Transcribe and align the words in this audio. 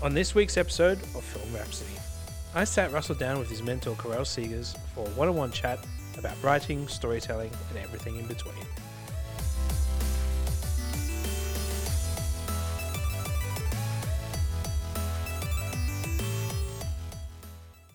On 0.00 0.14
this 0.14 0.32
week's 0.32 0.56
episode 0.56 0.96
of 1.16 1.24
Film 1.24 1.52
Rhapsody, 1.52 1.90
I 2.54 2.62
sat 2.62 2.92
Russell 2.92 3.16
down 3.16 3.40
with 3.40 3.50
his 3.50 3.64
mentor 3.64 3.96
Karel 3.96 4.20
Segers 4.20 4.76
for 4.94 5.04
a 5.04 5.10
one 5.10 5.26
on 5.26 5.34
one 5.34 5.50
chat 5.50 5.84
about 6.16 6.40
writing, 6.40 6.86
storytelling, 6.86 7.50
and 7.70 7.78
everything 7.78 8.16
in 8.16 8.24
between. 8.28 8.54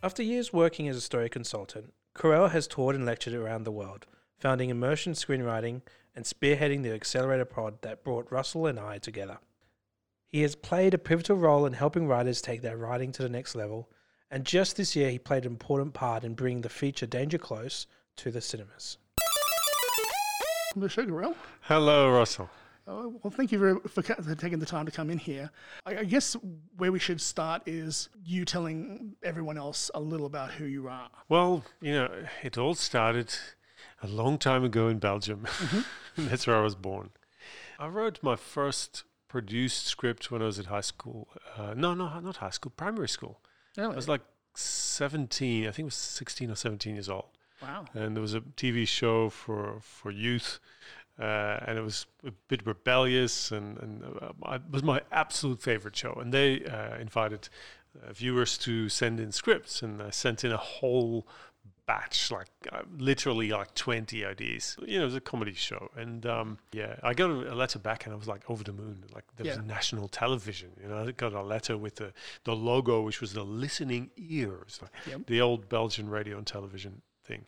After 0.03 0.21
years 0.21 0.51
working 0.51 0.89
as 0.89 0.97
a 0.97 1.01
story 1.01 1.29
consultant, 1.29 1.93
Karel 2.13 2.49
has 2.49 2.67
toured 2.67 2.97
and 2.97 3.05
lectured 3.05 3.33
around 3.33 3.63
the 3.63 3.71
world, 3.71 4.07
founding 4.37 4.69
Immersion 4.69 5.13
Screenwriting 5.13 5.81
and 6.17 6.25
spearheading 6.25 6.83
the 6.83 6.93
accelerator 6.93 7.45
pod 7.45 7.81
that 7.81 8.03
brought 8.03 8.29
Russell 8.29 8.65
and 8.65 8.77
I 8.77 8.97
together. 8.97 9.37
He 10.33 10.41
has 10.41 10.55
played 10.55 10.95
a 10.95 10.97
pivotal 10.97 11.37
role 11.37 11.67
in 11.67 11.73
helping 11.73 12.07
writers 12.07 12.41
take 12.41 12.63
their 12.63 12.75
writing 12.75 13.11
to 13.11 13.21
the 13.21 13.29
next 13.29 13.53
level, 13.53 13.91
and 14.31 14.43
just 14.43 14.77
this 14.77 14.95
year 14.95 15.11
he 15.11 15.19
played 15.19 15.45
an 15.45 15.51
important 15.51 15.93
part 15.93 16.23
in 16.23 16.33
bringing 16.33 16.61
the 16.61 16.69
feature 16.69 17.05
Danger 17.05 17.37
Close 17.37 17.85
to 18.15 18.31
the 18.31 18.41
cinemas. 18.41 18.97
Welcome 19.19 20.73
to 20.73 20.79
the 20.79 20.89
show, 20.89 21.05
Karel. 21.05 21.35
Hello, 21.61 22.09
Russell. 22.09 22.49
Uh, 22.87 23.09
well, 23.21 23.29
thank 23.29 23.51
you 23.51 23.59
for, 23.59 23.87
for, 23.87 24.01
for 24.01 24.33
taking 24.33 24.57
the 24.57 24.65
time 24.65 24.87
to 24.87 24.91
come 24.91 25.11
in 25.11 25.19
here. 25.19 25.51
I, 25.85 25.97
I 25.97 26.03
guess 26.03 26.35
where 26.77 26.91
we 26.91 26.97
should 26.97 27.21
start 27.21 27.61
is 27.67 28.09
you 28.25 28.43
telling 28.43 29.15
everyone 29.21 29.59
else 29.59 29.91
a 29.93 29.99
little 29.99 30.25
about 30.25 30.49
who 30.49 30.65
you 30.65 30.87
are. 30.87 31.11
Well, 31.29 31.63
you 31.79 31.93
know, 31.93 32.09
it 32.41 32.57
all 32.57 32.73
started 32.73 33.35
a 34.01 34.07
long 34.07 34.39
time 34.39 34.63
ago 34.63 34.87
in 34.87 34.97
Belgium. 34.97 35.45
That's 36.17 36.47
where 36.47 36.55
I 36.55 36.61
was 36.61 36.73
born. 36.73 37.11
I 37.77 37.85
wrote 37.85 38.17
my 38.23 38.35
first 38.35 39.03
produced 39.33 39.87
script 39.87 40.29
when 40.29 40.43
I 40.43 40.45
was 40.45 40.59
at 40.59 40.67
high 40.67 40.81
school. 40.81 41.27
Uh, 41.57 41.73
no, 41.75 41.95
no, 41.95 42.19
not 42.19 42.37
high 42.37 42.51
school, 42.51 42.71
primary 42.77 43.09
school. 43.09 43.39
I 43.91 43.95
was 43.95 44.07
like 44.07 44.21
17, 44.53 45.63
I 45.63 45.71
think 45.71 45.79
it 45.79 45.85
was 45.85 45.95
16 45.95 46.51
or 46.51 46.55
17 46.55 46.93
years 46.93 47.09
old. 47.09 47.29
wow. 47.59 47.83
and 47.95 48.15
there 48.15 48.21
was 48.21 48.35
a 48.35 48.41
TV 48.41 48.87
show 48.87 49.31
for 49.31 49.79
for 49.81 50.11
youth, 50.11 50.59
uh, 51.19 51.57
and 51.65 51.79
it 51.79 51.81
was 51.81 52.05
a 52.23 52.31
bit 52.47 52.61
rebellious, 52.63 53.51
and 53.51 53.79
and 53.79 54.03
uh, 54.03 54.51
it 54.51 54.61
was 54.69 54.83
my 54.83 55.01
absolute 55.11 55.63
favorite 55.63 55.95
show. 55.95 56.13
And 56.21 56.31
they 56.31 56.63
uh, 56.65 56.97
invited 56.99 57.49
uh, 57.95 58.13
viewers 58.13 58.55
to 58.59 58.87
send 58.87 59.19
in 59.19 59.31
scripts, 59.31 59.81
and 59.81 59.99
I 60.09 60.11
sent 60.11 60.43
in 60.43 60.51
a 60.51 60.63
whole 60.75 61.25
batch, 61.85 62.31
like 62.31 62.47
uh, 62.71 62.81
literally 62.97 63.49
like 63.49 63.73
twenty 63.75 64.23
ideas. 64.25 64.77
You 64.85 64.97
know, 64.97 65.03
it 65.03 65.05
was 65.05 65.15
a 65.15 65.21
comedy 65.21 65.53
show, 65.53 65.89
and 65.95 66.25
um, 66.25 66.57
yeah, 66.71 66.95
I 67.03 67.13
got 67.13 67.29
a, 67.29 67.53
a 67.53 67.55
letter 67.55 67.79
back, 67.79 68.05
and 68.05 68.13
I 68.13 68.17
was 68.17 68.27
like 68.27 68.49
over 68.49 68.63
the 68.63 68.73
moon. 68.73 69.03
Like 69.13 69.25
there 69.35 69.45
was 69.45 69.57
Yeah. 69.57 69.63
national 69.63 70.07
television. 70.07 70.71
You 70.81 70.87
know, 70.89 71.07
I 71.07 71.11
got 71.11 71.33
a 71.33 71.41
letter 71.41 71.77
with 71.77 71.95
the 71.95 72.13
the 72.45 72.55
logo, 72.55 73.01
which 73.01 73.21
was 73.21 73.33
the 73.33 73.43
listening 73.43 74.11
ears, 74.17 74.79
like 74.81 74.91
Yep. 75.07 75.25
the 75.27 75.41
old 75.41 75.69
Belgian 75.69 76.09
radio 76.09 76.37
and 76.37 76.47
television 76.47 77.01
thing. 77.23 77.45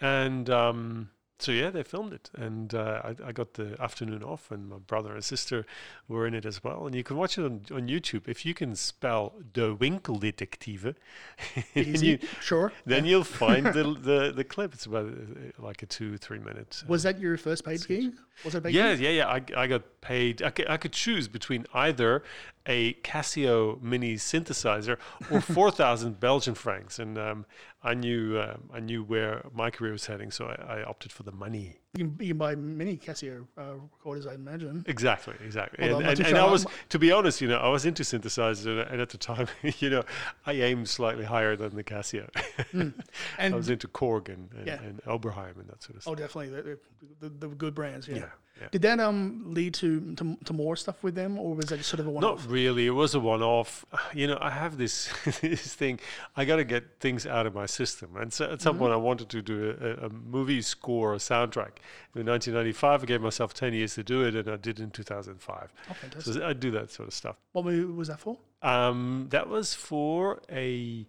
And 0.00 0.48
um, 0.50 1.10
so 1.40 1.52
yeah, 1.52 1.70
they 1.70 1.82
filmed 1.82 2.12
it, 2.12 2.30
and 2.34 2.74
uh, 2.74 3.02
I, 3.04 3.28
I 3.28 3.32
got 3.32 3.54
the 3.54 3.76
afternoon 3.80 4.22
off, 4.22 4.50
and 4.50 4.68
my 4.68 4.76
brother 4.78 5.14
and 5.14 5.24
sister 5.24 5.64
were 6.08 6.26
in 6.26 6.34
it 6.34 6.44
as 6.44 6.62
well. 6.62 6.86
And 6.86 6.94
you 6.94 7.02
can 7.02 7.16
watch 7.16 7.38
it 7.38 7.44
on, 7.44 7.62
on 7.72 7.88
YouTube 7.88 8.28
if 8.28 8.44
you 8.46 8.54
can 8.54 8.76
spell 8.76 9.34
De 9.52 9.74
Winkeldetective. 9.74 10.94
you, 11.74 12.18
Sure. 12.40 12.72
then 12.86 13.04
you'll 13.04 13.24
find 13.44 13.66
the, 13.66 13.94
the 14.00 14.32
the 14.34 14.44
clip. 14.44 14.74
It's 14.74 14.86
about 14.86 15.06
uh, 15.08 15.62
like 15.62 15.82
a 15.82 15.86
two 15.86 16.16
three 16.18 16.38
minute. 16.38 16.82
uh, 16.84 16.86
Was 16.88 17.02
that 17.04 17.18
your 17.18 17.36
first 17.36 17.64
paid 17.64 17.86
gig? 17.86 18.12
Was 18.44 18.52
that 18.54 18.62
paid 18.64 18.74
yeah, 18.74 18.92
gig? 18.92 19.00
yeah, 19.00 19.10
yeah. 19.10 19.28
I, 19.28 19.62
I 19.62 19.66
got 19.66 19.82
paid. 20.00 20.42
I 20.42 20.50
could, 20.50 20.66
could 20.80 20.92
choose 20.92 21.28
between 21.28 21.66
either 21.74 22.22
a 22.66 22.94
Casio 23.02 23.80
mini 23.82 24.14
synthesizer 24.16 24.96
or 25.30 25.40
four 25.56 25.70
thousand 25.70 26.20
Belgian 26.20 26.54
francs, 26.54 26.98
and 26.98 27.18
um, 27.18 27.46
I 27.82 27.94
knew 27.94 28.38
um, 28.38 28.68
I 28.74 28.80
knew 28.80 29.02
where 29.02 29.42
my 29.54 29.70
career 29.70 29.92
was 29.92 30.04
heading, 30.06 30.30
so 30.30 30.46
I, 30.46 30.80
I 30.80 30.82
opted 30.84 31.12
for 31.12 31.22
the 31.22 31.32
money. 31.32 31.76
You 31.94 32.04
can, 32.04 32.16
you 32.20 32.28
can 32.28 32.38
buy 32.38 32.54
many 32.54 32.96
Casio 32.96 33.46
uh, 33.58 33.74
recorders, 33.74 34.26
I 34.26 34.34
imagine. 34.34 34.84
Exactly, 34.86 35.34
exactly. 35.44 35.84
Although 35.90 36.06
and 36.06 36.18
and, 36.18 36.28
and 36.28 36.38
I 36.38 36.48
was, 36.48 36.66
to 36.90 36.98
be 36.98 37.10
honest, 37.10 37.40
you 37.40 37.48
know, 37.48 37.56
I 37.56 37.68
was 37.68 37.86
into 37.86 38.02
synthesizers, 38.02 38.66
and, 38.66 38.78
and 38.80 39.00
at 39.00 39.08
the 39.08 39.18
time, 39.18 39.48
you 39.78 39.90
know, 39.90 40.04
I 40.46 40.52
aimed 40.52 40.88
slightly 40.88 41.24
higher 41.24 41.56
than 41.56 41.74
the 41.74 41.82
Casio. 41.82 42.28
I 42.74 42.92
And 43.38 43.54
was 43.54 43.70
into 43.70 43.88
Korg 43.88 44.28
and, 44.28 44.50
and, 44.56 44.66
Yeah. 44.66 44.80
and 44.82 45.02
Oberheim 45.04 45.58
and 45.58 45.68
that 45.68 45.82
sort 45.82 45.96
of 45.96 46.02
stuff. 46.02 46.12
oh, 46.12 46.14
definitely 46.14 46.50
the, 46.50 46.78
the, 47.20 47.28
the, 47.28 47.48
the 47.48 47.54
good 47.54 47.74
brands. 47.74 48.06
Yeah. 48.06 48.16
yeah, 48.18 48.24
yeah. 48.60 48.68
Did 48.70 48.82
that 48.82 49.00
um 49.00 49.44
lead 49.54 49.74
to, 49.74 50.14
to 50.16 50.36
to 50.44 50.52
more 50.52 50.76
stuff 50.76 51.02
with 51.02 51.14
them, 51.14 51.38
or 51.38 51.54
was 51.54 51.66
that 51.66 51.78
just 51.78 51.88
sort 51.88 52.00
of 52.00 52.06
a 52.06 52.10
one-off? 52.10 52.40
Not 52.44 52.50
really. 52.50 52.86
It 52.86 52.90
was 52.90 53.14
a 53.14 53.20
one-off. 53.20 53.84
You 54.14 54.26
know, 54.26 54.38
I 54.40 54.50
have 54.50 54.76
this 54.76 55.08
this 55.40 55.74
thing. 55.74 56.00
I 56.36 56.44
got 56.44 56.56
to 56.56 56.64
get 56.64 56.84
things 57.00 57.26
out 57.26 57.46
of 57.46 57.54
my 57.54 57.66
system, 57.66 58.16
and 58.16 58.32
so 58.32 58.50
at 58.52 58.60
some 58.60 58.74
Mm-hmm. 58.74 58.80
point, 58.82 58.92
I 58.92 58.96
wanted 58.96 59.28
to 59.30 59.42
do 59.42 59.76
a, 59.80 60.06
a 60.06 60.08
movie 60.10 60.62
score, 60.62 61.14
a 61.14 61.18
soundtrack. 61.18 61.78
In 62.16 62.26
1995, 62.26 63.02
I 63.02 63.06
gave 63.06 63.20
myself 63.22 63.54
10 63.54 63.72
years 63.72 63.94
to 63.94 64.02
do 64.02 64.22
it, 64.26 64.34
and 64.34 64.48
I 64.48 64.56
did 64.56 64.80
it 64.80 64.82
in 64.82 64.90
2005. 64.90 65.72
Oh, 65.90 65.94
fantastic. 65.94 66.34
So 66.34 66.46
I 66.46 66.52
do 66.52 66.70
that 66.72 66.90
sort 66.90 67.08
of 67.08 67.14
stuff. 67.14 67.36
What 67.52 67.64
movie 67.64 67.84
was 67.92 68.08
that 68.08 68.18
for? 68.20 68.36
Um, 68.62 69.26
that 69.30 69.48
was 69.48 69.74
for 69.74 70.40
a 70.50 71.06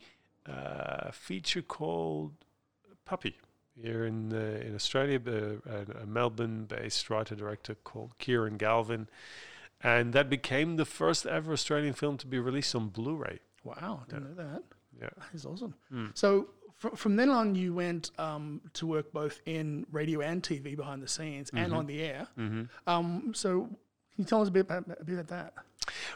uh, 0.47 1.11
feature 1.11 1.61
called 1.61 2.33
Puppy 3.05 3.35
here 3.79 4.05
in 4.05 4.33
uh, 4.33 4.59
in 4.65 4.75
Australia, 4.75 5.19
uh, 5.25 5.71
a, 5.99 6.03
a 6.03 6.05
Melbourne-based 6.05 7.09
writer-director 7.09 7.75
called 7.83 8.17
Kieran 8.17 8.57
Galvin, 8.57 9.07
and 9.81 10.13
that 10.13 10.29
became 10.29 10.75
the 10.77 10.85
first 10.85 11.25
ever 11.25 11.53
Australian 11.53 11.93
film 11.93 12.17
to 12.17 12.27
be 12.27 12.39
released 12.39 12.75
on 12.75 12.89
Blu-ray. 12.89 13.39
Wow, 13.63 14.01
I 14.07 14.09
didn't 14.13 14.35
know 14.35 14.43
that. 14.43 14.63
Yeah. 14.99 15.09
That's 15.31 15.45
awesome. 15.45 15.73
Hmm. 15.89 16.07
So 16.13 16.49
fr- 16.75 16.95
from 16.95 17.15
then 17.15 17.29
on, 17.29 17.55
you 17.55 17.73
went 17.73 18.11
um, 18.19 18.61
to 18.73 18.85
work 18.87 19.11
both 19.13 19.41
in 19.45 19.85
radio 19.91 20.21
and 20.21 20.43
TV 20.43 20.75
behind 20.75 21.01
the 21.01 21.07
scenes 21.07 21.49
Mm-hmm. 21.51 21.63
and 21.65 21.73
on 21.73 21.85
the 21.87 22.01
air. 22.01 22.27
Um, 22.87 23.31
so 23.33 23.61
can 23.61 23.77
you 24.17 24.25
tell 24.25 24.41
us 24.41 24.47
a 24.47 24.51
bit 24.51 24.61
about, 24.61 24.85
a 24.99 25.03
bit 25.03 25.13
about 25.19 25.27
that? 25.27 25.53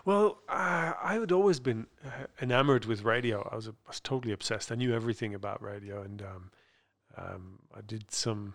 Well, 0.06 0.40
uh, 0.50 0.94
I 1.02 1.18
had 1.20 1.32
always 1.32 1.60
been 1.60 1.88
uh, 2.06 2.10
enamored 2.42 2.86
with 2.86 3.04
radio. 3.04 3.48
I 3.52 3.56
was, 3.56 3.68
a, 3.68 3.72
I 3.72 3.90
was 3.90 4.00
totally 4.00 4.34
obsessed. 4.34 4.72
I 4.72 4.76
knew 4.76 4.94
everything 4.94 5.34
about 5.34 5.62
radio, 5.64 6.02
and 6.04 6.22
um, 6.22 6.52
um, 7.18 7.60
I 7.76 7.82
did 7.82 8.12
some, 8.12 8.54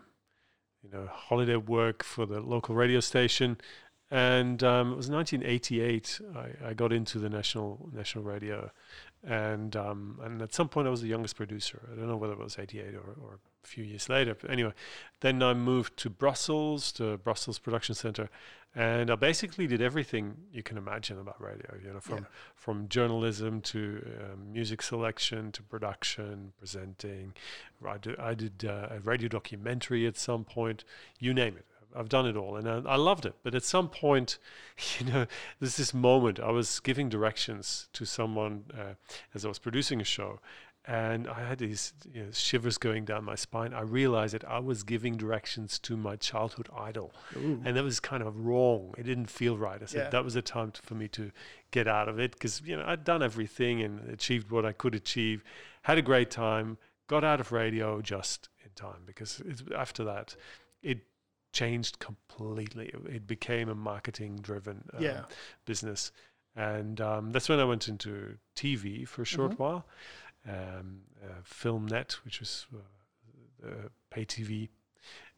you 0.82 0.90
know, 0.90 1.08
holiday 1.12 1.56
work 1.56 2.02
for 2.02 2.26
the 2.26 2.40
local 2.40 2.74
radio 2.74 3.00
station. 3.00 3.58
And 4.10 4.62
um, 4.64 4.92
it 4.92 4.96
was 4.96 5.08
1988. 5.08 6.20
I, 6.34 6.70
I 6.70 6.74
got 6.74 6.92
into 6.92 7.20
the 7.20 7.28
national 7.28 7.88
national 7.92 8.24
radio, 8.24 8.72
and 9.22 9.76
um, 9.76 10.18
and 10.24 10.42
at 10.42 10.52
some 10.52 10.68
point 10.68 10.88
I 10.88 10.90
was 10.90 11.00
the 11.00 11.06
youngest 11.06 11.36
producer. 11.36 11.88
I 11.92 11.94
don't 11.94 12.08
know 12.08 12.16
whether 12.16 12.32
it 12.32 12.40
was 12.40 12.58
88 12.58 12.96
or, 12.96 13.14
or 13.22 13.38
a 13.64 13.66
few 13.66 13.84
years 13.84 14.08
later. 14.08 14.34
But 14.40 14.50
anyway, 14.50 14.72
then 15.20 15.42
I 15.42 15.54
moved 15.54 15.96
to 15.98 16.10
Brussels, 16.10 16.92
to 16.92 17.18
Brussels 17.18 17.58
Production 17.58 17.94
Center, 17.94 18.28
and 18.74 19.10
I 19.10 19.16
basically 19.16 19.66
did 19.66 19.82
everything 19.82 20.36
you 20.52 20.62
can 20.62 20.76
imagine 20.78 21.18
about 21.18 21.40
radio. 21.40 21.74
You 21.82 21.92
know, 21.94 22.00
from 22.00 22.18
Yeah. 22.18 22.24
from 22.54 22.88
journalism 22.88 23.60
to 23.62 24.06
um, 24.32 24.52
music 24.52 24.80
selection 24.82 25.50
to 25.52 25.62
production, 25.62 26.52
presenting. 26.58 27.34
I 27.84 27.98
did, 27.98 28.18
I 28.18 28.34
did 28.34 28.64
uh, 28.64 28.88
a 28.90 29.00
radio 29.00 29.28
documentary 29.28 30.06
at 30.06 30.16
some 30.16 30.44
point. 30.44 30.84
You 31.18 31.34
name 31.34 31.56
it. 31.56 31.66
I've 31.96 32.08
done 32.08 32.24
it 32.26 32.36
all, 32.36 32.54
and 32.56 32.68
I, 32.68 32.92
I 32.92 32.94
loved 32.94 33.26
it. 33.26 33.34
But 33.42 33.56
at 33.56 33.64
some 33.64 33.88
point, 33.88 34.38
you 35.00 35.06
know, 35.06 35.26
there's 35.58 35.76
this 35.76 35.92
moment. 35.92 36.38
I 36.38 36.50
was 36.52 36.78
giving 36.78 37.08
directions 37.08 37.88
to 37.94 38.04
someone 38.04 38.66
uh, 38.72 38.94
as 39.34 39.44
I 39.44 39.48
was 39.48 39.58
producing 39.58 40.00
a 40.00 40.04
show, 40.04 40.38
and 40.98 41.28
I 41.28 41.40
had 41.48 41.58
these 41.58 41.92
you 42.12 42.22
know, 42.24 42.30
shivers 42.32 42.76
going 42.78 43.04
down 43.04 43.22
my 43.24 43.36
spine. 43.36 43.72
I 43.72 43.82
realized 43.82 44.34
that 44.34 44.44
I 44.48 44.58
was 44.58 44.82
giving 44.82 45.16
directions 45.16 45.78
to 45.86 45.96
my 45.96 46.16
childhood 46.16 46.68
idol, 46.90 47.12
and 47.64 47.76
that 47.76 47.84
was 47.84 48.00
kind 48.00 48.22
of 48.22 48.32
wrong. 48.46 48.94
It 48.98 49.04
didn't 49.04 49.30
feel 49.30 49.56
right. 49.56 49.80
I 49.82 49.86
said 49.86 50.04
Yeah. 50.06 50.10
that 50.10 50.24
was 50.24 50.34
a 50.36 50.42
time 50.42 50.70
to, 50.72 50.82
for 50.82 50.94
me 51.02 51.06
to 51.08 51.30
get 51.70 51.86
out 51.86 52.08
of 52.08 52.18
it 52.18 52.32
because 52.32 52.60
you 52.64 52.76
know 52.76 52.84
I'd 52.86 53.04
done 53.04 53.22
everything 53.22 53.80
and 53.82 53.92
achieved 54.10 54.50
what 54.50 54.64
I 54.66 54.72
could 54.72 54.94
achieve, 54.94 55.44
had 55.82 55.96
a 55.98 56.02
great 56.02 56.30
time, 56.30 56.76
got 57.06 57.22
out 57.24 57.40
of 57.40 57.52
radio 57.52 58.00
just 58.02 58.48
in 58.64 58.70
time 58.74 59.02
because 59.06 59.40
it's, 59.46 59.62
after 59.76 60.02
that, 60.04 60.34
it 60.82 60.98
changed 61.52 61.98
completely. 62.00 62.86
It, 62.88 63.14
it 63.16 63.26
became 63.26 63.68
a 63.68 63.74
marketing-driven 63.74 64.76
um, 64.94 65.02
Yeah. 65.02 65.24
business, 65.66 66.10
and 66.56 67.00
um, 67.00 67.30
that's 67.32 67.48
when 67.48 67.60
I 67.60 67.64
went 67.64 67.86
into 67.88 68.38
TV 68.56 69.06
for 69.06 69.22
a 69.22 69.24
short 69.24 69.52
Mm-hmm. 69.52 69.62
while. 69.62 69.86
Um, 70.48 71.02
uh, 71.22 71.42
FilmNet, 71.44 72.12
which 72.24 72.40
was 72.40 72.66
uh, 73.62 73.88
pay 74.10 74.24
TV, 74.24 74.68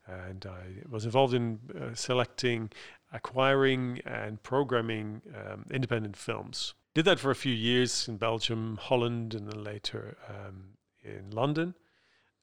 and 0.07 0.47
I 0.47 0.89
was 0.89 1.05
involved 1.05 1.35
in 1.35 1.59
uh, 1.77 1.95
selecting, 1.95 2.71
acquiring, 3.13 4.01
and 4.05 4.43
programming 4.43 5.23
um, 5.35 5.67
independent 5.71 6.17
films. 6.17 6.75
Did 6.95 7.05
that 7.07 7.19
for 7.19 7.31
a 7.31 7.35
few 7.35 7.53
years 7.53 8.07
in 8.07 8.17
Belgium, 8.17 8.79
Holland, 8.81 9.35
and 9.35 9.49
then 9.49 9.65
later 9.65 10.17
um, 10.29 10.75
in 11.03 11.31
London. 11.31 11.75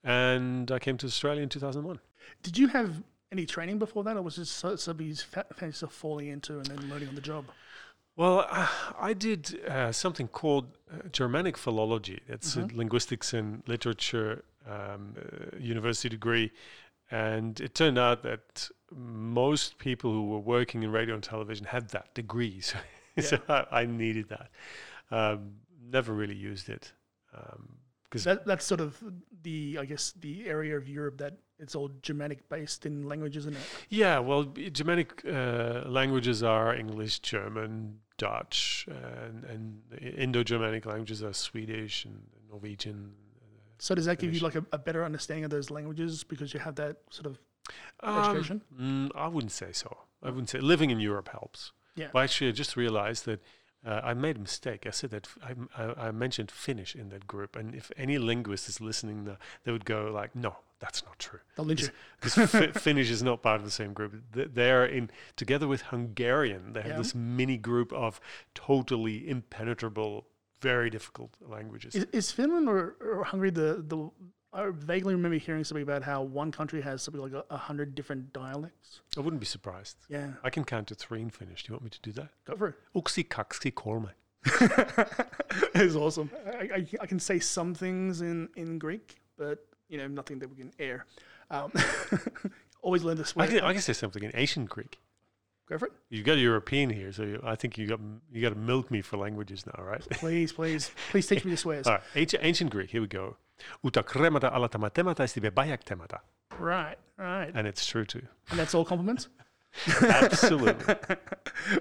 And 0.04 0.72
I 0.72 0.80
came 0.80 0.98
to 0.98 1.06
Australia 1.06 1.44
in 1.44 1.50
2001. 1.50 2.00
Did 2.42 2.58
you 2.58 2.68
have 2.70 3.04
any 3.32 3.46
training 3.46 3.80
before 3.80 4.04
that, 4.06 4.18
or 4.18 4.22
was 4.22 4.38
it 4.38 4.46
so- 4.46 4.76
something 4.76 5.06
you 5.06 5.16
fa- 5.16 5.46
falling 5.90 6.28
into 6.28 6.58
and 6.58 6.66
then 6.66 6.90
learning 6.90 7.10
on 7.10 7.16
the 7.16 7.22
job? 7.22 7.46
Well, 8.20 8.46
uh, 8.50 8.68
I 9.00 9.14
did 9.14 9.62
uh, 9.66 9.94
something 9.94 10.28
called 10.28 10.66
uh, 10.92 11.08
Germanic 11.10 11.58
philology. 11.58 12.20
It's 12.28 12.56
Mhm. 12.58 12.74
a 12.74 12.76
linguistics 12.76 13.34
and 13.34 13.64
literature 13.66 14.44
um, 14.68 15.16
uh, 15.16 15.58
university 15.58 16.10
degree. 16.10 16.52
And 17.10 17.60
it 17.62 17.74
turned 17.76 17.98
out 17.98 18.22
that 18.24 18.70
most 18.92 19.78
people 19.78 20.12
who 20.12 20.28
were 20.28 20.44
working 20.58 20.84
in 20.84 20.92
radio 20.92 21.16
and 21.16 21.24
television 21.24 21.66
had 21.66 21.90
that 21.90 22.14
degree. 22.14 22.62
So, 22.70 22.78
so 23.22 23.38
I, 23.48 23.82
I 23.82 23.86
needed 23.86 24.28
that. 24.30 24.50
Um, 25.12 25.56
never 25.82 26.14
really 26.14 26.36
used 26.36 26.68
it. 26.70 26.94
Um, 27.34 27.80
because 28.04 28.26
That, 28.26 28.46
that's 28.46 28.66
sort 28.66 28.82
of 28.82 29.02
the, 29.44 29.78
I 29.80 29.86
guess, 29.86 30.12
the 30.12 30.46
area 30.46 30.76
of 30.78 30.90
Europe 30.90 31.18
that 31.20 31.38
it's 31.60 31.76
all 31.76 31.90
Germanic 32.02 32.48
based 32.50 32.86
in 32.86 33.08
language, 33.08 33.36
isn't 33.38 33.54
it? 33.54 33.62
Yeah, 33.90 34.20
well, 34.20 34.44
Germanic 34.46 35.24
uh, 35.26 35.84
languages 35.88 36.42
are 36.44 36.74
English, 36.76 37.20
German, 37.20 38.00
Dutch, 38.18 38.88
and, 38.88 39.44
and 39.46 39.82
Indo-Germanic 40.02 40.86
languages 40.86 41.24
are 41.24 41.34
Swedish 41.34 42.06
and 42.06 42.22
Norwegian. 42.50 43.14
So 43.78 43.96
does 43.96 44.06
that 44.06 44.20
give 44.20 44.34
you 44.34 44.40
like 44.42 44.56
a, 44.56 44.66
a 44.74 44.78
better 44.78 45.04
understanding 45.06 45.46
of 45.46 45.52
those 45.52 45.70
languages 45.72 46.24
because 46.24 46.54
you 46.54 46.60
have 46.60 46.76
that 46.76 46.98
sort 47.10 47.28
of 47.28 47.40
Um, 48.02 48.18
Education? 48.32 48.62
mm, 48.80 49.10
I 49.16 49.28
wouldn't 49.28 49.52
say 49.54 49.72
so. 49.72 49.90
I 50.24 50.30
wouldn't 50.30 50.50
say 50.50 50.60
living 50.60 50.90
in 50.92 51.00
Europe 51.00 51.30
helps. 51.30 51.72
Yeah. 51.96 52.08
Actually, 52.16 52.50
I 52.50 52.54
just 52.54 52.76
realized 52.76 53.26
that 53.26 53.42
uh, 53.86 54.02
I 54.04 54.14
made 54.14 54.36
a 54.36 54.40
mistake. 54.40 54.86
I 54.86 54.92
said 54.92 55.12
that 55.12 55.26
f- 55.28 55.38
I, 55.48 55.52
m- 55.52 55.70
I- 55.78 56.08
I 56.08 56.12
mentioned 56.12 56.52
Finnish 56.52 56.96
in 56.96 57.10
that 57.10 57.26
group, 57.28 57.56
and 57.56 57.74
if 57.74 57.92
any 57.96 58.18
linguist 58.18 58.68
is 58.68 58.82
listening, 58.82 59.24
now, 59.24 59.38
they 59.64 59.72
would 59.72 59.86
go 59.86 60.12
like, 60.12 60.36
"No, 60.36 60.58
that's 60.80 61.04
not 61.06 61.18
true." 61.20 61.40
they'll 61.56 61.66
lynch 61.66 61.82
you. 61.84 61.90
because 62.22 62.36
Finnish 62.84 63.10
is 63.10 63.22
not 63.24 63.42
part 63.42 63.60
of 63.60 63.66
the 63.66 63.72
same 63.72 63.94
group. 63.94 64.14
They're 64.32 64.86
in 64.86 65.10
together 65.36 65.68
with 65.68 65.82
Hungarian. 65.84 66.74
They 66.74 66.82
have 66.82 66.92
Yeah. 66.92 66.98
this 66.98 67.14
mini 67.16 67.58
group 67.58 67.92
of 67.94 68.20
totally 68.56 69.28
impenetrable, 69.30 70.28
very 70.62 70.90
difficult 70.90 71.32
languages. 71.42 71.96
Is, 71.96 72.06
is 72.12 72.32
Finland 72.32 72.68
or, 72.70 72.96
or 73.02 73.24
Hungary 73.24 73.52
the, 73.52 73.84
the 73.88 74.10
I 74.52 74.72
vaguely 74.74 75.14
remember 75.14 75.38
hearing 75.38 75.64
something 75.64 75.84
about 75.84 76.02
how 76.02 76.24
one 76.24 76.52
country 76.52 76.82
has 76.82 77.04
something 77.04 77.22
like 77.22 77.46
a, 77.52 77.58
hundred 77.58 77.94
different 77.94 78.34
dialects. 78.34 79.02
I 79.16 79.20
wouldn't 79.20 79.40
be 79.40 79.46
surprised. 79.46 79.98
Yeah, 80.10 80.32
I 80.44 80.50
can 80.50 80.64
count 80.64 80.88
to 80.88 80.96
three 80.96 81.22
in 81.22 81.30
Finnish. 81.30 81.64
Do 81.64 81.70
you 81.70 81.74
want 81.76 81.84
me 81.84 81.90
to 81.92 82.02
do 82.02 82.12
that? 82.14 82.30
go 82.46 82.56
for 82.56 82.68
it. 82.70 82.76
Uksi, 82.96 83.28
kaksi, 83.28 83.72
kolme. 83.72 84.10
it's 85.76 85.96
awesome. 85.96 86.32
I, 86.48 86.70
I, 86.78 86.88
I 87.02 87.06
can 87.06 87.20
say 87.20 87.40
some 87.40 87.74
things 87.76 88.22
in, 88.22 88.50
in 88.56 88.80
Greek, 88.80 89.18
but 89.38 89.66
you 89.90 89.98
know 89.98 90.08
nothing 90.08 90.40
that 90.40 90.50
we 90.50 90.56
can 90.56 90.72
air. 90.80 91.06
Um, 91.52 91.72
always 92.82 93.04
learn 93.04 93.18
to 93.18 93.24
I 93.24 93.26
swear. 93.26 93.48
can, 93.48 93.60
I 93.62 93.74
can 93.74 93.82
say 93.82 93.94
something 93.94 94.24
in 94.24 94.32
ancient 94.36 94.70
Greek. 94.70 94.98
Go 95.68 95.78
for 95.78 95.86
it, 95.88 95.92
You've 96.10 96.26
got 96.26 96.38
a 96.38 96.40
European 96.40 96.90
here, 96.90 97.12
so 97.12 97.24
you, 97.24 97.40
I 97.44 97.56
think 97.56 97.78
you 97.78 97.86
got 97.88 98.00
you 98.32 98.42
got 98.42 98.50
to 98.50 98.56
milk 98.60 98.90
me 98.90 99.02
for 99.02 99.18
languages 99.18 99.66
now, 99.68 99.84
right? 99.84 100.02
please, 100.12 100.52
please, 100.52 100.90
please 101.12 101.28
teach 101.28 101.46
me 101.46 101.52
the 101.52 101.58
swears. 101.58 101.86
All 101.86 101.94
right, 101.94 102.04
ancient, 102.16 102.44
ancient 102.44 102.70
Greek. 102.72 102.90
Here 102.90 103.02
we 103.02 103.08
go. 103.08 103.36
Uta 103.84 104.02
kremata 104.02 104.52
alatama 104.52 104.90
temata 104.90 105.52
bayak 105.52 105.84
temata, 105.84 106.20
Right, 106.58 106.98
right, 107.18 107.52
and 107.54 107.68
it's 107.68 107.86
true 107.86 108.06
too. 108.06 108.22
and 108.50 108.58
that's 108.60 108.74
all 108.74 108.84
compliments. 108.86 109.28
Absolutely. 110.02 110.96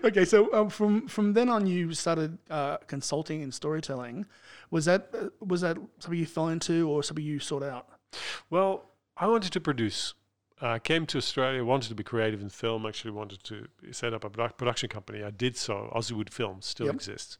okay, 0.04 0.24
so 0.26 0.52
um, 0.52 0.68
from 0.68 1.08
from 1.08 1.32
then 1.32 1.48
on, 1.48 1.66
you 1.66 1.94
started 1.94 2.36
uh, 2.50 2.76
consulting 2.86 3.42
and 3.42 3.54
storytelling. 3.54 4.26
Was 4.70 4.84
that 4.84 5.08
uh, 5.14 5.28
was 5.40 5.62
that 5.62 5.78
something 5.98 6.18
you 6.18 6.26
fell 6.26 6.48
into, 6.48 6.88
or 6.90 7.02
something 7.02 7.24
you 7.24 7.38
sought 7.38 7.62
out? 7.62 7.86
Well, 8.50 8.86
I 9.16 9.26
wanted 9.26 9.52
to 9.52 9.60
produce. 9.60 10.14
I 10.60 10.78
came 10.78 11.06
to 11.06 11.18
Australia, 11.18 11.64
wanted 11.64 11.88
to 11.88 11.94
be 11.94 12.02
creative 12.02 12.40
in 12.42 12.48
film, 12.48 12.84
actually 12.84 13.12
wanted 13.12 13.44
to 13.44 13.68
set 13.92 14.12
up 14.12 14.24
a 14.24 14.30
produ- 14.30 14.56
production 14.56 14.88
company. 14.88 15.22
I 15.22 15.30
did 15.30 15.56
so. 15.56 15.92
Aussie 15.94 16.28
Films 16.30 16.66
still 16.66 16.86
Yep. 16.86 16.94
exists. 16.96 17.38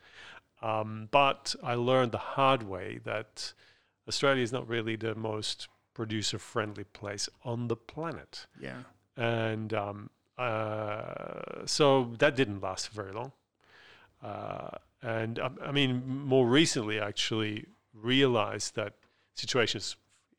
Um, 0.63 1.09
but 1.11 1.55
I 1.63 1.75
learned 1.75 2.13
the 2.13 2.19
hard 2.19 2.63
way 2.63 2.99
that 3.05 3.53
Australia 4.07 4.43
is 4.43 4.53
not 4.53 4.69
really 4.69 4.97
the 4.97 5.15
most 5.15 5.69
producer 5.95 6.39
friendly 6.39 6.85
place 6.85 7.29
on 7.45 7.69
the 7.69 7.77
planet. 7.77 8.47
Yeah, 8.61 8.83
And 9.17 9.73
um, 9.75 10.11
uh, 10.37 11.67
so 11.67 12.15
that 12.19 12.37
didn't 12.37 12.61
last 12.61 12.89
very 12.91 13.13
long. 13.13 13.33
Uh, 14.23 14.71
and 15.03 15.39
um, 15.39 15.59
I 15.65 15.73
mean, 15.73 16.03
more 16.07 16.47
recently, 16.47 17.01
I 17.01 17.09
actually 17.09 17.67
realized 17.93 18.75
that 18.77 18.95
situation 19.35 19.79
is 19.79 19.97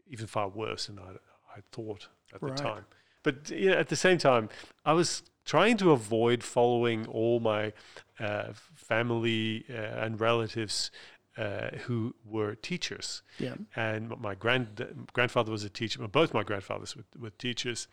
even 0.10 0.28
far 0.28 0.48
worse 0.50 0.88
than 0.88 1.00
I, 1.00 1.12
I 1.58 1.62
thought 1.72 2.08
at 2.34 2.42
Right. 2.42 2.56
the 2.56 2.62
time. 2.62 2.86
But 3.24 3.50
yeah, 3.50 3.72
at 3.72 3.90
the 3.90 3.96
same 3.96 4.18
time, 4.18 4.50
I 4.86 4.94
was 4.94 5.24
trying 5.46 5.78
to 5.78 5.92
avoid 5.92 6.44
following 6.44 7.06
all 7.08 7.40
my 7.40 7.74
uh, 8.20 8.54
family 8.76 9.66
uh, 9.70 9.74
and 10.06 10.20
relatives 10.20 10.92
uh, 11.38 11.70
who 11.86 12.16
were 12.26 12.56
teachers 12.56 13.22
yeah, 13.40 13.56
and 13.76 14.10
my 14.20 14.36
grand 14.36 15.08
grandfather 15.14 15.52
was 15.52 15.64
a 15.64 15.70
teacher. 15.70 16.00
well, 16.00 16.08
Both 16.08 16.34
my 16.34 16.44
grandfathers 16.44 16.96
were, 16.96 17.06
were 17.18 17.30
teachers. 17.30 17.88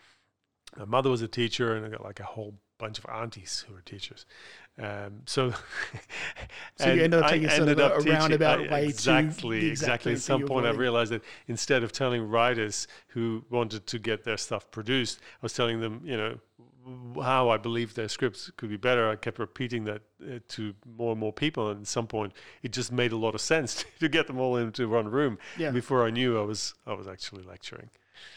My 0.76 0.84
mother 0.84 1.10
was 1.10 1.22
a 1.22 1.28
teacher, 1.28 1.74
and 1.76 1.86
I 1.86 1.88
got 1.88 2.02
like 2.04 2.20
a 2.20 2.24
whole 2.24 2.54
bunch 2.78 2.98
of 2.98 3.06
aunties 3.06 3.64
who 3.66 3.72
were 3.74 3.80
teachers. 3.80 4.26
Um, 4.78 5.22
so, 5.26 5.52
So 6.78 6.92
you 6.92 7.02
ended 7.04 7.14
up 7.14 7.24
I 7.24 7.30
taking 7.30 7.48
sort 7.48 7.68
of 7.70 7.78
a- 7.78 7.94
a 7.94 8.00
roundabout 8.00 8.58
I- 8.68 8.72
way 8.72 8.82
to 8.82 8.88
exactly, 8.88 9.60
the 9.60 9.70
exactly. 9.70 10.12
At 10.12 10.20
some 10.20 10.42
point, 10.46 10.66
I 10.66 10.70
realized 10.70 11.12
that 11.12 11.22
instead 11.48 11.82
of 11.82 11.92
telling 11.92 12.28
writers 12.28 12.86
who 13.08 13.44
wanted 13.48 13.86
to 13.86 13.98
get 13.98 14.24
their 14.24 14.36
stuff 14.36 14.70
produced, 14.70 15.20
I 15.20 15.38
was 15.42 15.54
telling 15.54 15.80
them, 15.80 16.02
you 16.04 16.16
know, 16.16 16.38
how 17.22 17.48
I 17.48 17.56
believed 17.56 17.96
their 17.96 18.08
scripts 18.08 18.50
could 18.56 18.68
be 18.68 18.76
better. 18.76 19.08
I 19.08 19.16
kept 19.16 19.38
repeating 19.38 19.84
that 19.84 20.02
uh, 20.22 20.38
to 20.48 20.74
more 20.98 21.12
and 21.12 21.20
more 21.20 21.32
people, 21.32 21.70
and 21.70 21.80
at 21.80 21.86
some 21.86 22.06
point, 22.06 22.32
it 22.62 22.72
just 22.72 22.92
made 22.92 23.12
a 23.12 23.16
lot 23.16 23.34
of 23.34 23.40
sense 23.40 23.84
to 24.00 24.08
get 24.08 24.26
them 24.26 24.38
all 24.38 24.56
into 24.56 24.88
one 24.88 25.08
room. 25.08 25.38
yeah. 25.56 25.70
Before 25.70 26.04
I 26.06 26.10
knew, 26.10 26.38
I 26.38 26.42
was 26.42 26.74
I 26.86 26.92
was 26.92 27.08
actually 27.08 27.42
lecturing. 27.44 27.88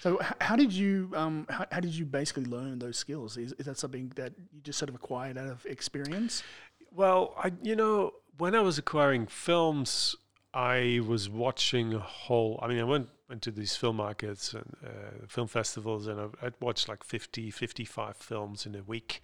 So 0.02 0.20
how 0.42 0.56
did 0.56 0.72
you 0.74 1.12
um 1.16 1.46
how, 1.50 1.66
how 1.72 1.80
did 1.80 1.94
you 1.96 2.06
basically 2.06 2.46
learn 2.46 2.80
those 2.80 2.98
skills? 2.98 3.38
Is, 3.38 3.54
is 3.54 3.66
that 3.66 3.78
something 3.78 4.12
that 4.16 4.34
you 4.54 4.62
just 4.62 4.80
sort 4.80 4.90
of 4.90 4.96
acquired 4.96 5.38
out 5.38 5.48
of 5.48 5.66
experience? 5.66 6.44
Well, 6.92 7.34
I 7.38 7.52
you 7.62 7.76
know 7.76 8.14
when 8.38 8.56
I 8.56 8.62
was 8.62 8.78
acquiring 8.78 9.28
films, 9.28 10.16
I 10.54 11.02
was 11.06 11.30
watching 11.30 11.94
a 11.94 12.00
whole. 12.00 12.60
I 12.62 12.68
mean, 12.68 12.80
I 12.80 12.84
went 12.84 13.10
into 13.30 13.52
these 13.52 13.76
film 13.76 13.98
markets 13.98 14.54
and 14.54 14.76
uh, 14.84 15.28
film 15.28 15.48
festivals, 15.48 16.08
and 16.08 16.20
I- 16.20 16.46
I'd 16.48 16.54
watch 16.60 16.88
like 16.88 17.04
50, 17.04 17.52
55 17.52 18.16
films 18.18 18.66
in 18.66 18.74
a 18.76 18.82
week. 18.82 19.22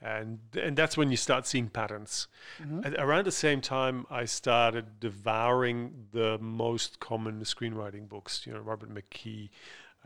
And, 0.00 0.38
and 0.60 0.76
that's 0.76 0.96
when 0.96 1.10
you 1.10 1.16
start 1.16 1.46
seeing 1.46 1.68
patterns. 1.68 2.26
Mhm. 2.60 2.86
At, 2.86 2.94
around 2.94 3.26
the 3.26 3.30
same 3.32 3.60
time, 3.60 4.06
I 4.10 4.24
started 4.24 4.98
devouring 5.00 6.08
the 6.12 6.38
most 6.40 6.98
common 6.98 7.40
screenwriting 7.42 8.08
books. 8.08 8.46
You 8.46 8.54
know, 8.54 8.60
Robert 8.60 8.90
McKee, 8.92 9.50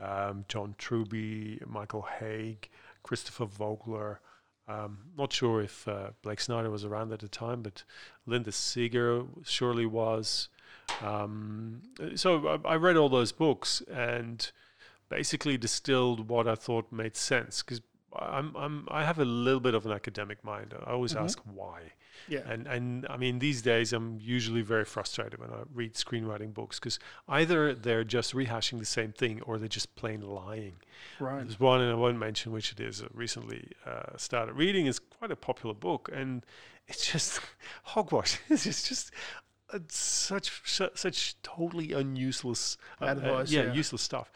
um, 0.03 0.45
John 0.49 0.75
Truby, 0.79 1.61
Michael 1.67 2.07
Hauge, 2.19 2.71
Christopher 3.03 3.47
Vogler. 3.47 4.21
Um, 4.69 4.99
not 5.17 5.33
sure 5.33 5.62
if 5.62 5.87
uh, 5.87 6.11
Blake 6.23 6.41
Snyder 6.41 6.71
was 6.71 6.85
around 6.85 7.12
at 7.12 7.21
the 7.21 7.29
time, 7.29 7.62
but 7.62 7.85
Linda 8.26 8.50
Seger 8.50 9.26
surely 9.45 9.87
was. 9.87 10.49
Um, 11.03 11.83
so 12.15 12.61
I, 12.65 12.73
I 12.73 12.76
read 12.76 12.97
all 12.97 13.09
those 13.09 13.33
books 13.33 13.83
and 13.91 14.50
basically 15.09 15.57
distilled 15.57 16.29
what 16.29 16.49
I 16.49 16.57
thought 16.57 16.91
made 16.91 17.17
sense 17.17 17.62
because 17.62 17.81
I'm, 18.20 18.54
I'm 18.56 18.88
I 18.90 19.04
have 19.04 19.18
a 19.18 19.25
little 19.25 19.61
bit 19.61 19.75
of 19.75 19.87
an 19.87 19.92
academic 19.92 20.42
mind. 20.44 20.75
I 20.87 20.90
always 20.92 21.14
Mhm. 21.14 21.23
ask 21.25 21.38
why. 21.44 21.92
Yeah. 22.28 22.40
And 22.46 22.66
and 22.66 23.06
I 23.11 23.16
mean 23.16 23.38
these 23.38 23.62
days 23.62 23.92
I'm 23.92 24.18
usually 24.20 24.62
very 24.62 24.85
frustrated 24.85 25.38
when 25.38 25.50
I 25.50 25.62
read 25.73 25.94
screenwriting 25.94 26.52
books 26.54 26.78
because 26.80 26.99
either 27.28 27.75
they're 27.75 28.04
just 28.04 28.32
rehashing 28.35 28.78
the 28.78 28.85
same 28.87 29.12
thing 29.12 29.42
or 29.42 29.58
they're 29.58 29.68
just 29.68 29.94
plain 29.96 30.20
lying. 30.23 30.76
Right. 31.20 31.42
There's 31.42 31.61
one, 31.61 31.80
and 31.80 31.90
I 31.92 31.94
won't 31.94 32.18
mention 32.18 32.52
which 32.52 32.73
it 32.73 32.80
is. 32.80 33.02
uh, 33.02 33.08
Recently 33.12 33.70
uh, 33.85 34.16
started 34.16 34.54
reading. 34.54 34.87
It's 34.87 34.99
quite 34.99 35.30
a 35.30 35.37
popular 35.37 35.75
book, 35.75 36.08
and 36.12 36.44
it's 36.88 37.11
just 37.12 37.40
hogwash. 37.85 38.38
it's 38.49 38.64
just, 38.64 38.87
just 38.88 39.11
uh, 39.73 39.78
such 39.88 40.62
su- 40.64 40.90
such 40.94 41.40
totally 41.42 41.92
unuseless, 41.92 42.76
uh, 43.00 43.06
Bad 43.06 43.18
uh, 43.18 43.20
advice, 43.20 43.50
yeah, 43.50 43.64
yeah. 43.64 43.73
useless 43.75 44.02
stuff. 44.02 44.32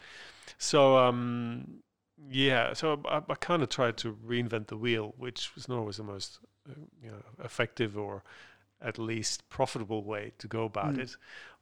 So 0.57 0.97
um, 0.97 1.81
yeah, 2.29 2.73
so 2.73 3.01
I, 3.05 3.21
I 3.29 3.35
kind 3.35 3.63
of 3.63 3.69
tried 3.69 3.97
to 3.97 4.13
reinvent 4.25 4.67
the 4.67 4.77
wheel, 4.77 5.13
which 5.17 5.53
was 5.55 5.67
not 5.67 5.77
always 5.79 5.97
the 5.97 6.03
most 6.03 6.39
uh, 6.69 6.73
you 7.03 7.09
know 7.11 7.21
effective 7.43 7.97
or 7.97 8.23
at 8.81 8.97
least 8.97 9.47
profitable 9.49 10.03
way 10.03 10.31
to 10.39 10.47
go 10.47 10.63
about 10.65 10.95
Mm. 10.95 10.99
it. 10.99 11.15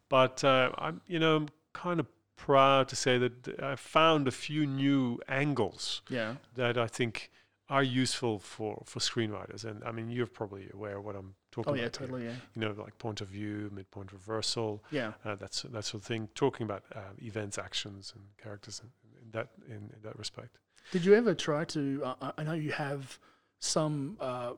But 0.10 0.44
uh, 0.44 0.72
I'm 0.78 1.02
you 1.08 1.20
know 1.20 1.36
I'm 1.38 1.50
kind 1.74 2.00
of 2.00 2.08
proud 2.36 2.88
to 2.88 2.96
say 2.96 3.18
that 3.18 3.60
I 3.62 3.76
found 3.76 4.28
a 4.28 4.32
few 4.32 4.66
new 4.66 5.20
angles 5.28 6.02
Yeah. 6.10 6.36
that 6.56 6.78
I 6.78 6.88
think 6.88 7.32
are 7.70 7.84
useful 7.84 8.40
for, 8.40 8.82
for 8.86 9.00
screenwriters. 9.00 9.64
And 9.66 9.84
I 9.84 9.92
mean, 9.92 10.10
you're 10.10 10.26
probably 10.26 10.70
aware 10.74 11.00
what 11.02 11.16
I'm 11.16 11.36
talking 11.52 11.72
Oh 11.72 11.74
about. 11.74 11.76
Oh 11.76 11.76
yeah, 11.76 11.82
here. 11.82 11.90
totally. 11.90 12.24
Yeah. 12.26 12.36
You 12.56 12.62
know, 12.62 12.82
like 12.84 12.98
point 12.98 13.22
of 13.22 13.28
view, 13.28 13.70
midpoint 13.74 14.12
reversal, 14.14 14.82
Yeah. 14.90 15.12
uh, 15.26 15.36
that's 15.36 15.62
that 15.64 15.84
sort 15.86 16.02
of 16.02 16.08
thing. 16.08 16.30
Talking 16.34 16.64
about 16.64 16.84
uh, 16.96 17.02
events, 17.22 17.58
actions, 17.60 18.14
and 18.16 18.24
characters 18.42 18.82
in 18.84 18.90
that 19.34 19.50
in, 19.68 19.76
in 19.76 20.02
that 20.04 20.18
respect. 20.18 20.58
Did 20.92 21.06
you 21.06 21.14
ever 21.16 21.34
try 21.36 21.66
to? 21.66 22.02
Uh, 22.04 22.16
I- 22.22 22.34
I 22.40 22.44
know 22.44 22.54
you 22.54 22.72
have 22.72 23.20
some 23.60 24.18
uh, 24.20 24.54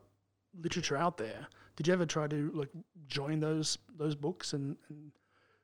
literature 0.62 0.96
out 0.98 1.18
there. 1.18 1.48
Did 1.76 1.88
you 1.88 1.94
ever 1.94 2.06
try 2.06 2.28
to 2.28 2.52
like 2.54 2.70
join 3.08 3.40
those 3.40 3.78
those 3.98 4.16
books 4.16 4.54
and, 4.54 4.78
and 4.90 5.12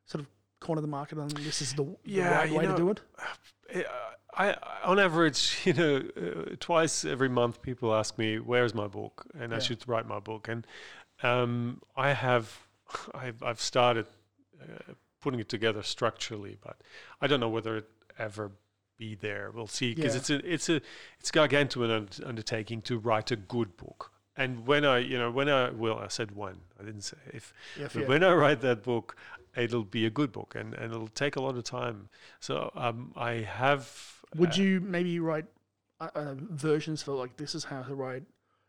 sort 0.05 0.21
of 0.21 0.29
corner 0.59 0.81
the 0.81 0.87
market 0.87 1.19
on 1.19 1.27
this 1.27 1.61
is 1.61 1.73
the, 1.73 1.83
the 1.83 1.97
Yeah, 2.05 2.31
right 2.31 2.51
way 2.51 2.63
know, 2.65 2.71
to 2.71 2.77
do 2.77 2.89
it? 2.89 3.01
Eh, 3.69 3.83
I, 4.33 4.55
on 4.83 4.97
average, 4.99 5.59
you 5.65 5.73
know, 5.73 5.97
uh, 6.15 6.55
twice 6.59 7.03
every 7.03 7.27
month, 7.27 7.61
people 7.61 7.93
ask 7.93 8.17
me, 8.17 8.39
"Where's 8.39 8.73
my 8.73 8.87
book?" 8.87 9.25
and 9.37 9.53
I 9.53 9.59
should 9.59 9.85
write 9.89 10.07
my 10.07 10.19
book. 10.19 10.47
And 10.47 10.65
um, 11.23 11.81
I 11.95 12.13
have, 12.13 12.57
I've, 13.13 13.41
I've 13.43 13.59
started 13.59 14.05
uh, 14.61 14.93
putting 15.21 15.39
it 15.41 15.49
together 15.49 15.83
structurally, 15.83 16.57
but 16.61 16.77
I 17.19 17.27
don't 17.27 17.39
know 17.41 17.49
whether 17.49 17.75
it 17.77 17.89
ever 18.17 18.51
be 18.97 19.15
there. 19.15 19.51
We'll 19.53 19.67
see, 19.67 19.93
because 19.93 20.13
Yeah. 20.13 20.19
it's 20.19 20.29
a, 20.29 20.53
it's 20.53 20.69
a, 20.69 20.81
it's 21.19 21.31
gargantuan 21.31 22.09
undertaking 22.25 22.81
to 22.83 22.97
write 22.97 23.31
a 23.31 23.35
good 23.35 23.77
book. 23.77 24.11
And 24.35 24.67
when 24.67 24.85
I, 24.85 24.99
you 24.99 25.17
know, 25.17 25.31
when 25.31 25.49
I 25.49 25.71
well, 25.71 25.97
I 25.97 26.09
said 26.09 26.31
one 26.31 26.59
I 26.79 26.83
didn't 26.83 27.01
say 27.01 27.17
if. 27.33 27.53
But 27.93 28.07
when 28.07 28.23
I 28.23 28.33
write 28.33 28.61
that 28.61 28.83
book, 28.83 29.15
it'll 29.55 29.83
be 29.83 30.05
a 30.05 30.11
good 30.11 30.31
book, 30.31 30.53
and, 30.55 30.75
and 30.75 30.93
it'll 30.93 31.07
take 31.07 31.35
a 31.37 31.41
lot 31.41 31.57
of 31.57 31.63
time. 31.63 32.09
So 32.39 32.71
um, 32.75 33.13
I 33.15 33.31
have. 33.61 34.21
Would 34.35 34.51
uh, 34.51 34.61
you 34.61 34.79
maybe 34.79 35.19
write 35.19 35.45
uh, 35.99 36.09
uh, 36.13 36.35
versions 36.37 37.01
for 37.01 37.13
like 37.13 37.37
this 37.37 37.55
is 37.55 37.63
how 37.63 37.81
to 37.81 37.95
write 37.95 38.23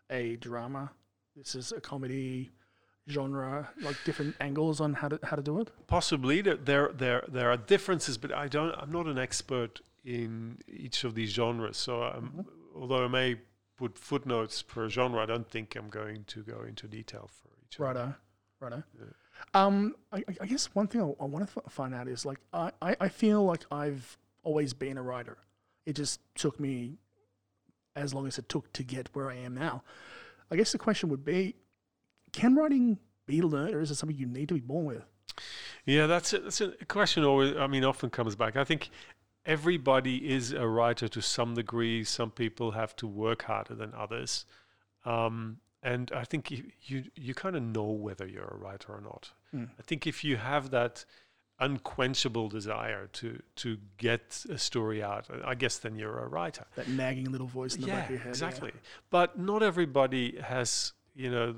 a 0.08 0.36
drama, 0.36 0.90
this 1.36 1.54
is 1.54 1.70
a 1.72 1.80
comedy 1.82 2.50
genre, 3.10 3.68
like 3.82 3.96
different 4.04 4.36
angles 4.40 4.80
on 4.80 4.94
how 4.94 5.08
to 5.08 5.18
how 5.22 5.36
to 5.36 5.42
do 5.42 5.60
it? 5.60 5.70
possibly 5.86 6.40
there, 6.40 6.56
there 6.56 6.90
there 6.94 7.24
there 7.28 7.50
are 7.50 7.58
differences, 7.58 8.16
but 8.16 8.32
I 8.32 8.48
don't. 8.48 8.74
I'm 8.78 8.90
not 8.90 9.06
an 9.06 9.18
expert 9.18 9.80
in 10.04 10.58
each 10.68 11.04
of 11.04 11.14
these 11.14 11.30
genres. 11.30 11.76
So 11.76 12.02
um, 12.02 12.32
Mm-hmm. 12.36 12.80
although 12.80 13.04
I 13.04 13.08
may 13.08 13.36
put 13.76 13.96
footnotes 13.98 14.62
per 14.62 14.88
genre, 14.88 15.22
I 15.22 15.26
don't 15.26 15.48
think 15.48 15.76
I'm 15.76 15.88
going 15.88 16.24
to 16.28 16.42
go 16.42 16.62
into 16.62 16.86
detail 16.88 17.28
for 17.32 17.48
each. 17.64 17.78
Righto, 17.78 18.14
righto. 18.60 18.82
Yeah. 18.98 19.04
Um, 19.54 19.94
I, 20.12 20.18
I- 20.28 20.36
I 20.42 20.46
guess 20.46 20.66
one 20.74 20.88
thing 20.88 21.00
I, 21.00 21.04
I 21.22 21.26
want 21.26 21.48
to 21.48 21.62
f- 21.64 21.72
find 21.72 21.94
out 21.94 22.08
is 22.08 22.24
like 22.26 22.38
I, 22.52 22.72
I, 22.82 22.96
I 23.00 23.08
feel 23.08 23.44
like 23.44 23.64
I've 23.70 24.18
always 24.42 24.72
been 24.74 24.98
a 24.98 25.02
writer. 25.02 25.38
It 25.86 25.94
just 25.96 26.20
took 26.34 26.58
me 26.58 26.98
as 27.96 28.12
long 28.14 28.26
as 28.26 28.38
it 28.38 28.48
took 28.48 28.72
to 28.74 28.82
get 28.82 29.08
where 29.12 29.30
I 29.30 29.36
am 29.36 29.54
now. 29.54 29.82
I 30.50 30.56
guess 30.56 30.72
the 30.72 30.78
question 30.78 31.08
would 31.10 31.24
be, 31.24 31.54
can 32.32 32.54
writing 32.54 32.98
be 33.26 33.42
learned, 33.42 33.74
or 33.74 33.80
is 33.80 33.90
it 33.90 33.94
something 33.96 34.16
you 34.16 34.26
need 34.26 34.48
to 34.48 34.54
be 34.54 34.60
born 34.60 34.86
with? 34.86 35.04
Yeah, 35.84 36.06
that's 36.06 36.32
a, 36.32 36.38
that's 36.40 36.60
a 36.60 36.72
question. 36.86 37.24
Always, 37.24 37.56
I 37.56 37.66
mean, 37.66 37.84
often 37.84 38.10
comes 38.10 38.34
back. 38.34 38.56
I 38.56 38.64
think 38.64 38.90
everybody 39.44 40.30
is 40.30 40.52
a 40.52 40.66
writer 40.66 41.08
to 41.08 41.22
some 41.22 41.54
degree. 41.54 42.04
Some 42.04 42.30
people 42.30 42.72
have 42.72 42.94
to 42.96 43.06
work 43.06 43.42
harder 43.44 43.74
than 43.74 43.92
others, 43.94 44.44
um, 45.04 45.58
and 45.82 46.10
I 46.14 46.24
think 46.24 46.50
you 46.50 46.64
you, 46.82 47.04
you 47.14 47.34
kind 47.34 47.56
of 47.56 47.62
know 47.62 47.84
whether 47.90 48.26
you're 48.26 48.44
a 48.44 48.56
writer 48.56 48.92
or 48.92 49.00
not. 49.00 49.30
Hmm. 49.50 49.64
I 49.78 49.82
think 49.82 50.06
if 50.06 50.24
you 50.24 50.36
have 50.36 50.70
that 50.70 51.04
unquenchable 51.60 52.48
desire 52.48 53.08
to 53.12 53.42
to 53.56 53.78
get 53.96 54.44
a 54.50 54.58
story 54.58 55.02
out, 55.02 55.26
I 55.44 55.54
guess 55.54 55.78
then 55.78 55.96
you're 55.96 56.18
a 56.18 56.28
writer 56.28 56.66
That 56.76 56.88
nagging 56.88 57.30
little 57.32 57.48
voice 57.48 57.74
in 57.74 57.80
the 57.82 57.88
back 57.88 58.04
of 58.04 58.10
your 58.10 58.18
head. 58.20 58.26
yeah. 58.26 58.30
exactly. 58.30 58.72
But 59.10 59.38
not 59.38 59.62
everybody 59.62 60.38
has, 60.40 60.92
you 61.16 61.30
know, 61.30 61.56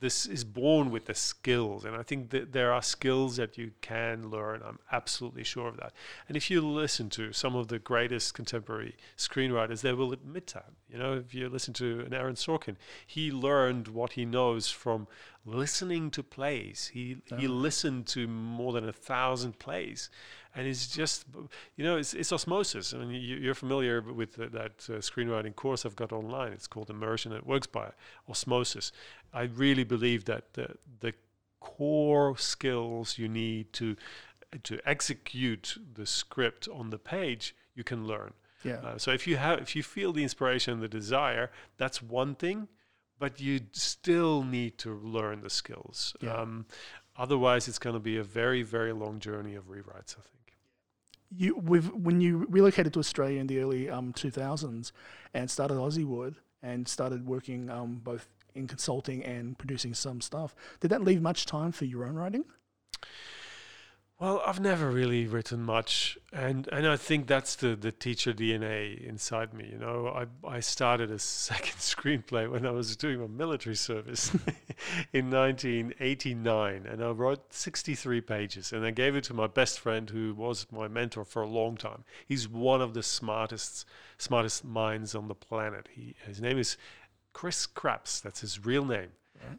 this 0.00 0.26
is 0.26 0.44
born 0.44 0.90
with 0.90 1.06
the 1.06 1.14
skills. 1.14 1.84
And 1.84 1.96
I 1.96 2.02
think 2.02 2.30
that 2.30 2.52
there 2.52 2.72
are 2.72 2.82
skills 2.82 3.36
that 3.36 3.56
you 3.56 3.72
can 3.80 4.30
learn. 4.30 4.60
I'm 4.64 4.78
absolutely 4.92 5.44
sure 5.44 5.66
of 5.68 5.78
that. 5.78 5.92
And 6.28 6.36
if 6.36 6.50
you 6.50 6.60
listen 6.60 7.08
to 7.10 7.32
some 7.32 7.56
of 7.56 7.68
the 7.68 7.78
greatest 7.78 8.34
contemporary 8.34 8.96
screenwriters, 9.16 9.80
they 9.80 9.94
will 9.94 10.12
admit 10.12 10.48
that. 10.48 10.70
You 10.90 10.98
know, 10.98 11.14
if 11.14 11.34
you 11.34 11.48
listen 11.48 11.72
to 11.74 12.00
an 12.06 12.12
Aaron 12.12 12.34
Sorkin, 12.34 12.76
he 13.06 13.30
learned 13.32 13.88
what 13.88 14.12
he 14.12 14.24
knows 14.26 14.70
from 14.70 15.06
listening 15.44 16.10
to 16.10 16.22
plays. 16.22 16.90
He 16.92 17.16
he 17.38 17.46
Oh. 17.46 17.50
listened 17.50 18.06
to 18.08 18.26
more 18.28 18.72
than 18.74 18.86
a 18.88 18.92
thousand 18.92 19.58
plays, 19.58 20.10
and 20.54 20.66
it's 20.66 20.86
just 20.88 21.24
you 21.76 21.84
know 21.84 21.96
it's, 21.96 22.12
it's 22.12 22.32
osmosis. 22.32 22.92
I 22.92 22.98
mean, 22.98 23.10
you, 23.12 23.36
you're 23.36 23.54
familiar 23.54 24.00
with 24.02 24.34
that 24.36 24.86
uh, 24.88 25.00
screenwriting 25.00 25.54
course 25.56 25.86
I've 25.86 25.96
got 25.96 26.12
online. 26.12 26.52
It's 26.52 26.66
called 26.66 26.90
Immersion. 26.90 27.32
It 27.32 27.46
works 27.46 27.66
by 27.66 27.92
osmosis. 28.28 28.92
I 29.32 29.42
really 29.42 29.84
believe 29.84 30.24
that 30.26 30.54
the 30.54 30.76
the 31.00 31.14
core 31.60 32.36
skills 32.36 33.18
you 33.18 33.28
need 33.28 33.72
to 33.74 33.96
to 34.62 34.78
execute 34.88 35.76
the 35.94 36.06
script 36.06 36.68
on 36.72 36.90
the 36.90 36.98
page 36.98 37.54
you 37.74 37.84
can 37.84 38.06
learn. 38.06 38.32
Yeah. 38.64 38.76
Uh, 38.76 38.98
so 38.98 39.12
if 39.12 39.26
you 39.26 39.36
have, 39.36 39.60
if 39.60 39.76
you 39.76 39.82
feel 39.82 40.12
the 40.12 40.22
inspiration 40.22 40.74
and 40.74 40.82
the 40.82 40.88
desire, 40.88 41.50
that's 41.76 42.02
one 42.02 42.34
thing, 42.34 42.68
but 43.18 43.40
you 43.40 43.60
still 43.72 44.42
need 44.42 44.78
to 44.78 44.94
learn 44.94 45.42
the 45.42 45.50
skills. 45.50 46.16
Yeah. 46.20 46.34
Um, 46.34 46.66
otherwise, 47.16 47.68
it's 47.68 47.78
going 47.78 47.94
to 47.94 48.00
be 48.00 48.16
a 48.16 48.24
very, 48.24 48.62
very 48.62 48.92
long 48.92 49.20
journey 49.20 49.54
of 49.54 49.68
rewrites. 49.68 50.16
I 50.18 50.22
think. 50.22 50.56
you 51.30 51.56
with 51.56 51.92
when 51.92 52.20
you 52.20 52.46
relocated 52.48 52.92
to 52.94 53.00
Australia 53.00 53.40
in 53.40 53.46
the 53.46 53.60
early 53.60 53.90
um, 53.90 54.12
2000s 54.12 54.92
and 55.34 55.50
started 55.50 55.76
Aussiewood 55.76 56.36
and 56.62 56.88
started 56.88 57.26
working 57.26 57.70
um, 57.70 58.00
both 58.02 58.28
in 58.58 58.66
consulting 58.66 59.24
and 59.24 59.56
producing 59.56 59.94
some 59.94 60.20
stuff, 60.20 60.54
did 60.80 60.90
that 60.90 61.02
leave 61.02 61.22
much 61.22 61.46
time 61.46 61.72
for 61.72 61.84
your 61.84 62.04
own 62.04 62.16
writing? 62.16 62.44
Well, 64.20 64.42
I've 64.44 64.58
never 64.58 64.90
really 64.90 65.28
written 65.28 65.62
much, 65.62 66.18
and 66.32 66.68
and 66.72 66.88
I 66.88 66.96
think 66.96 67.28
that's 67.28 67.54
the 67.54 67.76
the 67.76 67.92
teacher 67.92 68.32
DNA 68.32 69.00
inside 69.06 69.54
me. 69.54 69.68
You 69.70 69.78
know, 69.78 70.08
I 70.08 70.26
I 70.56 70.58
started 70.58 71.12
a 71.12 71.18
second 71.20 71.76
screenplay 71.76 72.50
when 72.50 72.66
I 72.66 72.72
was 72.72 72.96
doing 72.96 73.20
my 73.20 73.28
military 73.28 73.76
service 73.76 74.34
in 75.12 75.30
1989, 75.30 76.86
and 76.86 77.04
I 77.04 77.10
wrote 77.10 77.54
63 77.54 78.20
pages, 78.22 78.72
and 78.72 78.84
I 78.84 78.90
gave 78.90 79.14
it 79.14 79.22
to 79.24 79.34
my 79.34 79.46
best 79.46 79.78
friend, 79.78 80.10
who 80.10 80.34
was 80.34 80.66
my 80.72 80.88
mentor 80.88 81.24
for 81.24 81.42
a 81.42 81.48
long 81.48 81.76
time. 81.76 82.02
He's 82.26 82.48
one 82.48 82.82
of 82.82 82.94
the 82.94 83.04
smartest 83.04 83.84
smartest 84.16 84.64
minds 84.64 85.14
on 85.14 85.28
the 85.28 85.34
planet. 85.36 85.90
He 85.92 86.16
his 86.26 86.40
name 86.40 86.58
is 86.58 86.76
Chris 87.38 87.68
Krapps. 87.68 88.20
That's 88.20 88.40
his 88.40 88.64
real 88.66 88.84
name. 88.84 89.10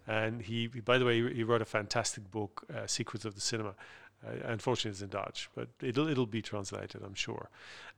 And 0.06 0.42
he, 0.42 0.68
by 0.68 0.98
the 0.98 1.06
way, 1.06 1.34
he 1.34 1.46
wrote 1.46 1.62
a 1.62 1.66
fantastic 1.66 2.30
book, 2.30 2.66
uh, 2.76 2.86
Secrets 2.88 3.24
of 3.24 3.36
the 3.36 3.42
Cinema. 3.42 3.70
Uh, 4.22 4.32
unfortunately, 4.44 4.92
it's 4.92 5.02
in 5.02 5.08
Dutch, 5.08 5.50
but 5.56 5.70
it'll 5.82 6.10
it'll 6.10 6.26
be 6.26 6.42
translated, 6.42 7.02
I'm 7.06 7.14
sure. 7.14 7.50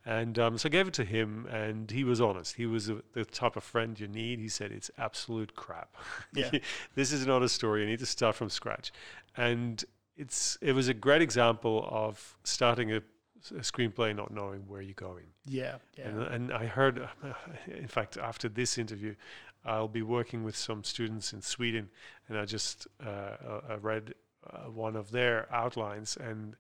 And 0.06 0.38
um, 0.38 0.60
so 0.60 0.68
I 0.68 0.70
gave 0.70 0.88
it 0.88 0.94
to 0.94 1.04
him, 1.04 1.48
and 1.48 1.90
he 1.90 2.04
was 2.04 2.22
honest. 2.22 2.58
He 2.58 2.68
was 2.68 2.90
a, 2.90 3.02
the 3.14 3.26
type 3.26 3.56
of 3.56 3.64
friend 3.64 4.00
you 4.00 4.08
need. 4.08 4.38
He 4.38 4.50
said 4.50 4.72
it's 4.72 4.92
absolute 5.00 5.56
crap. 5.56 5.96
Yeah. 6.36 6.52
this 6.94 7.12
is 7.12 7.26
not 7.26 7.42
a 7.42 7.50
story. 7.50 7.82
You 7.82 7.88
need 7.88 8.00
to 8.00 8.06
start 8.06 8.36
from 8.36 8.52
scratch. 8.52 8.92
And 9.36 9.84
it's 10.16 10.60
it 10.62 10.74
was 10.74 10.90
a 10.90 10.94
great 10.94 11.24
example 11.24 11.88
of 11.90 12.38
starting 12.44 12.92
a, 12.92 12.98
a 12.98 13.64
screenplay 13.64 14.16
not 14.16 14.30
knowing 14.32 14.62
where 14.68 14.82
you're 14.82 14.94
going. 14.94 15.26
Yeah, 15.48 15.78
yeah. 15.98 16.08
And, 16.08 16.22
and 16.22 16.54
I 16.54 16.68
heard, 16.68 17.10
in 17.68 17.88
fact, 17.88 18.18
after 18.18 18.48
this 18.48 18.78
interview, 18.78 19.16
I'll 19.65 19.88
be 19.88 20.01
working 20.01 20.44
with 20.44 20.56
some 20.56 20.84
students 20.84 21.34
in 21.34 21.41
Sweden, 21.41 21.89
and 22.27 22.38
I 22.38 22.46
just 22.46 22.88
uh, 23.06 23.10
uh, 23.10 23.62
I 23.70 23.75
read 23.75 24.13
uh, 24.50 24.70
one 24.72 24.96
of 24.96 25.12
their 25.12 25.48
outlines, 25.53 26.18
and 26.18 26.56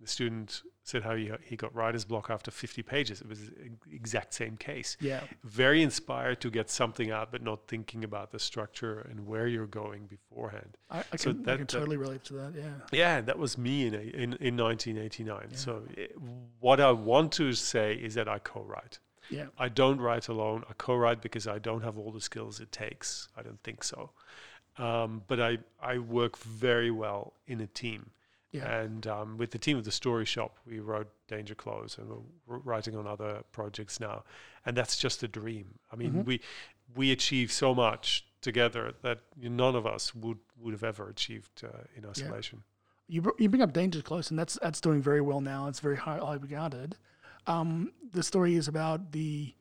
the 0.00 0.08
student 0.08 0.62
said 0.82 1.02
how 1.04 1.14
he, 1.14 1.30
he 1.42 1.56
got 1.56 1.72
writer's 1.74 2.04
block 2.04 2.28
after 2.28 2.50
50 2.50 2.82
pages. 2.82 3.20
It 3.22 3.28
was 3.28 3.38
the 3.48 3.70
exact 3.90 4.34
same 4.34 4.56
case. 4.56 4.96
yeah, 5.00 5.20
Very 5.44 5.82
inspired 5.82 6.40
to 6.42 6.50
get 6.50 6.68
something 6.68 7.10
out, 7.10 7.30
but 7.32 7.42
not 7.42 7.68
thinking 7.68 8.04
about 8.04 8.32
the 8.32 8.38
structure 8.38 9.06
and 9.10 9.26
where 9.26 9.46
you're 9.46 9.68
going 9.68 10.06
beforehand. 10.06 10.76
I, 10.90 11.04
I 11.12 11.16
So 11.16 11.30
can, 11.32 11.40
I 11.40 11.44
that- 11.44 11.56
can 11.56 11.58
that- 11.60 11.68
totally 11.68 11.96
relate 11.96 12.24
to 12.24 12.34
that. 12.34 12.52
Yeah, 12.54 12.72
Yeah, 12.92 13.20
that 13.22 13.38
was 13.38 13.56
me 13.56 13.86
in 13.86 13.94
a, 13.94 13.98
in, 13.98 14.32
in 14.40 14.56
1989. 14.58 15.46
Yeah. 15.50 15.56
So 15.56 15.84
i 15.96 16.08
what 16.60 16.80
I 16.80 16.90
want 16.92 17.32
to 17.34 17.52
say 17.54 17.94
is 17.94 18.14
that 18.14 18.28
I 18.28 18.40
co-write. 18.40 18.98
Yeah, 19.30 19.46
I 19.58 19.68
don't 19.68 20.00
write 20.00 20.28
alone. 20.28 20.64
I 20.68 20.72
co-write 20.74 21.20
because 21.22 21.46
I 21.46 21.58
don't 21.58 21.82
have 21.82 21.98
all 21.98 22.10
the 22.12 22.20
skills 22.20 22.60
it 22.60 22.70
takes. 22.72 23.28
I 23.36 23.42
don't 23.42 23.62
think 23.62 23.84
so. 23.84 24.10
Um, 24.76 25.22
but 25.28 25.40
I, 25.40 25.58
I 25.80 25.98
work 25.98 26.36
very 26.38 26.90
well 26.90 27.34
in 27.46 27.60
a 27.60 27.66
team. 27.66 28.10
yeah. 28.50 28.80
And 28.80 29.06
um, 29.06 29.36
with 29.38 29.50
the 29.52 29.58
team 29.58 29.76
of 29.78 29.84
the 29.84 29.92
Story 29.92 30.24
Shop, 30.24 30.58
we 30.66 30.80
wrote 30.80 31.08
Danger 31.28 31.54
Close, 31.54 31.96
and 31.98 32.08
we're 32.46 32.58
writing 32.58 32.96
on 32.96 33.06
other 33.06 33.42
projects 33.52 34.00
now. 34.00 34.24
And 34.66 34.76
that's 34.76 34.96
just 34.96 35.22
a 35.22 35.28
dream. 35.28 35.78
I 35.92 35.96
mean, 35.96 36.12
Mhm. 36.12 36.24
we 36.26 36.40
we 36.96 37.10
achieve 37.12 37.50
so 37.50 37.74
much 37.74 38.26
together 38.40 38.92
that 39.02 39.20
none 39.36 39.74
of 39.76 39.86
us 39.86 40.14
would 40.14 40.38
would 40.60 40.72
have 40.72 40.84
ever 40.84 41.08
achieved 41.08 41.62
uh, 41.64 41.84
in 41.96 42.04
isolation. 42.06 42.62
You 43.06 43.22
br- 43.22 43.30
you 43.38 43.48
bring 43.48 43.62
up 43.62 43.72
Danger 43.72 44.02
Close, 44.02 44.30
and 44.30 44.38
that's 44.38 44.58
that's 44.62 44.80
doing 44.80 45.00
very 45.02 45.20
well 45.20 45.40
now. 45.40 45.68
It's 45.68 45.80
very 45.80 45.96
high, 45.96 46.18
high 46.18 46.34
regarded. 46.34 46.96
Um, 47.46 47.92
the 48.12 48.22
story 48.22 48.54
is 48.54 48.68
about 48.68 49.12
the 49.12 49.54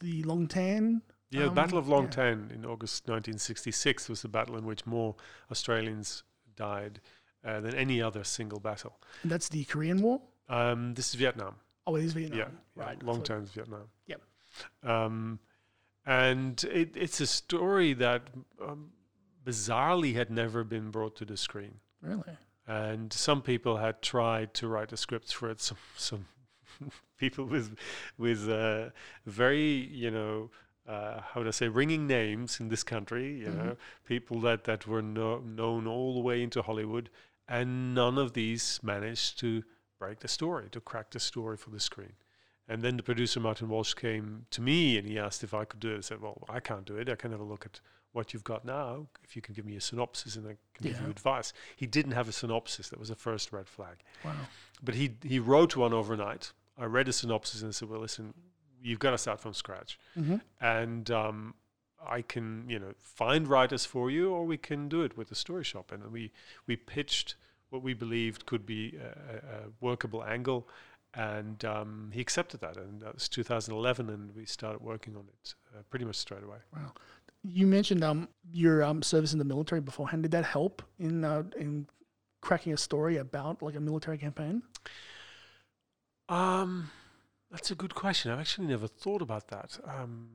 the 0.00 0.22
Long 0.24 0.46
Tan. 0.48 1.02
Yeah, 1.30 1.42
the 1.42 1.48
Um, 1.48 1.54
Battle 1.54 1.78
of 1.78 1.88
Long 1.88 2.04
yeah. 2.04 2.10
Tan 2.10 2.50
in 2.54 2.64
August 2.66 3.08
1966 3.08 4.08
was 4.08 4.22
the 4.22 4.28
battle 4.28 4.56
in 4.56 4.64
which 4.66 4.84
more 4.86 5.16
Australians 5.50 6.22
died 6.56 7.00
uh, 7.44 7.60
than 7.60 7.74
any 7.74 8.00
other 8.02 8.22
single 8.24 8.60
battle. 8.60 9.00
And 9.22 9.30
that's 9.32 9.48
the 9.48 9.64
Korean 9.64 10.00
War. 10.02 10.20
Um, 10.48 10.94
this 10.94 11.08
is 11.08 11.14
Vietnam. 11.14 11.56
Oh, 11.86 11.96
it 11.96 12.04
is 12.04 12.12
Vietnam. 12.12 12.38
Yeah, 12.38 12.48
yeah, 12.76 12.84
right. 12.84 13.02
Long 13.02 13.16
So- 13.18 13.22
Tan's 13.34 13.50
Vietnam. 13.50 13.88
Yep. 14.06 14.20
Um, 14.82 15.38
and 16.06 16.62
it, 16.64 16.96
it's 16.96 17.20
a 17.20 17.26
story 17.26 17.94
that 17.94 18.22
um, 18.62 18.92
bizarrely 19.44 20.14
had 20.14 20.30
never 20.30 20.64
been 20.64 20.90
brought 20.90 21.16
to 21.16 21.24
the 21.24 21.36
screen. 21.36 21.80
Really? 22.02 22.36
And 22.66 23.12
some 23.12 23.42
people 23.42 23.78
had 23.78 24.02
tried 24.02 24.54
to 24.54 24.68
write 24.68 24.88
the 24.90 24.96
scripts 24.96 25.32
for 25.32 25.50
it. 25.50 25.60
Some 25.60 25.78
some 25.96 26.26
people 27.18 27.44
with 27.46 27.76
with 28.18 28.48
uh, 28.48 28.90
very 29.26 29.66
you 30.04 30.10
know 30.10 30.50
uh, 30.86 31.20
how 31.20 31.40
would 31.40 31.48
I 31.48 31.52
say 31.52 31.68
ringing 31.68 32.06
names 32.06 32.60
in 32.60 32.68
this 32.68 32.82
country. 32.84 33.40
You 33.40 33.46
Mhm. 33.48 33.56
know, 33.64 33.76
people 34.04 34.40
that 34.40 34.64
that 34.64 34.86
were 34.86 35.02
no, 35.02 35.38
known 35.40 35.86
all 35.86 36.14
the 36.14 36.20
way 36.20 36.42
into 36.42 36.62
Hollywood, 36.62 37.08
and 37.48 37.94
none 37.94 38.18
of 38.18 38.32
these 38.34 38.80
managed 38.82 39.38
to 39.40 39.62
break 39.98 40.18
the 40.20 40.28
story, 40.28 40.68
to 40.70 40.80
crack 40.80 41.10
the 41.10 41.20
story 41.20 41.56
for 41.56 41.70
the 41.70 41.80
screen. 41.80 42.12
And 42.68 42.82
then 42.82 42.96
the 42.96 43.02
producer 43.02 43.40
Martin 43.40 43.68
Walsh 43.68 43.94
came 43.94 44.46
to 44.50 44.60
me 44.62 44.96
and 44.98 45.06
he 45.06 45.18
asked 45.18 45.44
if 45.44 45.52
I 45.54 45.64
could 45.66 45.80
do 45.80 45.94
it. 45.94 45.98
I 45.98 46.00
said, 46.00 46.20
"Well, 46.20 46.44
I 46.48 46.60
can't 46.60 46.84
do 46.86 46.96
it. 46.96 47.08
I 47.08 47.14
can 47.14 47.30
have 47.30 47.40
a 47.40 47.44
look 47.44 47.64
at 47.66 47.80
what 48.12 48.32
you've 48.32 48.44
got 48.44 48.64
now. 48.64 49.06
If 49.22 49.36
you 49.36 49.42
can 49.42 49.54
give 49.54 49.66
me 49.66 49.76
a 49.76 49.80
synopsis 49.80 50.36
and 50.36 50.46
I 50.46 50.56
can 50.74 50.82
give 50.92 51.00
you 51.00 51.08
advice." 51.10 51.52
He 51.76 51.86
didn't 51.86 52.12
have 52.12 52.28
a 52.28 52.32
synopsis. 52.32 52.88
That 52.88 52.98
was 52.98 53.08
the 53.08 53.14
first 53.16 53.52
red 53.52 53.68
flag. 53.68 53.98
Wow. 54.24 54.32
But 54.82 54.94
he 54.94 55.16
he 55.22 55.38
wrote 55.38 55.76
one 55.76 55.92
overnight. 55.94 56.52
I 56.78 56.84
read 56.86 57.08
a 57.08 57.12
synopsis 57.12 57.62
and 57.62 57.74
said, 57.74 57.88
"Well, 57.88 58.00
listen, 58.00 58.34
you've 58.82 58.98
got 58.98 59.10
to 59.12 59.18
start 59.18 59.40
from 59.40 59.54
scratch, 59.54 59.98
Mm-hmm. 60.18 60.36
and 60.60 61.10
um, 61.10 61.54
I 62.06 62.22
can 62.22 62.64
you 62.68 62.78
know 62.78 62.94
find 63.00 63.46
writers 63.48 63.84
for 63.84 64.10
you, 64.10 64.30
or 64.30 64.44
we 64.44 64.56
can 64.56 64.88
do 64.88 65.02
it 65.02 65.16
with 65.16 65.28
the 65.28 65.34
story 65.34 65.64
shop." 65.64 65.92
And 65.92 66.10
we 66.12 66.32
we 66.66 66.76
pitched 66.76 67.36
what 67.70 67.82
we 67.82 67.94
believed 67.94 68.46
could 68.46 68.64
be 68.66 68.96
a, 68.96 69.36
a- 69.36 69.70
workable 69.80 70.22
angle, 70.24 70.68
and 71.14 71.64
um, 71.64 72.10
he 72.12 72.20
accepted 72.20 72.60
that. 72.60 72.76
And 72.76 73.00
that 73.02 73.14
was 73.14 73.28
2011, 73.28 74.10
and 74.10 74.34
we 74.34 74.44
started 74.46 74.80
working 74.82 75.16
on 75.16 75.24
it 75.28 75.54
uh, 75.76 75.82
pretty 75.90 76.04
much 76.04 76.16
straight 76.16 76.42
away. 76.44 76.58
Wow. 76.74 76.92
You 77.46 77.66
mentioned 77.66 78.02
um 78.02 78.28
your 78.52 78.82
um 78.82 79.02
service 79.02 79.32
in 79.32 79.38
the 79.38 79.44
military 79.44 79.80
beforehand. 79.80 80.22
Did 80.22 80.32
that 80.32 80.44
help 80.44 80.82
in 80.98 81.24
uh, 81.24 81.42
in 81.56 81.86
cracking 82.40 82.72
a 82.72 82.76
story 82.76 83.16
about 83.18 83.62
like 83.62 83.76
a 83.76 83.80
military 83.80 84.18
campaign? 84.18 84.62
Um, 86.28 86.90
that's 87.50 87.70
a 87.70 87.74
good 87.74 87.94
question. 87.94 88.30
I've 88.30 88.40
actually 88.40 88.66
never 88.68 88.86
thought 88.86 89.22
about 89.22 89.48
that. 89.48 89.78
Um, 89.84 90.28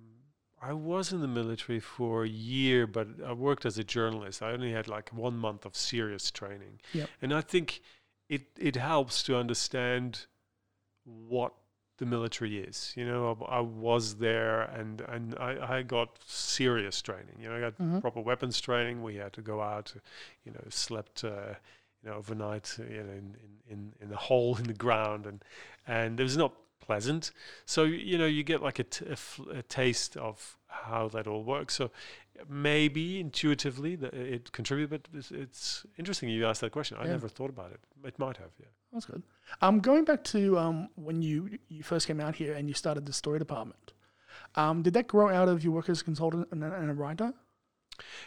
I 0.62 0.74
was 0.74 1.12
in 1.14 1.22
the 1.22 1.28
military 1.28 1.80
for 1.80 2.24
a 2.26 2.28
year, 2.28 2.86
but 2.86 3.08
I 3.26 3.34
worked 3.34 3.66
as 3.66 3.78
a 3.78 3.84
journalist. 3.84 4.42
I 4.44 4.52
only 4.52 4.72
had 4.72 4.88
like 4.88 5.10
one 5.14 5.38
month 5.38 5.66
of 5.66 5.76
serious 5.76 6.30
training, 6.32 6.82
Yep. 6.94 7.10
and 7.22 7.34
I 7.34 7.42
think 7.42 7.82
it 8.28 8.48
it 8.58 8.76
helps 8.76 9.24
to 9.24 9.38
understand 9.38 10.26
what 11.06 11.54
the 11.98 12.06
military 12.06 12.58
is. 12.60 12.94
You 12.96 13.06
know, 13.06 13.38
I, 13.50 13.56
I 13.56 13.60
was 13.62 14.16
there, 14.16 14.64
and 14.64 15.00
and 15.02 15.36
I, 15.40 15.78
I 15.78 15.82
got 15.84 16.20
serious 16.26 17.02
training. 17.02 17.38
You 17.42 17.50
know, 17.50 17.56
I 17.56 17.60
got 17.62 17.78
Mhm. 17.78 18.02
proper 18.02 18.20
weapons 18.20 18.60
training. 18.60 19.02
We 19.02 19.16
had 19.16 19.32
to 19.34 19.42
go 19.42 19.62
out, 19.62 19.94
you 20.44 20.52
know, 20.52 20.64
slept. 20.70 21.24
Uh, 21.24 21.56
you 22.02 22.10
know, 22.10 22.16
overnight, 22.16 22.78
you 22.78 22.86
know, 23.04 23.12
in, 23.12 23.36
in, 23.44 23.60
in, 23.70 23.94
in 24.00 24.14
a 24.14 24.16
hole 24.16 24.56
in 24.56 24.64
the 24.64 24.74
ground, 24.74 25.26
and 25.26 25.44
and 25.98 26.20
it 26.20 26.24
was 26.24 26.38
not 26.38 26.54
pleasant. 26.88 27.32
So 27.66 27.84
you 27.84 28.18
know, 28.18 28.26
you 28.38 28.44
get 28.44 28.62
like 28.68 28.80
a, 28.80 28.84
t- 28.96 29.06
a, 29.06 29.12
f- 29.12 29.42
a 29.62 29.64
taste 29.64 30.18
of 30.18 30.58
how 30.68 31.10
that 31.10 31.26
all 31.28 31.44
works. 31.44 31.74
So 31.76 31.86
maybe 32.48 33.20
intuitively 33.20 33.96
that 33.98 34.14
it 34.14 34.52
contributed, 34.52 34.90
but 34.96 35.18
it's, 35.20 35.32
it's 35.32 35.86
interesting 35.98 36.30
you 36.30 36.46
asked 36.50 36.62
that 36.62 36.72
question. 36.72 36.98
I 37.00 37.06
Yeah. 37.06 37.12
never 37.18 37.28
thought 37.28 37.50
about 37.50 37.72
it. 37.72 37.80
It 38.06 38.18
might 38.20 38.38
have, 38.38 38.52
yeah. 38.60 38.68
That's 38.94 39.06
good. 39.06 39.24
Um, 39.62 39.80
going 39.80 40.04
back 40.06 40.24
to 40.36 40.58
um 40.58 40.90
when 40.96 41.22
you 41.22 41.38
you 41.76 41.84
first 41.84 42.08
came 42.08 42.20
out 42.26 42.36
here 42.36 42.54
and 42.58 42.68
you 42.70 42.74
started 42.76 43.06
the 43.06 43.14
story 43.14 43.40
department, 43.40 43.94
um, 44.56 44.82
did 44.84 44.94
that 44.94 45.08
grow 45.08 45.30
out 45.30 45.48
of 45.54 45.64
your 45.64 45.74
work 45.74 45.90
as 45.90 46.02
a 46.02 46.04
consultant 46.04 46.48
and 46.52 46.64
a, 46.64 46.74
and 46.82 46.90
a 46.90 46.94
writer? 46.94 47.34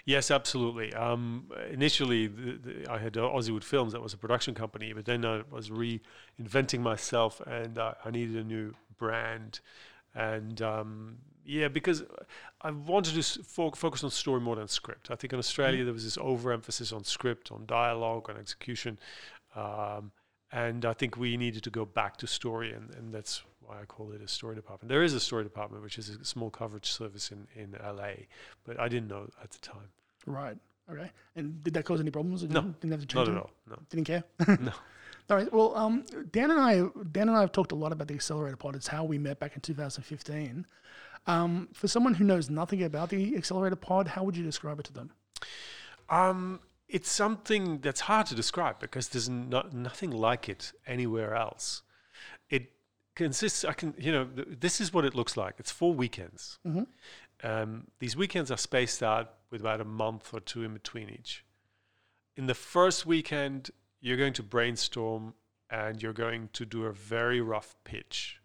Yes, 0.04 0.30
absolutely. 0.30 0.92
Um, 0.94 1.50
initially, 1.70 2.26
the, 2.26 2.58
the, 2.62 2.90
I 2.90 2.98
had 2.98 3.16
uh, 3.16 3.40
Films, 3.61 3.92
that 3.92 4.02
was 4.02 4.14
a 4.14 4.18
production 4.18 4.54
company, 4.54 4.92
but 4.92 5.04
then 5.04 5.24
I 5.24 5.42
was 5.50 5.70
reinventing 5.70 6.80
myself 6.80 7.40
and 7.46 7.78
uh, 7.78 7.94
I 8.04 8.11
needed 8.11 8.37
a 8.37 8.44
new 8.44 8.74
brand. 8.98 9.61
And 10.14 10.61
um, 10.62 11.18
yeah, 11.44 11.68
because 11.68 12.04
I 12.61 12.70
wanted 12.70 13.14
to 13.14 13.42
fo- 13.42 13.70
focus 13.70 14.04
on 14.04 14.11
story 14.11 14.40
more 14.40 14.56
than 14.56 14.68
script. 14.68 15.11
I 15.11 15.16
think 15.16 15.32
in 15.32 15.38
Australia 15.38 15.85
there 15.85 15.92
was 15.92 16.04
this 16.04 16.18
overemphasis 16.18 16.92
on 16.92 17.04
script, 17.04 17.50
on 17.50 17.66
dialogue, 17.66 18.30
on 18.30 18.37
execution. 18.37 18.98
Um, 19.56 20.12
and 20.52 20.85
I 20.85 20.92
think 20.92 21.16
we 21.16 21.37
needed 21.37 21.62
to 21.64 21.70
go 21.70 21.85
back 21.87 22.18
to 22.18 22.26
story, 22.26 22.72
and, 22.72 22.94
and 22.94 23.12
that's 23.12 23.42
why 23.66 23.81
I 23.81 23.85
call 23.85 24.12
it 24.12 24.22
a 24.22 24.29
story 24.29 24.55
department. 24.55 24.88
There 24.88 25.03
is 25.03 25.14
a 25.14 25.20
story 25.20 25.44
department, 25.44 25.83
which 25.83 25.98
is 25.98 26.09
a 26.09 26.25
small 26.25 26.51
coverage 26.51 26.90
service 26.90 27.31
in, 27.31 27.46
in 27.55 27.77
LA, 27.83 28.27
but 28.64 28.79
I 28.79 28.88
didn't 28.88 29.09
know 29.09 29.29
at 29.42 29.51
the 29.51 29.59
time. 29.59 29.88
Right. 30.27 30.57
Okay. 30.90 31.11
And 31.37 31.62
did 31.62 31.75
that 31.75 31.85
cause 31.85 32.01
any 32.01 32.11
problems? 32.11 32.42
No, 32.42 32.62
Didn't 32.81 32.90
have 32.90 33.01
to 33.01 33.07
change 33.07 33.29
Not 33.29 33.37
at 33.37 33.42
all. 33.42 33.51
No. 33.68 33.79
Didn't 33.90 34.07
care. 34.07 34.25
No. 34.61 34.72
All 35.31 35.37
right. 35.37 35.53
Well, 35.53 35.75
um, 35.77 36.05
Dan 36.33 36.51
and 36.51 36.61
I, 36.61 36.83
Dan 37.12 37.29
and 37.29 37.37
I 37.38 37.40
have 37.40 37.53
talked 37.53 37.72
a 37.72 37.77
lot 37.77 37.92
about 37.92 38.09
the 38.09 38.14
Accelerator 38.14 38.57
Pod. 38.57 38.75
It's 38.75 38.88
how 38.88 39.05
we 39.05 39.18
met 39.18 39.38
back 39.38 39.55
in 39.55 39.61
2015. 39.61 40.66
Um, 41.27 41.68
for 41.72 41.87
someone 41.87 42.14
who 42.14 42.25
knows 42.25 42.51
nothing 42.51 42.83
about 42.83 43.11
the 43.11 43.37
Accelerator 43.37 43.77
Pod, 43.77 44.09
how 44.09 44.25
would 44.25 44.37
you 44.37 44.42
describe 44.42 44.81
it 44.81 44.87
to 44.87 44.92
them? 44.92 45.12
Um, 46.11 46.61
it's 46.88 47.11
something 47.11 47.79
that's 47.79 48.01
hard 48.01 48.27
to 48.27 48.35
describe 48.35 48.81
because 48.81 49.09
there's 49.09 49.29
no, 49.29 49.64
nothing 49.72 50.11
like 50.11 50.48
it 50.48 50.72
anywhere 50.87 51.35
else. 51.35 51.83
Consists. 53.14 53.64
I 53.64 53.72
can, 53.75 53.94
you 53.98 54.11
know, 54.11 54.25
th- 54.25 54.48
this 54.61 54.81
is 54.81 54.92
what 54.92 55.05
it 55.05 55.14
looks 55.14 55.37
like. 55.37 55.57
It's 55.59 55.70
four 55.70 55.92
weekends. 55.94 56.59
Mhm. 56.66 56.87
Um, 57.42 57.88
these 57.98 58.16
weekends 58.16 58.51
are 58.51 58.57
spaced 58.57 59.03
out 59.03 59.35
with 59.51 59.61
about 59.61 59.81
a 59.81 59.85
month 59.85 60.33
or 60.33 60.40
two 60.40 60.62
in 60.62 60.72
between 60.72 61.11
each. 61.11 61.44
In 62.37 62.46
the 62.46 62.55
first 62.55 63.05
weekend, 63.05 63.70
you're 64.01 64.16
going 64.16 64.33
to 64.35 64.42
brainstorm 64.42 65.35
and 65.68 66.03
you're 66.03 66.12
going 66.12 66.48
to 66.53 66.64
do 66.64 66.85
a 66.87 66.92
very 66.92 67.40
rough 67.40 67.75
pitch. 67.85 68.40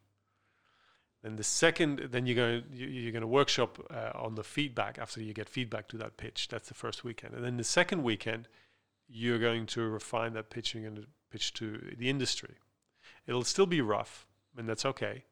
Then 1.23 1.35
the 1.35 1.43
second, 1.43 1.99
then 2.11 2.25
you're 2.25 2.35
going 2.35 2.63
to, 2.63 2.77
you're 2.77 3.11
going 3.11 3.21
to 3.21 3.27
workshop 3.27 3.79
uh, 3.89 4.11
on 4.15 4.35
the 4.35 4.43
feedback 4.43 4.97
after 4.99 5.21
you 5.21 5.33
get 5.33 5.49
feedback 5.49 5.87
to 5.89 5.97
that 5.97 6.17
pitch. 6.17 6.47
That's 6.47 6.67
the 6.67 6.73
first 6.73 7.03
weekend, 7.03 7.33
and 7.33 7.43
then 7.43 7.57
the 7.57 7.63
second 7.63 8.03
weekend, 8.03 8.47
you're 9.07 9.39
going 9.39 9.65
to 9.67 9.81
refine 9.81 10.33
that 10.33 10.49
pitch. 10.49 10.73
You're 10.73 10.83
going 10.83 10.95
to 11.01 11.07
pitch 11.31 11.53
to 11.55 11.95
the 11.97 12.09
industry. 12.09 12.55
It'll 13.25 13.43
still 13.43 13.65
be 13.65 13.81
rough, 13.81 14.27
and 14.57 14.67
that's 14.67 14.85
okay. 14.85 15.23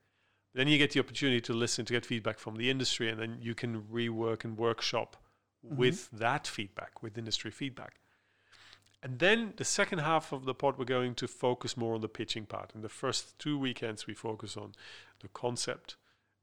Then 0.53 0.67
you 0.67 0.77
get 0.77 0.91
the 0.91 0.99
opportunity 1.01 1.41
to 1.41 1.53
listen 1.53 1.83
to 1.85 1.93
get 1.93 2.05
feedback 2.05 2.39
from 2.39 2.55
the 2.55 2.69
industry, 2.69 3.09
and 3.09 3.19
then 3.19 3.37
you 3.41 3.53
can 3.55 3.81
rework 3.83 4.45
and 4.45 4.57
workshop 4.57 5.17
with 5.61 6.09
that 6.11 6.47
feedback, 6.47 7.01
with 7.01 7.17
industry 7.17 7.51
feedback. 7.51 7.95
And 9.03 9.19
then 9.19 9.53
the 9.57 9.65
second 9.65 9.99
half 9.99 10.31
of 10.31 10.45
the 10.45 10.53
pod, 10.53 10.77
we're 10.77 10.85
going 10.85 11.15
to 11.15 11.27
focus 11.27 11.75
more 11.75 11.93
on 11.95 12.01
the 12.01 12.07
pitching 12.07 12.45
part. 12.45 12.71
In 12.73 12.81
the 12.81 12.89
first 12.89 13.37
two 13.37 13.57
weekends, 13.57 14.07
we 14.07 14.13
focus 14.13 14.55
on 14.57 14.73
the 15.21 15.27
concept 15.27 15.95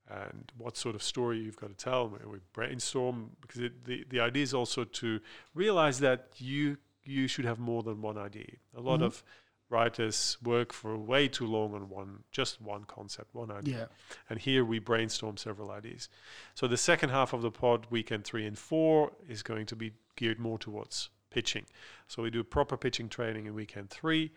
and 0.09 0.53
what 0.59 0.77
sort 0.77 0.95
of 0.95 1.03
story 1.03 1.39
you've 1.39 1.57
got 1.57 1.71
to 1.71 1.75
tell. 1.77 2.09
We 2.09 2.19
we 2.33 2.39
brainstorm 2.53 3.31
because 3.41 3.61
it, 3.63 3.85
the 3.85 4.05
the 4.09 4.21
idea 4.21 4.43
is 4.43 4.55
also 4.55 4.85
to 4.85 5.21
realize 5.55 6.01
that 6.01 6.29
you 6.39 6.77
you 7.05 7.27
should 7.29 7.45
have 7.45 7.59
more 7.59 7.83
than 7.83 8.03
one 8.03 8.19
idea. 8.19 8.57
A 8.77 8.81
lot 8.81 9.01
Mhm. 9.01 9.05
of 9.07 9.25
writers 9.73 10.37
work 10.45 10.73
for 10.73 10.97
way 10.97 11.27
too 11.27 11.47
long 11.47 11.75
on 11.75 11.89
one 11.89 12.25
just 12.31 12.61
one 12.61 12.85
concept, 12.85 13.35
one 13.35 13.51
idea. 13.51 13.79
Yeah. 13.79 13.85
And 14.29 14.39
here 14.39 14.65
we 14.65 14.79
brainstorm 14.79 15.37
several 15.37 15.71
ideas. 15.71 16.09
So 16.55 16.69
the 16.69 16.77
second 16.77 17.09
half 17.09 17.33
of 17.33 17.43
the 17.43 17.51
pod, 17.51 17.87
weekend 17.91 18.25
three 18.25 18.47
and 18.47 18.59
four, 18.59 19.13
is 19.29 19.43
going 19.43 19.67
to 19.67 19.77
be 19.77 19.93
geared 20.17 20.39
more 20.39 20.59
towards 20.59 21.09
pitching. 21.31 21.65
So 22.07 22.23
we 22.23 22.31
do 22.31 22.45
proper 22.45 22.77
pitching 22.77 23.09
training 23.09 23.47
in 23.47 23.55
weekend 23.55 23.91
three. 23.91 24.31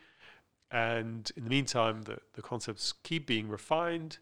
And 0.71 1.29
in 1.35 1.43
the 1.43 1.49
meantime, 1.49 2.03
the, 2.03 2.17
the 2.33 2.41
concepts 2.41 2.93
keep 3.03 3.27
being 3.27 3.47
refined. 3.49 4.17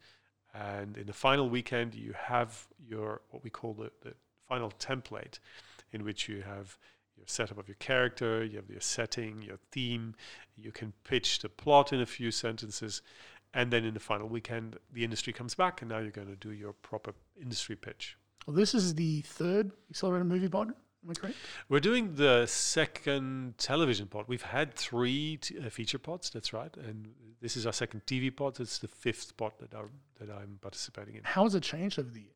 And 0.54 0.98
in 0.98 1.08
the 1.08 1.14
final 1.14 1.50
weekend, 1.50 1.96
you 1.96 2.14
have 2.18 2.68
your 2.86 3.22
what 3.30 3.44
we 3.44 3.50
call 3.50 3.74
the, 3.74 3.92
the 4.02 4.14
final 4.48 4.72
template, 4.80 5.40
in 5.92 6.04
which 6.04 6.28
you 6.28 6.42
have 6.42 6.78
your 7.18 7.26
setup 7.28 7.58
of 7.58 7.68
your 7.68 7.76
character, 7.76 8.44
you 8.44 8.58
have 8.58 8.70
your 8.70 8.82
setting, 8.82 9.42
your 9.42 9.58
theme, 9.72 10.16
you 10.58 10.72
can 10.72 10.94
pitch 11.04 11.40
the 11.40 11.50
plot 11.50 11.94
in 11.94 12.02
a 12.02 12.06
few 12.06 12.32
sentences, 12.32 13.02
and 13.54 13.72
then 13.72 13.86
in 13.86 13.94
the 13.94 14.00
final 14.00 14.28
weekend, 14.28 14.78
the 14.92 15.04
industry 15.04 15.34
comes 15.34 15.56
back, 15.56 15.82
and 15.82 15.90
now 15.90 16.00
you're 16.00 16.12
going 16.12 16.28
to 16.28 16.36
do 16.36 16.52
your 16.52 16.74
proper 16.74 17.14
industry 17.40 17.76
pitch. 17.76 18.18
Well, 18.46 18.56
this 18.56 18.74
is 18.74 18.96
the 18.96 19.22
third 19.22 19.72
Accelerator 19.90 20.26
Movie 20.26 20.50
Pod. 20.50 20.70
Am 20.70 21.12
I 21.12 21.14
correct? 21.14 21.38
We're 21.70 21.80
doing 21.80 22.16
the 22.16 22.46
second 22.46 23.58
television 23.58 24.08
pod. 24.08 24.26
We've 24.28 24.42
had 24.42 24.74
three 24.74 25.38
t- 25.38 25.60
uh, 25.60 25.70
feature 25.70 26.00
pods, 26.00 26.30
that's 26.30 26.54
right, 26.54 26.76
and 26.78 27.10
this 27.42 27.58
is 27.58 27.66
our 27.66 27.74
second 27.74 28.06
TV 28.06 28.34
pod. 28.36 28.60
It's 28.60 28.80
the 28.80 28.88
fifth 28.88 29.36
pod 29.38 29.54
that, 29.60 29.74
are, 29.74 29.90
that 30.20 30.30
I'm 30.30 30.60
participating 30.62 31.16
in. 31.16 31.22
How 31.24 31.44
has 31.44 31.56
it 31.56 31.64
changed 31.64 32.00
over 32.00 32.10
the 32.10 32.22
years? 32.22 32.34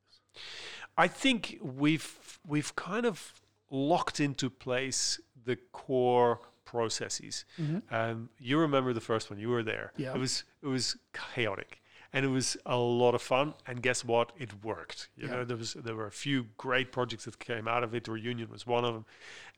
I 0.98 1.08
think 1.08 1.60
we've 1.62 2.40
we've 2.46 2.76
kind 2.76 3.06
of 3.06 3.34
locked 3.70 4.20
into 4.20 4.50
place 4.50 5.20
the 5.46 5.56
core 5.72 6.40
processes. 6.66 7.46
Mhm. 7.58 7.82
Um, 7.92 8.30
you 8.40 8.58
remember 8.60 8.94
the 8.94 9.02
first 9.02 9.30
one; 9.30 9.40
you 9.40 9.50
were 9.50 9.64
there. 9.64 9.94
Yeah. 9.98 10.14
It 10.14 10.20
was 10.20 10.44
it 10.62 10.68
was 10.68 10.98
chaotic, 11.14 11.82
and 12.12 12.26
it 12.26 12.30
was 12.30 12.58
a 12.66 12.76
lot 12.78 13.16
of 13.16 13.22
fun. 13.22 13.54
And 13.66 13.82
guess 13.82 14.04
what? 14.04 14.32
It 14.38 14.64
worked. 14.64 15.10
You 15.16 15.28
Yeah. 15.28 15.36
know, 15.38 15.46
there 15.46 15.58
was 15.58 15.74
there 15.74 15.96
were 15.96 16.08
a 16.08 16.12
few 16.12 16.48
great 16.58 16.92
projects 16.92 17.26
that 17.26 17.40
came 17.40 17.68
out 17.68 17.84
of 17.84 17.94
it. 17.96 18.08
Reunion 18.08 18.50
was 18.50 18.68
one 18.68 18.84
of 18.86 18.94
them, 18.94 19.06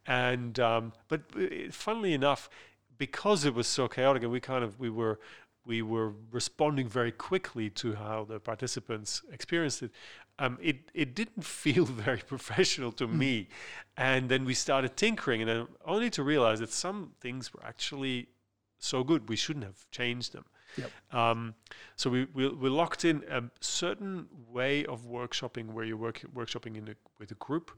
and 0.06 0.60
um, 0.60 0.94
but 1.08 1.22
uh, 1.36 1.72
funnily 1.72 2.14
enough, 2.14 2.50
because 2.98 3.44
it 3.46 3.54
was 3.56 3.68
so 3.68 3.88
chaotic, 3.88 4.24
and 4.24 4.32
we 4.32 4.40
kind 4.40 4.64
of 4.64 4.80
we 4.80 4.90
were 4.90 5.20
we 5.66 5.82
were 5.82 6.14
responding 6.32 6.88
very 6.88 7.12
quickly 7.12 7.70
to 7.70 7.94
how 7.96 8.24
the 8.24 8.40
participants 8.40 9.22
experienced 9.32 9.84
it. 9.84 9.92
Um, 10.40 10.58
it 10.62 10.90
it 10.94 11.14
didn't 11.16 11.44
feel 11.62 11.86
very 11.86 12.24
professional 12.26 12.92
to 12.94 13.08
me, 13.08 13.50
and 13.98 14.30
then 14.30 14.46
we 14.46 14.54
started 14.54 14.96
tinkering, 14.96 15.42
and 15.42 15.50
then 15.50 15.68
only 15.86 16.10
to 16.12 16.24
realize 16.24 16.60
that 16.60 16.72
some 16.72 17.12
things 17.20 17.54
were 17.54 17.64
actually 17.64 18.30
so 18.80 19.04
good 19.04 19.28
we 19.28 19.36
shouldn't 19.36 19.66
have 19.66 19.86
changed 19.92 20.34
them. 20.34 20.46
Yep. 20.78 20.92
Um, 21.12 21.56
so 21.96 22.10
we, 22.10 22.28
we 22.34 22.48
we 22.48 22.70
locked 22.70 23.04
in 23.04 23.24
a 23.30 23.44
certain 23.60 24.28
way 24.50 24.86
of 24.86 25.02
workshopping 25.06 25.74
where 25.74 25.86
you're 25.86 25.98
work, 25.98 26.24
workshopping 26.34 26.78
in 26.78 26.88
a, 26.90 26.96
with 27.20 27.32
a 27.32 27.36
group. 27.36 27.72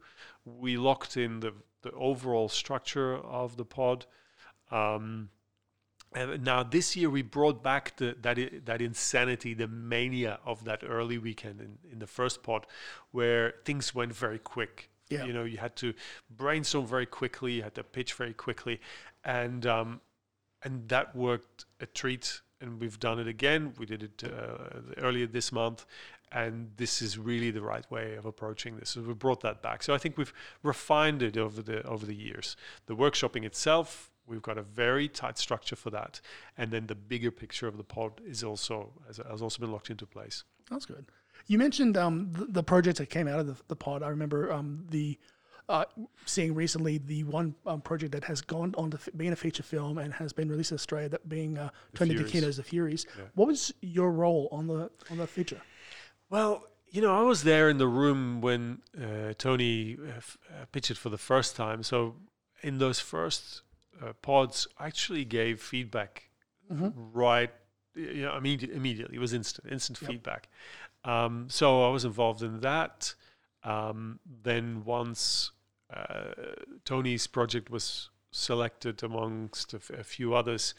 We 0.45 0.77
locked 0.77 1.17
in 1.17 1.39
the 1.39 1.53
the 1.81 1.91
overall 1.91 2.49
structure 2.49 3.15
of 3.17 3.57
the 3.57 3.65
pod. 3.65 4.05
Um, 4.69 5.29
and 6.13 6.43
now 6.43 6.63
this 6.63 6.95
year 6.95 7.09
we 7.09 7.21
brought 7.21 7.63
back 7.63 7.95
the 7.97 8.15
that 8.21 8.37
i- 8.37 8.59
that 8.65 8.81
insanity, 8.81 9.53
the 9.53 9.67
mania 9.67 10.39
of 10.45 10.63
that 10.65 10.83
early 10.83 11.17
weekend 11.17 11.61
in, 11.61 11.77
in 11.91 11.99
the 11.99 12.07
first 12.07 12.43
pod, 12.43 12.65
where 13.11 13.53
things 13.65 13.95
went 13.95 14.13
very 14.13 14.39
quick. 14.39 14.89
Yeah. 15.09 15.25
You 15.25 15.33
know, 15.33 15.43
you 15.43 15.57
had 15.57 15.75
to 15.77 15.93
brainstorm 16.29 16.87
very 16.87 17.05
quickly, 17.05 17.53
you 17.53 17.63
had 17.63 17.75
to 17.75 17.83
pitch 17.83 18.13
very 18.13 18.33
quickly, 18.33 18.79
and 19.25 19.65
um, 19.65 20.01
and 20.63 20.87
that 20.89 21.15
worked 21.15 21.65
a 21.79 21.85
treat. 21.85 22.41
And 22.61 22.79
we've 22.79 22.99
done 22.99 23.17
it 23.17 23.27
again. 23.27 23.73
We 23.79 23.87
did 23.87 24.03
it 24.03 24.23
uh, 24.23 24.81
earlier 24.99 25.25
this 25.25 25.51
month, 25.51 25.87
and 26.31 26.69
this 26.77 27.01
is 27.01 27.17
really 27.17 27.49
the 27.49 27.63
right 27.63 27.89
way 27.89 28.13
of 28.13 28.25
approaching 28.27 28.77
this. 28.77 28.91
So 28.91 29.01
we 29.01 29.15
brought 29.15 29.41
that 29.41 29.63
back. 29.63 29.81
So 29.81 29.95
I 29.95 29.97
think 29.97 30.15
we've 30.15 30.31
refined 30.61 31.23
it 31.23 31.37
over 31.37 31.63
the 31.63 31.81
over 31.87 32.05
the 32.05 32.13
years. 32.13 32.55
The 32.85 32.95
workshopping 32.95 33.43
itself, 33.45 34.10
we've 34.31 34.41
got 34.41 34.57
a 34.57 34.63
very 34.63 35.07
tight 35.07 35.37
structure 35.37 35.75
for 35.75 35.91
that, 35.91 36.21
and 36.57 36.71
then 36.71 36.87
the 36.87 36.95
bigger 36.95 37.29
picture 37.29 37.67
of 37.67 37.77
the 37.77 37.83
pod 37.83 38.13
is 38.25 38.43
also 38.43 38.91
has, 39.07 39.17
has 39.29 39.41
also 39.41 39.59
been 39.59 39.71
locked 39.71 39.89
into 39.91 40.05
place. 40.05 40.43
That's 40.71 40.85
good. 40.85 41.05
You 41.47 41.57
mentioned 41.57 41.97
um, 41.97 42.31
the, 42.31 42.45
the 42.45 42.63
projects 42.63 42.99
that 42.99 43.09
came 43.09 43.27
out 43.27 43.39
of 43.39 43.47
the, 43.47 43.55
the 43.67 43.75
pod. 43.75 44.01
I 44.03 44.09
remember 44.09 44.51
um, 44.51 44.85
the 44.89 45.19
uh, 45.69 45.85
seeing 46.25 46.53
recently 46.55 46.97
the 46.97 47.23
one 47.23 47.55
um, 47.65 47.81
project 47.81 48.11
that 48.13 48.23
has 48.23 48.41
gone 48.41 48.73
on 48.77 48.91
to 48.91 48.97
f- 48.97 49.09
being 49.15 49.31
a 49.31 49.35
feature 49.35 49.63
film 49.63 49.97
and 49.97 50.13
has 50.13 50.33
been 50.33 50.49
released 50.49 50.71
in 50.71 50.75
Australia, 50.75 51.09
that 51.09 51.27
being 51.29 51.57
uh, 51.57 51.69
turned 51.95 52.11
into 52.11 52.25
Furies. 52.25 52.45
kinos, 52.45 52.57
the 52.57 52.63
Furies. 52.63 53.05
Yeah. 53.17 53.25
What 53.35 53.47
was 53.47 53.73
your 53.81 54.11
role 54.11 54.49
on 54.51 54.67
the 54.67 54.89
on 55.09 55.17
the 55.17 55.27
feature? 55.27 55.61
Well, 56.29 56.67
you 56.89 57.01
know, 57.01 57.17
I 57.17 57.21
was 57.23 57.43
there 57.43 57.69
in 57.69 57.77
the 57.77 57.87
room 57.87 58.41
when 58.41 58.81
uh, 58.97 59.33
Tony 59.37 59.97
uh, 59.97 60.17
f- 60.17 60.37
uh, 60.49 60.65
pitched 60.71 60.91
it 60.91 60.97
for 60.97 61.09
the 61.09 61.17
first 61.17 61.55
time. 61.55 61.83
So 61.83 62.15
in 62.61 62.77
those 62.77 62.99
first 62.99 63.61
uh, 64.01 64.13
pods, 64.21 64.67
actually 64.79 65.25
gave 65.25 65.61
feedback 65.61 66.29
right. 67.13 67.51
You 67.93 68.21
know, 68.23 68.37
immediate, 68.37 68.71
immediately. 68.71 69.17
It 69.17 69.19
was 69.19 69.33
instant, 69.33 69.71
instant 69.71 70.01
Yep. 70.01 70.09
feedback. 70.09 70.47
Um, 71.03 71.47
so 71.49 71.83
I 71.83 71.89
was 71.89 72.05
involved 72.05 72.41
in 72.41 72.61
that. 72.61 73.13
Um, 73.63 74.19
then 74.43 74.83
once 74.85 75.51
uh, 75.93 76.31
Tony's 76.85 77.27
project 77.27 77.69
was 77.69 78.09
selected 78.31 79.03
amongst 79.03 79.73
a, 79.73 79.77
f- 79.77 79.89
a 79.89 80.03
few 80.03 80.33
others, 80.33 80.73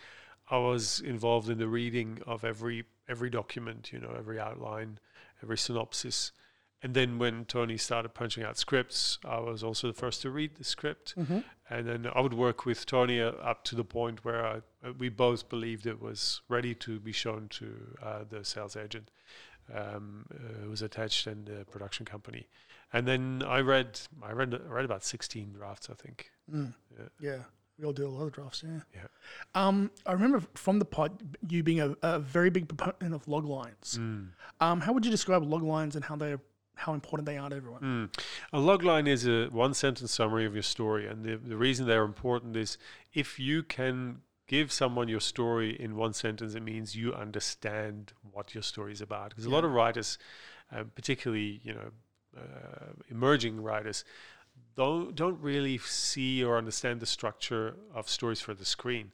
I 0.50 0.56
was 0.58 1.00
involved 1.00 1.50
in 1.50 1.58
the 1.58 1.68
reading 1.68 2.20
of 2.26 2.44
every 2.44 2.84
every 3.08 3.28
document, 3.30 3.92
you 3.92 3.98
know, 3.98 4.14
every 4.16 4.40
outline, 4.40 4.98
every 5.42 5.58
synopsis. 5.58 6.32
And 6.82 6.94
then 6.94 7.18
when 7.18 7.44
Tony 7.44 7.76
started 7.76 8.12
punching 8.12 8.42
out 8.42 8.58
scripts, 8.58 9.18
I 9.24 9.38
was 9.38 9.62
also 9.62 9.86
the 9.86 9.94
first 9.94 10.22
to 10.22 10.30
read 10.30 10.56
the 10.56 10.64
script. 10.64 11.14
And 11.70 11.88
then 11.88 12.08
I 12.12 12.20
would 12.20 12.34
work 12.34 12.66
with 12.66 12.84
Tony 12.86 13.20
uh, 13.20 13.30
up 13.30 13.64
to 13.64 13.76
the 13.76 13.84
point 13.84 14.24
where 14.24 14.44
I, 14.44 14.56
uh, 14.84 14.92
we 14.98 15.08
both 15.08 15.48
believed 15.48 15.86
it 15.86 16.02
was 16.02 16.42
ready 16.48 16.74
to 16.76 16.98
be 16.98 17.12
shown 17.12 17.48
to 17.50 17.96
uh, 18.02 18.24
the 18.28 18.44
sales 18.44 18.76
agent 18.76 19.10
um, 19.74 20.26
uh, 20.34 20.64
who 20.64 20.70
was 20.70 20.82
attached 20.82 21.26
and 21.26 21.46
the 21.46 21.64
production 21.70 22.04
company. 22.04 22.48
And 22.92 23.06
then 23.08 23.42
I 23.46 23.60
read, 23.60 24.00
I 24.22 24.32
read, 24.32 24.54
I 24.54 24.70
read 24.70 24.84
about 24.84 25.04
16 25.04 25.52
drafts, 25.52 25.88
I 25.88 25.94
think. 25.94 26.30
Mm. 26.52 26.74
Yeah. 26.98 27.04
Yeah, 27.20 27.38
we 27.78 27.86
all 27.86 27.92
do 27.92 28.06
a 28.06 28.10
lot 28.10 28.24
of 28.24 28.32
drafts. 28.32 28.62
Yeah. 28.66 28.80
Yeah. 28.94 29.06
Um, 29.54 29.90
I 30.04 30.12
remember 30.12 30.42
from 30.54 30.78
the 30.78 30.84
pod 30.84 31.36
you 31.48 31.62
being 31.62 31.80
a, 31.80 31.96
a 32.02 32.18
very 32.18 32.50
big 32.50 32.68
proponent 32.68 33.14
of 33.14 33.26
log 33.28 33.46
lines. 33.46 33.98
Mm. 33.98 34.28
Um, 34.60 34.80
how 34.80 34.92
would 34.92 35.06
you 35.06 35.10
describe 35.10 35.42
log 35.42 35.62
lines 35.62 35.96
and 35.96 36.04
how 36.04 36.16
they 36.16 36.36
how 36.82 36.94
important 36.94 37.26
they 37.26 37.38
are 37.38 37.48
to 37.48 37.56
everyone? 37.56 37.80
Mm. 37.80 38.22
A 38.52 38.58
logline 38.58 39.08
is 39.08 39.26
a 39.26 39.46
one 39.46 39.74
sentence 39.74 40.12
summary 40.12 40.44
of 40.44 40.54
your 40.54 40.62
story. 40.62 41.06
And 41.06 41.24
the, 41.24 41.36
the 41.36 41.56
reason 41.56 41.86
they're 41.86 42.04
important 42.04 42.56
is 42.56 42.76
if 43.14 43.38
you 43.38 43.62
can 43.62 44.22
give 44.48 44.72
someone 44.72 45.08
your 45.08 45.20
story 45.20 45.80
in 45.80 45.96
one 45.96 46.12
sentence, 46.12 46.54
it 46.54 46.62
means 46.62 46.96
you 46.96 47.14
understand 47.14 48.12
what 48.32 48.54
your 48.54 48.62
story 48.62 48.92
is 48.92 49.00
about. 49.00 49.30
Because 49.30 49.46
a 49.46 49.50
lot 49.50 49.64
of 49.64 49.72
writers, 49.72 50.18
uh, 50.74 50.82
particularly, 50.94 51.60
you 51.62 51.72
know, 51.72 51.90
uh, 52.36 52.92
emerging 53.08 53.62
writers, 53.62 54.04
don't, 54.74 55.14
don't 55.14 55.40
really 55.40 55.78
see 55.78 56.42
or 56.42 56.58
understand 56.58 57.00
the 57.00 57.06
structure 57.06 57.76
of 57.94 58.08
stories 58.08 58.40
for 58.40 58.54
the 58.54 58.64
screen. 58.64 59.12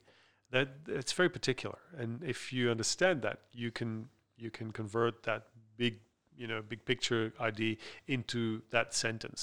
That 0.51 0.69
it's 0.87 1.13
very 1.13 1.29
particular, 1.29 1.77
and 1.95 2.23
if 2.23 2.51
you 2.51 2.71
understand 2.71 3.21
that, 3.21 3.41
you 3.53 3.69
can 3.69 4.09
you 4.35 4.49
can 4.49 4.71
convert 4.71 5.21
that 5.23 5.43
big 5.77 5.99
you 6.41 6.47
know 6.47 6.59
big 6.73 6.81
picture 6.85 7.33
idea 7.39 7.75
into 8.07 8.61
that 8.75 8.93
sentence. 8.93 9.41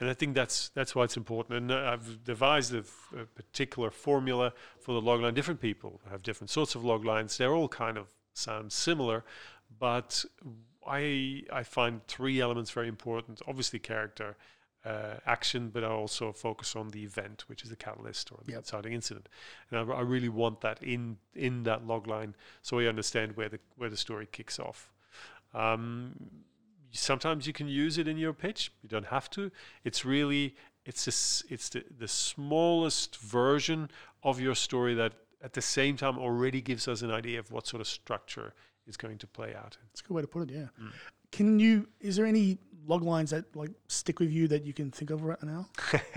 And 0.00 0.06
i 0.10 0.14
think 0.14 0.34
that's 0.34 0.56
that's 0.78 0.92
why 0.94 1.04
it's 1.04 1.16
important. 1.24 1.52
And 1.58 1.70
uh, 1.70 1.90
i've 1.92 2.08
devised 2.24 2.74
a, 2.74 2.78
f- 2.80 3.12
a 3.22 3.24
particular 3.40 3.90
formula 4.06 4.52
for 4.84 4.92
the 4.98 5.02
logline 5.08 5.34
different 5.34 5.60
people 5.60 5.92
have 6.10 6.22
different 6.22 6.50
sorts 6.50 6.74
of 6.74 6.82
loglines 6.82 7.30
they're 7.38 7.54
all 7.60 7.68
kind 7.68 7.96
of 8.02 8.06
sound 8.46 8.72
similar 8.72 9.18
but 9.86 10.24
i 10.86 11.42
i 11.52 11.62
find 11.62 11.94
three 12.06 12.40
elements 12.40 12.70
very 12.70 12.88
important. 12.88 13.40
Obviously 13.46 13.78
character 13.78 14.36
uh, 14.84 15.14
action, 15.24 15.70
but 15.74 15.82
I 15.82 15.88
also 15.88 16.30
focus 16.32 16.76
on 16.76 16.90
the 16.90 17.02
event, 17.04 17.44
which 17.48 17.62
is 17.64 17.70
the 17.70 17.76
catalyst 17.86 18.30
or 18.32 18.38
the 18.44 18.52
Yep. 18.52 18.58
inciting 18.60 18.92
incident, 18.92 19.26
and 19.70 19.76
I, 19.80 19.94
I 19.94 20.02
really 20.14 20.28
want 20.42 20.60
that 20.60 20.78
in 20.82 21.16
in 21.34 21.62
that 21.62 21.86
log 21.86 22.06
line, 22.06 22.34
so 22.60 22.78
I 22.80 22.84
understand 22.84 23.28
where 23.38 23.48
the 23.48 23.60
where 23.78 23.88
the 23.88 23.96
story 23.96 24.26
kicks 24.30 24.58
off. 24.58 24.92
Um, 25.54 26.14
sometimes 26.90 27.46
you 27.46 27.52
can 27.52 27.68
use 27.68 27.98
it 27.98 28.08
in 28.08 28.18
your 28.18 28.32
pitch. 28.32 28.72
You 28.82 28.88
don't 28.88 29.06
have 29.06 29.30
to. 29.30 29.50
It's 29.84 30.04
really 30.04 30.54
it's 30.84 31.04
this, 31.06 31.42
it's 31.48 31.70
the, 31.70 31.84
the 31.98 32.08
smallest 32.08 33.16
version 33.16 33.90
of 34.22 34.40
your 34.40 34.54
story 34.54 34.94
that 34.94 35.14
at 35.42 35.52
the 35.52 35.62
same 35.62 35.96
time 35.96 36.18
already 36.18 36.60
gives 36.60 36.88
us 36.88 37.02
an 37.02 37.10
idea 37.10 37.38
of 37.38 37.50
what 37.50 37.66
sort 37.66 37.80
of 37.80 37.86
structure 37.86 38.54
is 38.86 38.96
going 38.96 39.18
to 39.18 39.26
play 39.26 39.54
out. 39.54 39.76
It's 39.90 40.00
a 40.00 40.04
good 40.04 40.14
way 40.14 40.22
to 40.22 40.28
put 40.28 40.50
it. 40.50 40.54
Yeah. 40.54 40.66
Mm. 40.82 40.92
Can 41.32 41.58
you? 41.58 41.88
Is 42.00 42.16
there 42.16 42.26
any 42.26 42.58
log 42.86 43.02
lines 43.02 43.30
that 43.30 43.56
like 43.56 43.70
stick 43.88 44.20
with 44.20 44.30
you 44.30 44.46
that 44.48 44.64
you 44.64 44.72
can 44.72 44.90
think 44.90 45.10
of 45.10 45.22
right 45.24 45.42
now? 45.42 45.68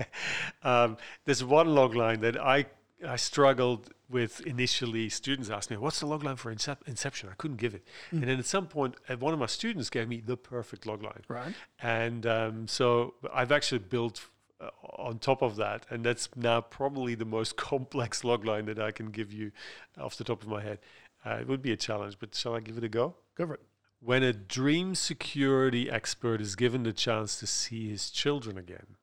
um, 0.62 0.96
there's 1.24 1.42
one 1.42 1.74
log 1.74 1.94
line 1.94 2.20
that 2.20 2.38
I 2.38 2.66
I 3.06 3.16
struggled 3.16 3.90
with 4.08 4.40
initially. 4.40 5.08
Students 5.08 5.50
asked 5.50 5.70
me, 5.70 5.76
"What's 5.76 6.00
the 6.00 6.06
log 6.06 6.24
line 6.24 6.36
for 6.36 6.52
Incep- 6.52 6.86
Inception?" 6.86 7.28
I 7.28 7.34
couldn't 7.34 7.58
give 7.58 7.74
it, 7.74 7.86
and 8.10 8.24
then 8.24 8.38
at 8.38 8.46
some 8.46 8.68
uh, 8.74 9.16
one 9.16 9.32
of 9.34 9.40
my 9.40 9.46
students 9.46 9.90
gave 9.90 10.08
me 10.08 10.20
the 10.20 10.36
perfect 10.36 10.86
log 10.86 11.02
line. 11.02 11.22
Right. 11.28 11.54
And 11.80 12.26
um, 12.26 12.68
so 12.68 13.14
I've 13.32 13.52
actually 13.52 13.80
built 13.80 14.26
uh, 14.60 14.70
on 14.82 15.18
top 15.18 15.42
of 15.42 15.56
that, 15.56 15.86
and 15.90 16.04
that's 16.04 16.28
now 16.34 16.60
probably 16.60 17.14
the 17.14 17.24
most 17.24 17.56
complex 17.70 18.22
logline 18.22 18.66
that 18.66 18.80
I 18.80 18.90
can 18.90 19.10
give 19.10 19.32
you 19.32 19.52
off 19.96 20.16
the 20.16 20.24
top 20.24 20.42
of 20.42 20.48
my 20.48 20.62
head. 20.62 20.78
Uh, 21.24 21.38
it 21.40 21.48
would 21.48 21.62
be 21.62 21.72
a 21.72 21.76
challenge, 21.76 22.16
but 22.18 22.34
shall 22.34 22.54
I 22.54 22.60
give 22.60 22.78
it 22.78 22.84
a 22.84 22.88
go? 22.88 23.14
Go 23.36 23.46
for 23.46 23.54
it. 23.54 23.62
When 24.00 24.22
a 24.22 24.32
dream 24.32 24.94
security 24.94 25.90
expert 25.90 26.40
is 26.40 26.54
given 26.54 26.84
the 26.84 26.92
chance 26.92 27.38
to 27.40 27.46
see 27.46 27.90
his 27.90 28.10
children 28.10 28.56
again, 28.56 28.96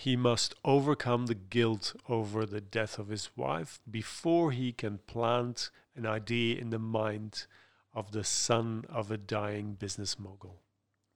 he 0.00 0.16
must 0.16 0.54
overcome 0.64 1.26
the 1.26 1.34
guilt 1.34 1.94
over 2.08 2.46
the 2.46 2.60
death 2.62 2.98
of 2.98 3.08
his 3.08 3.28
wife 3.36 3.80
before 3.90 4.50
he 4.50 4.72
can 4.72 4.96
plant 5.06 5.70
an 5.94 6.06
idea 6.06 6.58
in 6.58 6.70
the 6.70 6.78
mind 6.78 7.44
of 7.92 8.12
the 8.12 8.24
son 8.24 8.82
of 8.88 9.10
a 9.10 9.18
dying 9.18 9.74
business 9.74 10.18
mogul. 10.18 10.62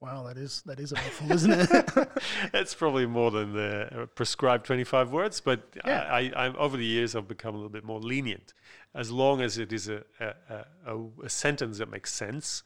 Wow, 0.00 0.24
that 0.24 0.36
is 0.36 0.62
that 0.66 0.78
is 0.78 0.92
a 0.92 0.96
mouthful, 0.96 1.32
isn't 1.32 1.50
it? 1.50 2.08
That's 2.52 2.74
probably 2.74 3.06
more 3.06 3.30
than 3.30 3.54
the 3.54 4.02
uh, 4.02 4.06
prescribed 4.06 4.66
25 4.66 5.12
words, 5.12 5.40
but 5.40 5.62
Yeah. 5.86 6.02
I, 6.02 6.18
I, 6.36 6.44
I'm, 6.44 6.54
over 6.56 6.76
the 6.76 6.84
years 6.84 7.16
I've 7.16 7.26
become 7.26 7.54
a 7.54 7.56
little 7.56 7.70
bit 7.70 7.84
more 7.84 8.00
lenient. 8.00 8.52
As 8.94 9.10
long 9.10 9.40
as 9.40 9.56
it 9.56 9.72
is 9.72 9.88
a, 9.88 10.04
a, 10.20 10.34
a, 10.50 10.94
a, 10.94 11.06
a 11.24 11.28
sentence 11.30 11.78
that 11.78 11.90
makes 11.90 12.12
sense 12.12 12.62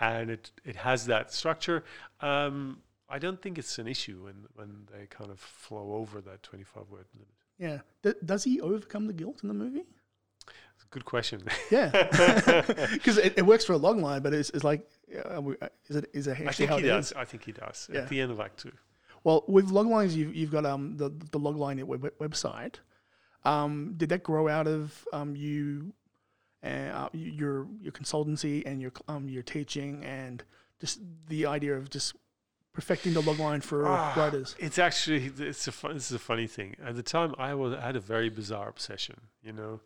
and 0.00 0.28
it, 0.28 0.50
it 0.64 0.74
has 0.74 1.06
that 1.06 1.32
structure, 1.32 1.84
um, 2.20 2.78
I 3.14 3.18
don't 3.18 3.40
think 3.42 3.58
it's 3.58 3.78
an 3.78 3.86
issue 3.86 4.24
when, 4.24 4.46
when 4.54 4.70
they 4.92 5.06
kind 5.06 5.30
of 5.30 5.38
flow 5.38 5.92
over 5.94 6.20
that 6.22 6.42
25 6.42 6.84
word 6.90 7.06
limit. 7.14 7.28
yeah. 7.58 7.78
D- 8.02 8.18
does 8.24 8.42
he 8.44 8.60
overcome 8.60 9.06
the 9.06 9.12
guilt 9.12 9.40
in 9.42 9.48
the 9.48 9.54
movie? 9.54 9.84
It's 10.74 10.84
a 10.84 10.86
Good 10.90 11.04
question. 11.04 11.42
Yeah, 11.70 11.90
because 12.92 13.18
it, 13.18 13.34
it 13.36 13.46
works 13.46 13.64
for 13.64 13.74
a 13.74 13.76
long 13.76 14.00
line, 14.02 14.22
but 14.22 14.32
it's, 14.34 14.50
it's 14.50 14.64
like, 14.64 14.88
uh, 15.30 15.40
is 15.88 15.96
it 15.96 16.06
is 16.14 16.26
it 16.26 16.36
I 16.46 16.52
think 16.52 16.70
he 16.72 16.82
does. 16.82 17.06
is? 17.06 17.12
I 17.12 17.24
think 17.24 17.44
he 17.44 17.52
does. 17.52 17.88
Yeah. 17.92 18.00
At 18.00 18.08
the 18.08 18.20
end 18.20 18.32
of 18.32 18.40
Act 18.40 18.58
Two. 18.62 18.72
Well, 19.24 19.44
with 19.46 19.70
log 19.70 19.86
lines, 19.86 20.16
you've, 20.16 20.34
you've 20.34 20.50
got 20.50 20.64
um 20.66 20.96
the 20.96 21.10
the 21.10 21.38
logline 21.38 21.82
web, 21.84 22.02
web- 22.02 22.18
website. 22.18 22.76
Um, 23.44 23.94
did 23.96 24.08
that 24.08 24.22
grow 24.22 24.48
out 24.48 24.66
of 24.66 25.06
um 25.12 25.36
you, 25.36 25.92
uh, 26.64 27.08
your 27.12 27.68
your 27.80 27.92
consultancy 27.92 28.62
and 28.66 28.80
your 28.80 28.92
um 29.08 29.28
your 29.28 29.42
teaching 29.42 30.02
and 30.04 30.42
just 30.80 31.00
the 31.28 31.46
idea 31.46 31.76
of 31.76 31.88
just 31.90 32.16
perfecting 32.72 33.12
the 33.14 33.20
log 33.22 33.38
line 33.38 33.60
for 33.60 33.86
Ah, 33.86 34.14
writers? 34.16 34.54
It's 34.58 34.78
actually 34.78 35.32
it's 35.38 35.66
a 35.68 35.72
fun, 35.72 35.94
this 35.94 36.10
is 36.10 36.16
a 36.16 36.18
funny 36.18 36.46
thing. 36.46 36.76
At 36.84 36.96
the 36.96 37.02
time, 37.02 37.34
I 37.38 37.54
was 37.54 37.74
I 37.74 37.80
had 37.80 37.96
a 37.96 38.00
very 38.00 38.28
bizarre 38.30 38.68
obsession. 38.68 39.16
You 39.42 39.52
know, 39.52 39.80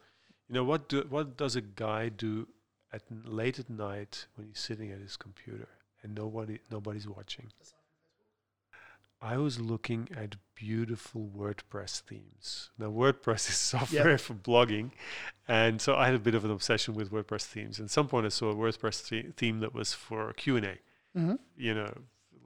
you 0.49 0.55
know 0.55 0.65
what 0.65 0.89
do 0.89 1.05
what 1.09 1.37
does 1.37 1.57
a 1.57 1.61
guy 1.61 2.09
do 2.09 2.49
at 2.93 3.03
late 3.25 3.59
at 3.59 3.69
night 3.69 4.27
when 4.37 4.47
he's 4.49 4.61
sitting 4.61 4.91
at 4.93 5.01
his 5.01 5.17
computer 5.17 5.69
and 6.03 6.15
nobody 6.15 6.59
nobody's 6.71 7.09
watching? 7.09 7.49
I 9.21 9.39
was 9.39 9.59
looking 9.59 10.09
at 10.15 10.37
beautiful 10.55 11.31
WordPress 11.37 12.01
themes. 12.01 12.71
Now, 12.79 12.91
WordPress 12.91 13.49
is 13.49 13.57
software 13.73 14.19
for 14.19 14.35
blogging, 14.35 14.91
and 15.49 15.81
so 15.81 15.97
I 15.97 16.05
had 16.07 16.15
a 16.15 16.19
bit 16.19 16.35
of 16.35 16.45
an 16.45 16.51
obsession 16.51 16.95
with 16.95 17.11
WordPress 17.11 17.45
themes. 17.45 17.79
And 17.79 17.87
at 17.87 17.91
some 17.91 18.09
point, 18.09 18.27
I 18.27 18.29
saw 18.29 18.51
a 18.51 18.55
WordPress 18.55 19.09
the- 19.09 19.33
theme 19.33 19.61
that 19.61 19.73
was 19.75 19.93
for 19.95 20.33
Q 20.35 20.57
and 20.57 20.67
A 20.67 20.79
Mm-hmm. 21.19 21.35
you 21.57 21.73
know, 21.75 21.93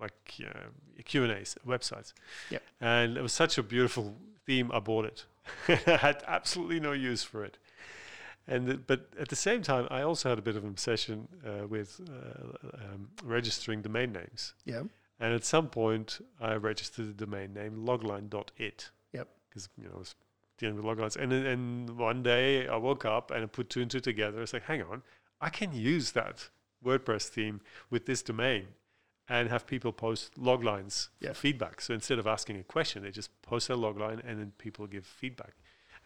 like 0.01 0.13
uh, 0.47 0.69
Q 1.05 1.25
and 1.25 1.33
A's 1.33 1.57
websites. 1.67 2.13
Yep. 2.51 2.63
And 2.81 3.17
it 3.17 3.23
was 3.23 3.33
such 3.33 3.59
a 3.59 3.63
beautiful 3.63 4.17
theme. 4.47 4.71
I 4.73 4.81
bought 4.81 5.05
it. 5.05 5.25
I 5.87 5.97
had 5.97 6.23
absolutely 6.27 6.81
no 6.81 6.93
use 6.93 7.23
for 7.23 7.45
it. 7.45 7.59
And 8.47 8.67
the, 8.67 8.75
but 8.79 9.09
at 9.19 9.29
the 9.29 9.37
same 9.37 9.63
time, 9.63 9.87
I 9.91 10.03
also 10.03 10.31
had 10.31 10.39
a 10.39 10.43
bit 10.43 10.57
of 10.57 10.65
an 10.65 10.71
obsession 10.71 11.29
uh, 11.47 11.67
with 11.67 12.01
uh, 12.09 12.69
um, 12.75 13.11
registering 13.23 13.83
domain 13.83 14.13
names. 14.13 14.55
Yeah. 14.65 14.83
And 15.21 15.35
at 15.35 15.45
some 15.45 15.69
point, 15.69 16.19
I 16.41 16.55
registered 16.55 17.09
the 17.09 17.27
domain 17.27 17.53
name 17.53 17.85
logline.it. 17.87 18.91
Yep. 19.13 19.29
Because 19.49 19.69
you 19.77 19.85
know 19.85 19.91
I 19.95 19.99
was 19.99 20.15
dealing 20.59 20.77
with 20.77 20.85
loglines, 20.85 21.17
and 21.17 21.33
and 21.33 21.99
one 21.99 22.23
day 22.23 22.67
I 22.69 22.77
woke 22.77 23.05
up 23.05 23.31
and 23.31 23.43
I 23.43 23.47
put 23.47 23.71
two 23.71 23.83
and 23.83 23.91
two 23.91 24.01
together. 24.01 24.41
It's 24.43 24.53
like, 24.53 24.65
hang 24.65 24.83
on, 24.83 25.03
I 25.41 25.49
can 25.49 25.73
use 25.73 26.13
that 26.13 26.49
WordPress 26.85 27.29
theme 27.29 27.61
with 27.91 28.07
this 28.07 28.23
domain, 28.23 28.69
and 29.31 29.49
have 29.49 29.65
people 29.67 29.93
post 29.93 30.37
log 30.37 30.63
lines 30.65 31.09
Yeah. 31.21 31.29
for 31.33 31.35
feedback. 31.41 31.81
So 31.81 31.95
instead 31.95 32.19
of 32.19 32.27
asking 32.27 32.59
a 32.59 32.65
question, 32.65 33.03
they 33.03 33.11
just 33.13 33.31
post 33.43 33.69
their 33.69 33.77
log 33.77 33.97
line, 33.99 34.21
and 34.27 34.39
then 34.41 34.53
people 34.59 34.87
give 34.87 35.07
feedback, 35.07 35.55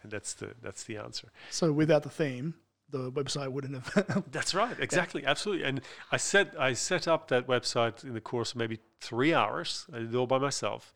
and 0.01 0.11
that's 0.11 0.33
the 0.35 0.53
that's 0.61 0.83
the 0.83 0.97
answer. 0.97 1.27
So 1.49 1.71
without 1.73 2.03
the 2.03 2.09
theme, 2.09 2.53
the 2.91 3.11
website 3.11 3.51
wouldn't 3.51 3.73
have. 3.83 4.23
That's 4.31 4.53
right, 4.53 4.79
exactly, 4.79 5.25
absolutely. 5.25 5.65
And 5.65 5.81
I 6.11 6.17
set 6.17 6.47
I 6.69 6.73
set 6.73 7.07
up 7.07 7.27
that 7.29 7.47
website 7.47 8.03
in 8.03 8.13
the 8.13 8.21
course 8.21 8.51
of 8.51 8.57
maybe 8.57 8.77
three 9.01 9.33
hours. 9.33 9.87
I 9.91 9.97
did 9.99 10.13
it 10.13 10.17
all 10.17 10.27
by 10.27 10.37
myself, 10.37 10.93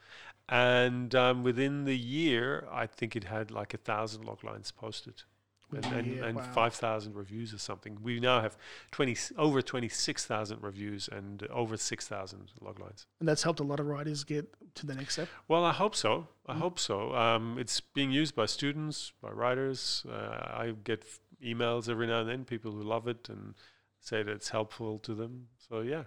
and 0.47 1.13
um, 1.15 1.43
within 1.43 1.85
the 1.85 1.97
year, 1.97 2.67
I 2.71 2.85
think 2.85 3.15
it 3.15 3.23
had 3.23 3.49
like 3.51 3.73
a 3.73 3.77
thousand 3.77 4.23
log 4.25 4.43
lines 4.43 4.71
posted, 4.71 5.23
and, 5.75 5.85
and, 5.85 6.07
Yeah, 6.07 6.25
and 6.25 6.37
wow. 6.37 6.43
five 6.53 6.73
thousand 6.73 7.15
reviews 7.15 7.53
or 7.53 7.57
something. 7.59 7.97
We 8.01 8.19
now 8.19 8.41
have 8.41 8.57
twenty 8.91 9.15
over 9.37 9.61
twenty 9.61 9.89
six 9.89 10.25
thousand 10.25 10.63
reviews 10.63 11.07
and 11.11 11.43
over 11.49 11.77
six 11.77 12.07
thousand 12.07 12.51
log 12.61 12.79
lines. 12.79 13.05
and 13.19 13.27
that's 13.29 13.43
helped 13.43 13.59
a 13.59 13.63
lot 13.63 13.79
of 13.79 13.85
writers 13.87 14.23
get 14.23 14.45
to 14.75 14.85
the 14.85 14.95
next 14.95 15.13
step. 15.13 15.27
Well, 15.47 15.63
I 15.65 15.73
hope 15.73 15.95
so. 15.95 16.27
I 16.47 16.53
Mm. 16.55 16.59
hope 16.59 16.79
so. 16.79 17.13
Um, 17.15 17.57
it's 17.59 17.79
being 17.81 18.11
used 18.11 18.35
by 18.35 18.45
students, 18.47 19.13
by 19.21 19.29
writers. 19.29 20.03
Uh, 20.09 20.13
I 20.63 20.73
get 20.83 21.03
f- 21.03 21.19
emails 21.43 21.87
every 21.89 22.07
now 22.07 22.21
and 22.21 22.29
then, 22.29 22.45
people 22.45 22.71
who 22.71 22.81
love 22.81 23.07
it 23.07 23.29
and 23.29 23.53
say 23.99 24.23
that 24.23 24.31
it's 24.31 24.49
helpful 24.49 24.97
to 24.99 25.13
them. 25.13 25.47
So 25.57 25.81
yeah, 25.81 26.03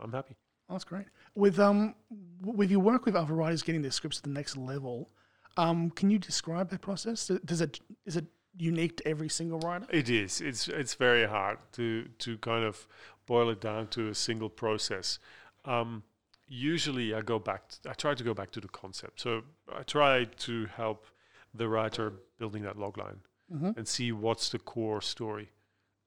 I'm, 0.00 0.04
I'm 0.06 0.12
happy. 0.12 0.36
Oh, 0.68 0.74
that's 0.74 0.84
great. 0.84 1.06
With 1.34 1.58
um, 1.58 1.94
w- 2.40 2.56
with 2.58 2.70
your 2.70 2.80
work 2.80 3.04
with 3.06 3.14
other 3.16 3.34
writers 3.34 3.62
getting 3.62 3.82
their 3.82 3.90
scripts 3.90 4.16
to 4.18 4.22
the 4.22 4.30
next 4.30 4.56
level, 4.56 5.10
um, 5.56 5.90
can 5.90 6.10
you 6.10 6.18
describe 6.18 6.70
that 6.70 6.80
process? 6.80 7.30
Does 7.44 7.60
it 7.60 7.80
is 8.06 8.16
it 8.16 8.24
unique 8.56 8.96
to 8.98 9.08
every 9.08 9.28
single 9.28 9.58
writer? 9.60 9.86
It 9.90 10.08
is. 10.08 10.40
It's 10.40 10.68
it's 10.68 10.94
very 10.94 11.26
hard 11.26 11.58
to 11.72 12.08
to 12.18 12.38
kind 12.38 12.64
of 12.64 12.86
boil 13.26 13.50
it 13.50 13.60
down 13.60 13.88
to 13.88 14.08
a 14.08 14.14
single 14.14 14.48
process. 14.50 15.18
Um, 15.64 16.02
usually, 16.46 17.14
I 17.14 17.20
go 17.22 17.38
back. 17.38 17.62
I 17.88 17.92
try 17.94 18.14
to 18.14 18.24
go 18.24 18.34
back 18.34 18.50
to 18.52 18.60
the 18.60 18.68
concept. 18.68 19.20
So 19.20 19.42
I 19.72 19.82
try 19.82 20.24
to 20.24 20.66
help 20.76 21.06
the 21.54 21.68
writer 21.68 22.12
building 22.38 22.62
that 22.64 22.76
logline 22.76 23.18
Mm-hmm. 23.52 23.72
and 23.78 23.86
see 23.86 24.10
what's 24.10 24.48
the 24.48 24.58
core 24.58 25.02
story. 25.02 25.50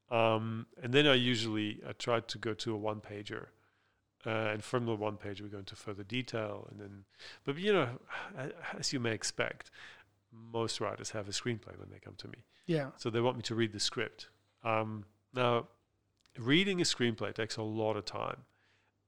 Um, 0.09 0.65
and 0.81 0.91
then 0.91 1.05
I 1.05 1.13
usually 1.13 1.79
I 1.87 1.91
try 1.93 2.19
to 2.19 2.37
go 2.39 2.53
to 2.55 2.73
a 2.73 2.77
one 2.77 2.99
pager, 2.99 3.47
uh, 4.25 4.29
and 4.53 4.63
from 4.63 4.85
the 4.85 4.95
one 4.95 5.17
page 5.17 5.41
we 5.41 5.47
go 5.49 5.59
into 5.59 5.75
further 5.75 6.03
detail, 6.03 6.67
and 6.71 6.79
then, 6.81 7.05
but 7.45 7.57
you 7.59 7.71
know, 7.73 7.89
as 8.77 8.91
you 8.91 8.99
may 8.99 9.11
expect, 9.13 9.69
most 10.51 10.79
writers 10.81 11.11
have 11.11 11.27
a 11.27 11.31
screenplay 11.31 11.77
when 11.79 11.89
they 11.91 11.99
come 11.99 12.15
to 12.17 12.27
me, 12.27 12.39
Yeah. 12.65 12.91
so 12.97 13.09
they 13.09 13.21
want 13.21 13.37
me 13.37 13.43
to 13.43 13.55
read 13.55 13.71
the 13.73 13.79
script. 13.79 14.29
Um, 14.63 15.05
now, 15.33 15.67
reading 16.37 16.79
a 16.81 16.83
screenplay 16.83 17.33
takes 17.33 17.57
a 17.57 17.63
lot 17.63 17.95
of 17.97 18.05
time, 18.05 18.45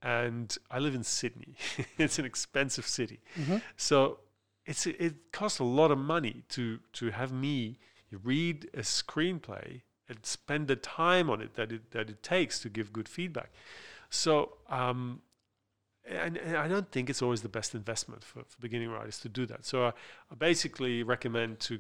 and 0.02 0.58
I 0.72 0.80
live 0.80 0.96
in 0.96 1.04
Sydney. 1.04 1.56
it's 1.98 2.20
an 2.20 2.26
expensive 2.26 2.88
city, 2.88 3.20
Mm-hmm. 3.38 3.58
so 3.78 4.20
it's 4.66 4.86
it 4.86 5.32
costs 5.32 5.60
a 5.60 5.64
lot 5.64 5.90
of 5.92 5.98
money 5.98 6.44
to 6.50 6.80
to 6.94 7.10
have 7.12 7.32
me 7.32 7.80
read 8.24 8.70
a 8.74 8.80
screenplay 8.80 9.82
and 10.08 10.26
spend 10.26 10.68
the 10.68 10.76
time 10.76 11.30
on 11.30 11.42
it 11.42 11.54
that 11.56 11.72
it 11.72 11.92
that 11.92 12.10
it 12.10 12.22
takes 12.24 12.60
to 12.60 12.70
give 12.70 12.92
good 12.94 13.08
feedback. 13.10 13.52
So 14.10 14.58
um, 14.70 15.22
and, 16.10 16.38
and 16.38 16.58
I 16.58 16.68
don't 16.68 16.92
think 16.92 17.10
it's 17.10 17.22
always 17.22 17.42
the 17.42 17.50
best 17.50 17.76
investment 17.76 18.24
for, 18.24 18.40
for 18.44 18.58
beginning 18.60 18.90
writers 18.90 19.20
to 19.20 19.30
do 19.30 19.46
that. 19.48 19.66
So 19.66 19.86
I, 19.86 19.90
I 20.32 20.36
basically 20.38 21.04
recommend 21.04 21.60
to 21.62 21.80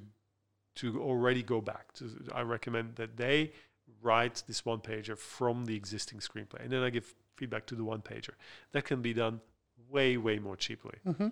to 0.75 1.01
already 1.01 1.43
go 1.43 1.59
back. 1.61 1.91
To, 1.93 2.09
I 2.33 2.41
recommend 2.41 2.95
that 2.95 3.17
they 3.17 3.51
write 4.01 4.43
this 4.47 4.65
one 4.65 4.79
pager 4.79 5.17
from 5.17 5.65
the 5.65 5.75
existing 5.75 6.19
screenplay, 6.19 6.61
and 6.63 6.71
then 6.71 6.83
I 6.83 6.89
give 6.89 7.13
feedback 7.35 7.65
to 7.67 7.75
the 7.75 7.83
one 7.83 8.01
pager. 8.01 8.35
That 8.71 8.85
can 8.85 9.01
be 9.01 9.13
done 9.13 9.41
way 9.89 10.17
way 10.17 10.39
more 10.39 10.55
cheaply 10.55 10.95
Mm-hmm. 11.05 11.27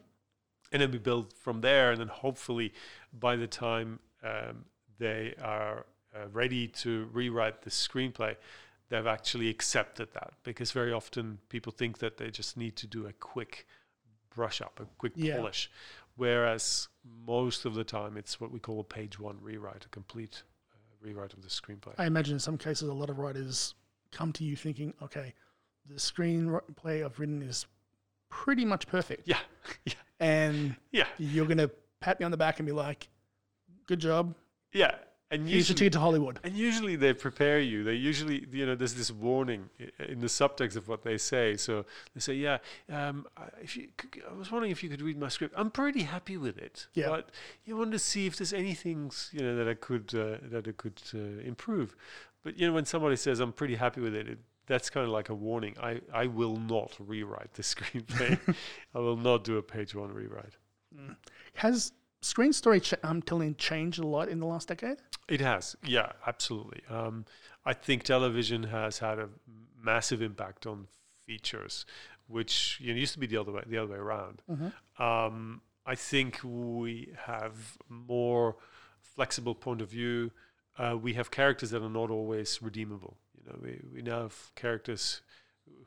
and 0.71 0.81
then 0.81 0.91
we 0.91 0.97
build 0.97 1.33
from 1.33 1.61
there 1.61 1.91
and 1.91 1.99
then 1.99 2.07
hopefully 2.07 2.73
by 3.13 3.35
the 3.35 3.45
time 3.45 3.99
um, 4.23 4.65
they 4.97 5.35
are 5.41 5.85
uh, 6.15 6.27
ready 6.31 6.67
to 6.67 7.07
rewrite 7.13 7.61
the 7.61 7.69
screenplay 7.69 8.35
they've 8.89 9.07
actually 9.07 9.49
accepted 9.49 10.13
that 10.13 10.31
because 10.43 10.71
very 10.71 10.93
often 10.93 11.39
people 11.49 11.71
think 11.71 11.97
that 11.99 12.17
they 12.17 12.29
just 12.31 12.55
need 12.57 12.75
to 12.77 12.87
do 12.87 13.05
a 13.07 13.13
quick 13.13 13.67
brush 14.33 14.61
up 14.61 14.79
a 14.79 14.85
quick 14.97 15.13
Yeah. 15.15 15.37
polish 15.37 15.69
whereas 16.15 16.87
most 17.25 17.65
of 17.65 17.73
the 17.73 17.83
time 17.83 18.17
it's 18.17 18.39
what 18.39 18.51
we 18.51 18.59
call 18.59 18.79
a 18.79 18.83
page 18.83 19.19
one 19.19 19.37
rewrite 19.41 19.85
a 19.85 19.89
complete 19.89 20.43
uh, 20.71 20.77
rewrite 21.01 21.33
of 21.33 21.41
the 21.41 21.49
screenplay. 21.49 21.93
I 21.97 22.05
imagine 22.05 22.33
in 22.35 22.39
some 22.39 22.57
cases 22.57 22.87
a 22.89 22.93
lot 22.93 23.09
of 23.09 23.17
writers 23.17 23.75
come 24.11 24.31
to 24.33 24.43
you 24.43 24.55
thinking, 24.55 24.93
okay, 25.01 25.33
the 25.85 25.95
screenplay 25.95 27.03
I've 27.03 27.19
written 27.19 27.41
is 27.41 27.65
pretty 28.29 28.65
much 28.65 28.87
perfect, 28.87 29.27
yeah 29.27 29.39
yeah. 29.85 29.93
And 30.19 30.75
yeah. 30.91 31.07
you're 31.17 31.45
gonna 31.45 31.69
pat 31.99 32.19
me 32.19 32.25
on 32.25 32.31
the 32.31 32.37
back 32.37 32.59
and 32.59 32.65
be 32.65 32.71
like, 32.73 33.09
"Good 33.87 33.99
job, 33.99 34.33
yeah 34.73 34.95
and 35.29 35.41
here's 35.43 35.55
usually 35.69 35.75
ticket 35.77 35.93
to 35.93 35.99
Hollywood." 35.99 36.39
And 36.43 36.55
usually 36.55 36.95
they 36.95 37.13
prepare 37.13 37.59
you. 37.59 37.83
They 37.83 37.93
usually, 37.95 38.45
you 38.51 38.65
know, 38.65 38.75
there's 38.75 38.93
this 38.95 39.11
warning 39.11 39.69
in 39.99 40.19
the 40.21 40.27
subtext 40.27 40.75
of 40.75 40.87
what 40.87 41.03
they 41.03 41.17
say. 41.17 41.55
So 41.57 41.85
they 42.13 42.19
say, 42.21 42.33
"Yeah, 42.35 42.57
um, 42.89 43.27
I- 43.35 43.49
if 43.61 43.75
you, 43.77 43.89
could- 43.97 44.23
I 44.29 44.33
was 44.33 44.51
wondering 44.51 44.71
if 44.71 44.83
you 44.83 44.89
could 44.89 45.01
read 45.01 45.17
my 45.17 45.27
script. 45.29 45.53
I'm 45.57 45.71
pretty 45.71 46.03
happy 46.03 46.37
with 46.37 46.57
it, 46.57 46.87
Yeah. 46.93 47.09
but 47.09 47.29
you 47.65 47.75
want 47.77 47.91
to 47.91 47.99
see 47.99 48.25
if 48.25 48.35
there's 48.37 48.53
anything, 48.53 49.11
you 49.31 49.41
know, 49.41 49.55
that 49.55 49.67
I 49.67 49.73
could 49.73 50.13
uh, 50.15 50.37
that 50.43 50.67
I 50.67 50.71
could 50.71 51.01
uh, 51.13 51.17
improve." 51.45 51.95
But 52.43 52.57
you 52.57 52.67
know, 52.67 52.73
when 52.73 52.85
somebody 52.85 53.15
says, 53.17 53.39
"I'm 53.39 53.51
pretty 53.53 53.75
happy 53.75 54.01
with 54.01 54.15
it," 54.15 54.27
it 54.29 54.39
that's 54.67 54.89
kind 54.89 55.05
of 55.05 55.11
like 55.11 55.29
a 55.29 55.33
warning. 55.33 55.75
I, 55.81 56.01
I 56.13 56.27
will 56.27 56.57
not 56.57 56.95
rewrite 56.99 57.53
the 57.53 57.63
screenplay. 57.73 58.37
I 58.95 58.99
will 58.99 59.15
not 59.15 59.43
do 59.45 59.57
a 59.57 59.61
page 59.63 59.95
one 59.95 60.13
rewrite. 60.13 60.55
Has 61.55 61.91
screen 62.21 62.53
story 62.53 62.79
ch- 62.79 62.93
um, 63.03 63.21
telling 63.21 63.55
changed 63.55 63.99
a 63.99 64.07
lot 64.07 64.29
in 64.29 64.39
the 64.39 64.45
last 64.45 64.67
decade? 64.67 64.97
It 65.27 65.41
has, 65.41 65.75
yeah, 65.83 66.13
absolutely. 66.25 66.81
Um, 66.89 67.25
I 67.65 67.73
think 67.73 68.03
television 68.03 68.63
has 68.63 68.99
had 68.99 69.19
a 69.19 69.29
massive 69.81 70.21
impact 70.21 70.65
on 70.65 70.87
features, 71.25 71.85
which 72.27 72.79
you 72.81 72.93
know, 72.93 72.99
used 72.99 73.13
to 73.13 73.19
be 73.19 73.27
the 73.27 73.37
other 73.37 73.51
way, 73.51 73.63
the 73.65 73.77
other 73.77 73.91
way 73.91 73.97
around. 73.97 74.41
Mm-hmm. 74.49 75.03
Um, 75.03 75.61
I 75.85 75.95
think 75.95 76.39
we 76.43 77.13
have 77.25 77.77
more 77.89 78.57
flexible 79.01 79.55
point 79.55 79.81
of 79.81 79.89
view. 79.89 80.31
Uh, 80.77 80.95
we 81.01 81.13
have 81.13 81.31
characters 81.31 81.71
that 81.71 81.81
are 81.81 81.89
not 81.89 82.09
always 82.09 82.61
redeemable. 82.61 83.17
You 83.37 83.51
know, 83.51 83.59
we, 83.61 83.79
we 83.93 84.01
now 84.01 84.23
have 84.23 84.51
characters 84.55 85.21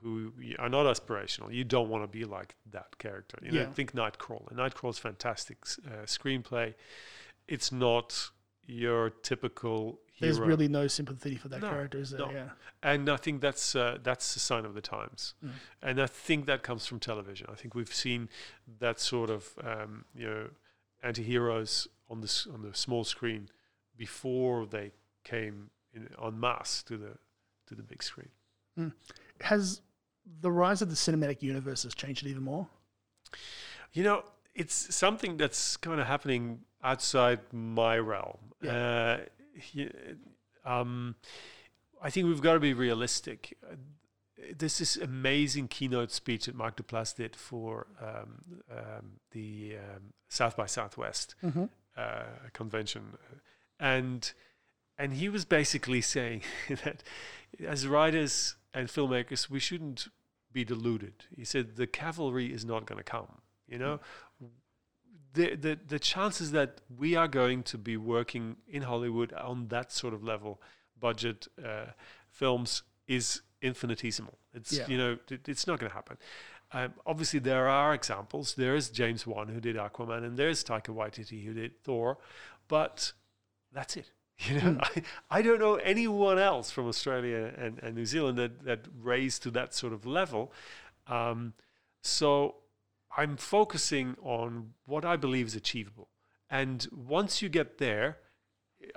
who 0.03 0.33
are 0.59 0.69
not 0.69 0.87
aspirational. 0.87 1.53
You 1.53 1.65
don't 1.65 1.89
want 1.91 2.03
to 2.05 2.09
be 2.09 2.25
like 2.25 2.55
that 2.71 2.97
character. 2.99 3.39
You 3.43 3.53
know, 3.53 3.61
Yeah. 3.61 3.73
think 3.73 3.93
Nightcrawler. 3.93 4.53
Nightcrawler's 4.53 4.99
fantastic 4.99 5.59
uh, 5.87 6.05
screenplay. 6.07 6.75
It's 7.49 7.71
not 7.71 8.31
your 8.67 9.11
typical 9.11 10.01
hero. 10.13 10.21
There's 10.21 10.37
hero. 10.37 10.49
really 10.49 10.69
no 10.69 10.87
sympathy 10.87 11.37
for 11.37 11.49
that 11.49 11.61
No, 11.61 11.69
character, 11.71 11.99
is 11.99 12.11
there? 12.11 12.21
no. 12.21 12.31
Yeah. 12.31 12.51
and 12.83 13.09
I 13.11 13.17
think 13.17 13.41
that's 13.43 13.75
uh, 13.75 13.99
that's 14.03 14.37
a 14.37 14.41
sign 14.41 14.65
of 14.65 14.73
the 14.75 14.81
times, 14.81 15.35
Mm. 15.45 15.51
and 15.83 16.01
I 16.01 16.07
think 16.07 16.47
that 16.47 16.63
comes 16.63 16.87
from 16.87 16.99
television. 17.01 17.47
I 17.51 17.55
think 17.57 17.75
we've 17.75 17.93
seen 17.93 18.29
that 18.79 19.01
sort 19.01 19.29
of 19.29 19.59
um, 19.63 20.05
you 20.15 20.27
know 20.27 20.51
anti-heroes 21.03 21.89
on 22.09 22.21
the 22.21 22.47
on 22.55 22.63
the 22.63 22.75
small 22.75 23.05
screen 23.05 23.49
before 23.97 24.67
they 24.67 24.93
came 25.25 25.71
in 25.93 26.09
en 26.23 26.39
masse 26.41 26.83
to 26.85 26.97
the 26.97 27.19
to 27.67 27.75
the 27.75 27.83
big 27.83 28.03
screen. 28.03 28.31
Has 29.41 29.81
the 30.41 30.51
rise 30.51 30.83
of 30.83 30.89
the 30.91 30.95
cinematic 30.97 31.43
universe 31.43 31.83
has 31.85 31.95
changed 31.95 32.25
it 32.27 32.31
even 32.31 32.43
more? 32.43 32.69
You 33.93 34.05
know, 34.05 34.25
it's 34.55 34.95
something 34.95 35.37
that's 35.37 35.77
kind 35.77 36.01
of 36.01 36.07
happening 36.07 36.61
outside 36.83 37.41
my 37.53 37.99
realm. 37.99 38.39
Uh, 38.67 39.19
um, 40.65 41.15
I 42.03 42.11
think 42.11 42.27
we've 42.27 42.41
got 42.41 42.55
to 42.55 42.61
be 42.61 42.73
realistic. 42.73 43.57
This 44.57 44.81
is 44.81 44.97
amazing 44.97 45.69
keynote 45.69 46.11
speech 46.13 46.47
that 46.47 46.55
Mark 46.55 46.77
Duplass 46.77 47.15
did 47.15 47.37
for 47.37 47.87
um, 48.01 48.63
um, 48.71 49.21
the 49.33 49.77
um, 49.77 50.15
South 50.29 50.57
by 50.57 50.67
Southwest 50.67 51.35
Mm-hmm. 51.45 51.65
uh, 51.97 52.23
convention, 52.53 53.17
and 53.79 54.33
and 54.97 55.15
he 55.15 55.29
was 55.29 55.45
basically 55.45 56.01
saying 56.01 56.43
that 56.85 57.03
as 57.67 57.87
writers 57.87 58.57
and 58.75 58.89
filmmakers, 58.89 59.49
we 59.51 59.59
shouldn't 59.59 60.09
be 60.53 60.65
deluded. 60.65 61.25
He 61.37 61.45
said 61.45 61.77
the 61.77 61.87
cavalry 61.87 62.53
is 62.53 62.65
not 62.65 62.87
going 62.87 62.99
to 62.99 63.05
come. 63.05 63.41
You 63.69 63.79
know, 63.79 64.01
the, 65.33 65.55
the 65.55 65.79
the 65.87 65.99
chances 65.99 66.51
that 66.53 66.81
we 66.99 67.15
are 67.15 67.29
going 67.29 67.63
to 67.65 67.79
be 67.79 67.97
working 67.97 68.57
in 68.69 68.83
Hollywood 68.83 69.33
on 69.33 69.69
that 69.69 69.93
sort 69.93 70.13
of 70.13 70.25
level 70.25 70.61
budget 70.99 71.47
uh, 71.65 71.87
films 72.29 72.83
is 73.07 73.43
infinitesimal. 73.63 74.37
It's 74.55 74.73
Yeah. 74.73 74.87
you 74.89 74.99
know 74.99 75.19
it, 75.31 75.49
it's 75.49 75.67
not 75.67 75.79
going 75.79 75.91
to 75.91 75.95
happen. 75.95 76.17
Um, 76.73 76.95
obviously, 77.05 77.41
there 77.41 77.69
are 77.69 77.95
examples. 77.95 78.55
There 78.55 78.77
is 78.77 78.91
James 78.91 79.27
Wan 79.27 79.49
who 79.49 79.61
did 79.61 79.77
Aquaman, 79.77 80.25
and 80.25 80.37
there's 80.37 80.63
Taika 80.65 80.95
Waititi 80.95 81.45
who 81.45 81.53
did 81.53 81.81
Thor, 81.83 82.19
but 82.69 83.13
that's 83.73 83.97
it. 83.97 84.11
You 84.47 84.61
know, 84.61 84.79
I, 84.83 85.03
I 85.31 85.43
don't 85.43 85.59
know 85.59 85.75
anyone 85.77 86.39
else 86.39 86.71
from 86.71 86.89
Australia 86.89 87.53
and, 87.57 87.79
and 87.83 87.95
New 87.95 88.07
Zealand 88.07 88.39
that, 88.39 88.65
that 88.65 88.87
raised 89.01 89.43
to 89.45 89.51
that 89.53 89.75
sort 89.75 89.93
of 89.93 90.07
level. 90.07 90.53
Um, 91.07 91.55
so 92.03 92.57
I'm 93.17 93.37
focusing 93.37 94.17
on 94.23 94.73
what 94.87 95.05
I 95.05 95.17
believe 95.17 95.47
is 95.47 95.55
achievable. 95.55 96.09
And 96.49 96.87
once 96.93 97.43
you 97.43 97.49
get 97.49 97.79
there, 97.79 98.19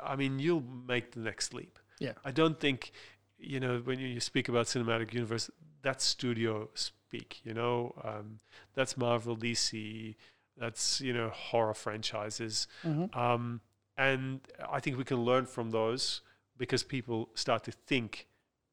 I 0.02 0.16
mean, 0.16 0.40
you'll 0.40 0.64
make 0.88 1.12
the 1.12 1.20
next 1.20 1.54
leap. 1.54 1.78
Yeah. 2.00 2.14
I 2.24 2.32
don't 2.32 2.60
think, 2.60 2.92
you 3.38 3.60
know, 3.60 3.80
when 3.80 4.00
you, 4.00 4.08
you 4.08 4.20
speak 4.20 4.50
about 4.50 4.68
cinematic 4.68 5.14
universe, 5.14 5.50
that's 5.82 6.04
studio 6.04 6.70
speak, 6.74 7.42
you 7.44 7.54
know, 7.54 7.94
um, 8.04 8.40
that's 8.74 8.98
Marvel, 8.98 9.36
DC, 9.38 10.16
that's, 10.58 11.02
you 11.02 11.14
know, 11.14 11.30
horror 11.30 11.74
franchises. 11.74 12.68
Mm-hmm. 12.84 13.18
Um, 13.18 13.62
and 13.98 14.42
I 14.72 14.80
think 14.80 14.98
we 14.98 15.04
can 15.04 15.18
learn 15.24 15.46
from 15.46 15.72
those 15.72 16.22
because 16.58 16.84
people 16.84 17.30
start 17.36 17.64
to 17.66 17.72
think 17.72 18.28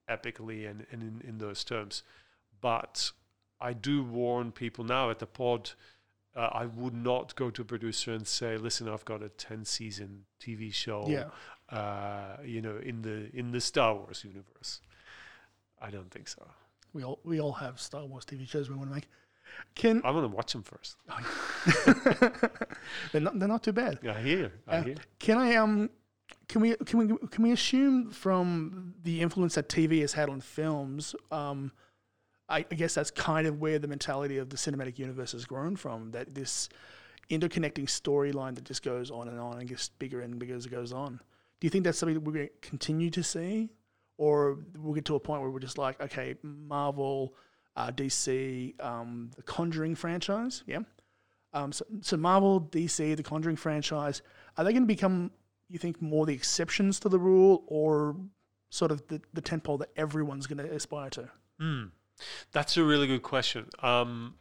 epically 0.09 0.69
and, 0.69 0.87
and 0.91 1.03
in, 1.03 1.23
in 1.29 1.39
those 1.39 1.65
terms. 1.65 2.03
But 2.61 3.13
I 3.61 3.73
do 3.73 4.03
warn 4.03 4.53
people 4.53 4.85
now 4.85 5.11
at 5.11 5.19
the 5.19 5.27
pod. 5.27 5.71
Uh, 6.35 6.49
I 6.53 6.67
would 6.67 6.95
not 6.95 7.35
go 7.35 7.51
to 7.51 7.63
a 7.63 7.65
producer 7.65 8.13
and 8.13 8.27
say, 8.27 8.57
"Listen, 8.57 8.89
I've 8.89 9.05
got 9.05 9.23
a 9.23 9.29
ten 9.31 9.65
season 9.65 10.25
TV 10.41 10.73
show, 10.73 11.05
Yeah. 11.09 11.31
uh, 11.77 12.37
you 12.45 12.61
know, 12.63 12.77
in 12.77 13.03
the 13.03 13.31
in 13.37 13.51
the 13.51 13.61
Star 13.61 13.95
Wars 13.95 14.25
universe." 14.25 14.81
I 15.83 15.91
don't 15.91 16.11
think 16.11 16.29
so. 16.29 16.47
We 16.93 17.03
all 17.05 17.19
we 17.25 17.41
all 17.41 17.53
have 17.55 17.81
Star 17.81 18.05
Wars 18.05 18.25
TV 18.25 18.47
shows 18.49 18.69
we 18.71 18.77
want 18.77 18.91
to 18.91 18.95
make. 18.95 19.09
Can 19.75 20.03
I 20.05 20.11
want 20.11 20.31
to 20.31 20.37
watch 20.37 20.53
them 20.53 20.63
first. 20.63 20.97
they're 23.13 23.21
not 23.21 23.39
they're 23.39 23.49
not 23.49 23.63
too 23.63 23.73
bad. 23.73 23.99
I 24.07 24.21
hear. 24.21 24.53
I 24.67 24.77
Uh, 24.77 24.83
hear. 24.83 24.95
Can 25.19 25.39
I 25.39 25.57
um 25.57 25.91
can 26.49 26.61
we 26.61 26.75
can 26.87 26.99
we 26.99 27.07
can 27.29 27.43
we 27.45 27.53
assume 27.53 28.11
from 28.11 28.95
the 29.03 29.21
influence 29.21 29.55
that 29.55 29.69
TV 29.69 30.01
has 30.01 30.13
had 30.13 30.29
on 30.29 30.41
films, 30.41 31.15
um, 31.31 31.73
I, 32.49 32.59
I 32.71 32.75
guess 32.75 32.95
that's 32.95 33.11
kind 33.11 33.47
of 33.47 33.61
where 33.61 33.79
the 33.79 33.89
mentality 33.89 34.39
of 34.39 34.51
the 34.51 34.57
cinematic 34.57 34.99
universe 34.99 35.33
has 35.33 35.45
grown 35.45 35.77
from. 35.77 36.11
That 36.11 36.35
this 36.35 36.69
interconnecting 37.31 37.85
storyline 37.87 38.57
that 38.57 38.65
just 38.65 38.83
goes 38.83 39.11
on 39.11 39.29
and 39.29 39.39
on 39.39 39.59
and 39.61 39.69
gets 39.69 39.89
bigger 39.89 40.21
and 40.21 40.39
bigger 40.39 40.57
as 40.57 40.67
it 40.67 40.71
goes 40.71 40.93
on. 40.93 41.21
Do 41.61 41.67
you 41.67 41.71
think 41.71 41.85
that's 41.85 41.99
something 41.99 42.15
that 42.15 42.21
we're 42.23 42.33
going 42.33 42.49
to 42.49 42.69
continue 42.69 43.11
to 43.11 43.23
see, 43.23 43.71
or 44.19 44.59
we'll 44.77 44.95
get 44.95 45.05
to 45.07 45.15
a 45.15 45.21
point 45.21 45.43
where 45.43 45.51
we're 45.51 45.61
just 45.61 45.79
like, 45.79 46.01
okay, 46.01 46.35
Marvel, 46.43 47.35
uh, 47.77 47.91
DC, 47.91 48.81
um, 48.83 49.31
the 49.37 49.43
Conjuring 49.43 49.95
franchise, 49.95 50.63
yeah. 50.67 50.81
Um, 51.53 51.73
so, 51.73 51.85
so 52.01 52.17
Marvel, 52.17 52.61
DC, 52.61 53.17
the 53.17 53.23
Conjuring 53.23 53.57
franchise, 53.57 54.23
are 54.57 54.65
they 54.65 54.73
going 54.73 54.83
to 54.85 54.87
become, 54.87 55.31
you 55.69 55.79
think, 55.79 56.01
more 56.01 56.27
the 56.27 56.35
exceptions 56.35 57.01
to 57.01 57.09
the 57.09 57.19
rule, 57.19 57.65
or 57.67 58.17
sort 58.71 58.91
of 58.93 59.07
the 59.09 59.21
the 59.33 59.43
tentpole 59.43 59.79
that 59.81 59.91
everyone's 59.97 60.47
going 60.47 60.59
to 60.59 60.73
aspire 60.75 61.11
to? 61.11 61.29
Hmm. 61.59 61.85
That's 62.53 62.77
a 62.77 62.85
really 62.85 63.07
good 63.07 63.23
question. 63.23 63.69
Um, 63.83 64.35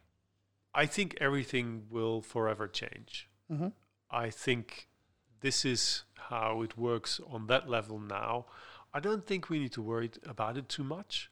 I 0.74 0.86
think 0.86 1.18
everything 1.20 1.86
will 1.90 2.22
forever 2.22 2.68
change. 2.68 3.30
Mhm. 3.52 3.74
I 4.12 4.30
think 4.30 4.90
this 5.42 5.66
is 5.66 6.04
how 6.16 6.62
it 6.62 6.78
works 6.78 7.20
on 7.28 7.48
that 7.48 7.70
level 7.70 8.00
now. 8.00 8.46
I 8.94 9.00
don't 9.00 9.26
think 9.26 9.50
we 9.50 9.60
need 9.60 9.72
to 9.74 9.82
worry 9.82 10.12
about 10.24 10.58
it 10.58 10.68
too 10.68 10.84
much. 10.84 11.32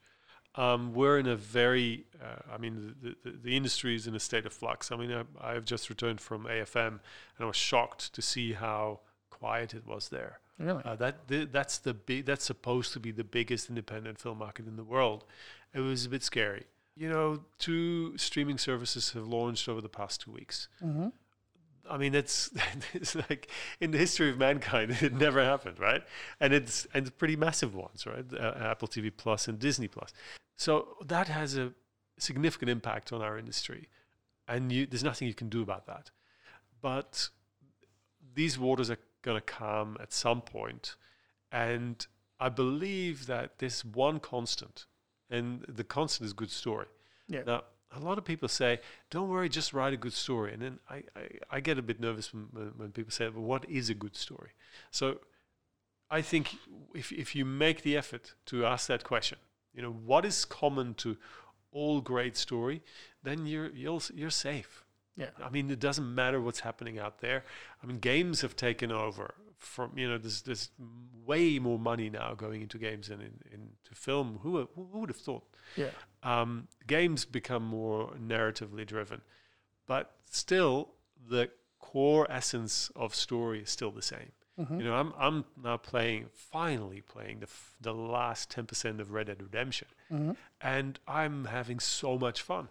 Um, 0.58 0.94
we're 0.94 1.20
in 1.20 1.28
a 1.28 1.36
very, 1.36 2.06
uh, 2.22 2.54
I 2.54 2.58
mean, 2.58 2.96
the, 3.02 3.16
the, 3.24 3.38
the 3.44 3.56
industry 3.56 3.96
is 3.96 4.08
in 4.08 4.16
a 4.16 4.20
state 4.20 4.46
of 4.46 4.54
flux. 4.54 4.92
I 4.92 4.96
mean, 4.96 5.12
I, 5.12 5.24
I've 5.40 5.66
just 5.66 5.90
returned 5.90 6.20
from 6.20 6.46
AFM 6.46 6.88
and 6.88 7.00
I 7.40 7.46
was 7.46 7.56
shocked 7.56 8.14
to 8.14 8.22
see 8.22 8.54
how 8.54 9.02
quiet 9.30 9.74
it 9.76 9.86
was 9.86 10.10
there. 10.10 10.40
Really? 10.60 10.82
Uh, 10.84 10.96
that 10.96 11.28
th- 11.28 11.50
that's 11.52 11.78
the 11.78 11.94
big. 11.94 12.26
That's 12.26 12.44
supposed 12.44 12.92
to 12.94 13.00
be 13.00 13.12
the 13.12 13.24
biggest 13.24 13.70
independent 13.70 14.20
film 14.20 14.40
market 14.40 14.66
in 14.66 14.76
the 14.76 14.84
world. 14.84 15.24
It 15.74 15.82
was 15.82 16.06
a 16.06 16.10
bit 16.10 16.24
scary. 16.24 16.66
You 16.96 17.10
know, 17.10 17.44
two 17.60 18.18
streaming 18.18 18.58
services 18.58 19.12
have 19.12 19.28
launched 19.28 19.70
over 19.70 19.82
the 19.82 19.90
past 19.90 20.22
two 20.22 20.32
weeks. 20.32 20.68
mm-hmm. 20.84 21.10
I 21.90 21.98
mean, 21.98 22.16
it's 22.16 22.50
it's 22.94 23.16
like 23.16 23.50
in 23.80 23.92
the 23.92 23.98
history 23.98 24.30
of 24.30 24.38
mankind, 24.38 24.98
it 25.02 25.14
never 25.14 25.44
happened, 25.44 25.80
right? 25.80 26.04
And 26.40 26.54
it's 26.54 26.88
and 26.94 27.06
it's 27.06 27.16
pretty 27.16 27.36
massive 27.36 27.76
ones, 27.76 28.06
right? 28.06 28.26
Uh, 28.34 28.54
Apple 28.58 28.88
TV 28.88 29.12
Plus 29.16 29.48
and 29.48 29.60
Disney 29.60 29.88
Plus. 29.88 30.12
So 30.58 30.98
that 31.06 31.28
has 31.28 31.56
a 31.56 31.72
significant 32.18 32.70
impact 32.70 33.14
on 33.14 33.22
our 33.22 33.38
industry, 33.38 33.88
and 34.48 34.72
you, 34.72 34.88
there's 34.88 35.04
nothing 35.04 35.28
you 35.28 35.36
can 35.36 35.50
do 35.50 35.62
about 35.62 35.86
that. 35.86 36.10
But 36.82 37.30
these 38.34 38.58
waters 38.58 38.90
are 38.90 38.98
going 39.22 39.38
to 39.38 39.42
come 39.42 39.98
at 40.02 40.12
some 40.12 40.42
point, 40.42 40.96
and 41.52 42.06
I 42.40 42.50
believe 42.50 43.28
that 43.28 43.60
there's 43.60 43.86
one 43.86 44.20
constant, 44.20 44.86
and 45.30 45.64
the 45.68 45.84
constant 45.84 46.26
is 46.26 46.34
good 46.34 46.52
story. 46.52 46.88
Yeah. 47.28 47.44
Now, 47.46 47.64
a 47.96 48.00
lot 48.00 48.18
of 48.18 48.26
people 48.26 48.48
say, 48.48 48.80
"Don't 49.12 49.30
worry, 49.30 49.50
just 49.50 49.74
write 49.74 49.94
a 49.94 49.98
good 49.98 50.14
story," 50.14 50.54
and 50.54 50.62
then 50.62 50.80
I, 50.90 51.04
I, 51.16 51.28
I 51.52 51.60
get 51.60 51.78
a 51.78 51.82
bit 51.84 52.00
nervous 52.00 52.34
when, 52.34 52.74
when, 52.78 52.92
people 52.92 53.12
say, 53.12 53.30
"Well, 53.30 53.44
what 53.44 53.70
is 53.70 53.90
a 53.90 53.94
good 53.94 54.16
story?" 54.16 54.52
So, 54.92 55.20
I 56.10 56.22
think 56.22 56.56
if 56.96 57.12
if 57.12 57.36
you 57.36 57.46
make 57.46 57.84
the 57.84 57.96
effort 57.96 58.34
to 58.48 58.66
ask 58.66 58.88
that 58.88 59.04
question, 59.04 59.38
you 59.74 59.82
know, 59.82 59.92
what 59.92 60.26
is 60.26 60.46
common 60.46 60.94
to 60.96 61.18
all 61.72 62.02
great 62.02 62.36
story, 62.38 62.82
then 63.24 63.46
you're 63.46 63.70
you'll 63.70 64.02
you're 64.14 64.30
safe. 64.30 64.84
Yeah. 65.16 65.30
I 65.44 65.50
mean, 65.50 65.72
it 65.72 65.80
doesn't 65.80 66.14
matter 66.14 66.40
what's 66.40 66.60
happening 66.60 67.00
out 67.00 67.20
there. 67.20 67.44
I 67.82 67.88
mean, 67.88 68.00
games 68.00 68.42
have 68.42 68.56
taken 68.56 68.92
over 68.92 69.34
from 69.58 69.98
you 69.98 70.08
know. 70.08 70.18
There's 70.18 70.42
there's 70.44 70.70
way 71.26 71.60
more 71.60 71.80
money 71.80 72.10
now 72.10 72.34
going 72.36 72.62
into 72.62 72.78
games 72.78 73.08
than 73.08 73.22
in, 73.22 73.34
into 73.52 73.96
film. 73.96 74.40
Who 74.44 74.68
who 74.76 75.00
would 75.00 75.10
have 75.10 75.18
thought? 75.18 75.44
Yeah. 75.76 75.90
um, 76.24 76.68
games 76.86 77.26
become 77.26 77.64
more 77.64 78.12
narratively 78.14 78.86
driven, 78.86 79.22
but 79.86 80.14
still 80.30 80.94
the 81.30 81.50
core 81.80 82.28
essence 82.30 82.92
of 82.96 83.14
story 83.14 83.62
is 83.62 83.70
still 83.70 83.92
the 83.92 84.02
same. 84.02 84.32
Mhm. 84.58 84.80
You 84.80 84.84
know, 84.86 84.96
I'm 84.96 85.14
I'm 85.18 85.46
now 85.64 85.78
playing, 85.78 86.30
finally 86.34 87.02
playing 87.02 87.40
the 87.40 87.46
f- 87.48 87.76
the 87.80 87.94
last 87.94 88.50
ten 88.50 88.66
percent 88.66 89.00
of 89.00 89.12
Red 89.12 89.28
Dead 89.28 89.42
Redemption, 89.42 89.88
Mhm. 90.12 90.36
and 90.62 91.00
I'm 91.08 91.46
having 91.46 91.80
so 91.80 92.18
much 92.18 92.42
fun. 92.42 92.70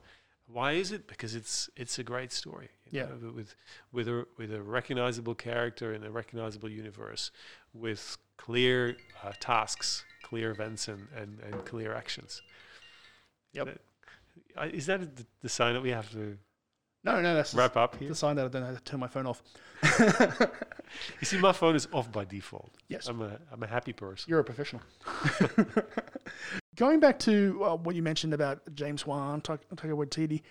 Why 0.48 0.72
is 0.72 0.90
it? 0.92 1.06
Because 1.06 1.34
it's 1.36 1.70
it's 1.76 1.98
a 1.98 2.04
great 2.04 2.32
story. 2.32 2.70
you 2.88 3.00
Yeah. 3.00 3.06
know, 3.06 3.32
with 3.32 3.54
with 3.92 4.08
a 4.08 4.26
with 4.36 4.52
a 4.52 4.62
recognizable 4.62 5.34
character 5.34 5.92
in 5.92 6.02
a 6.04 6.10
recognizable 6.10 6.68
universe, 6.68 7.30
with 7.72 8.16
clear 8.36 8.96
uh, 9.24 9.32
tasks, 9.40 10.04
clear 10.22 10.50
events, 10.52 10.86
and, 10.88 11.08
and, 11.14 11.40
and 11.40 11.64
clear 11.64 11.92
actions. 11.94 12.42
Yep. 13.52 13.66
That- 13.66 14.74
Is 14.74 14.86
that 14.86 15.16
the, 15.16 15.26
the 15.42 15.48
sign 15.48 15.74
that 15.74 15.82
we 15.82 15.90
have 15.90 16.10
to? 16.12 16.38
No, 17.06 17.20
no, 17.22 17.34
that's 17.34 17.54
wrap 17.54 17.76
up 17.76 17.96
here? 17.96 18.08
the 18.08 18.14
sign 18.14 18.36
that 18.36 18.44
I 18.44 18.48
don't 18.48 18.62
how 18.62 18.72
to 18.72 18.80
turn 18.80 19.00
my 19.00 19.08
phone 19.08 19.26
off. 19.26 19.42
You 21.20 21.26
see, 21.26 21.38
my 21.38 21.52
phone 21.52 21.76
is 21.76 21.88
off 21.92 22.10
by 22.10 22.24
default. 22.24 22.72
Yes. 22.88 23.08
I'm 23.08 23.20
a 23.20 23.38
I'm 23.52 23.62
a 23.62 23.66
happy 23.66 23.92
person. 23.92 24.30
You're 24.30 24.40
a 24.40 24.44
professional. 24.44 24.82
Going 26.76 27.00
back 27.00 27.18
to 27.20 27.62
uh, 27.64 27.76
what 27.76 27.94
you 27.94 28.02
mentioned 28.02 28.34
about 28.34 28.60
James 28.74 29.06
Wan, 29.06 29.40
Ta- 29.40 29.58
Taika 29.74 29.92
Waititi, 29.92 30.42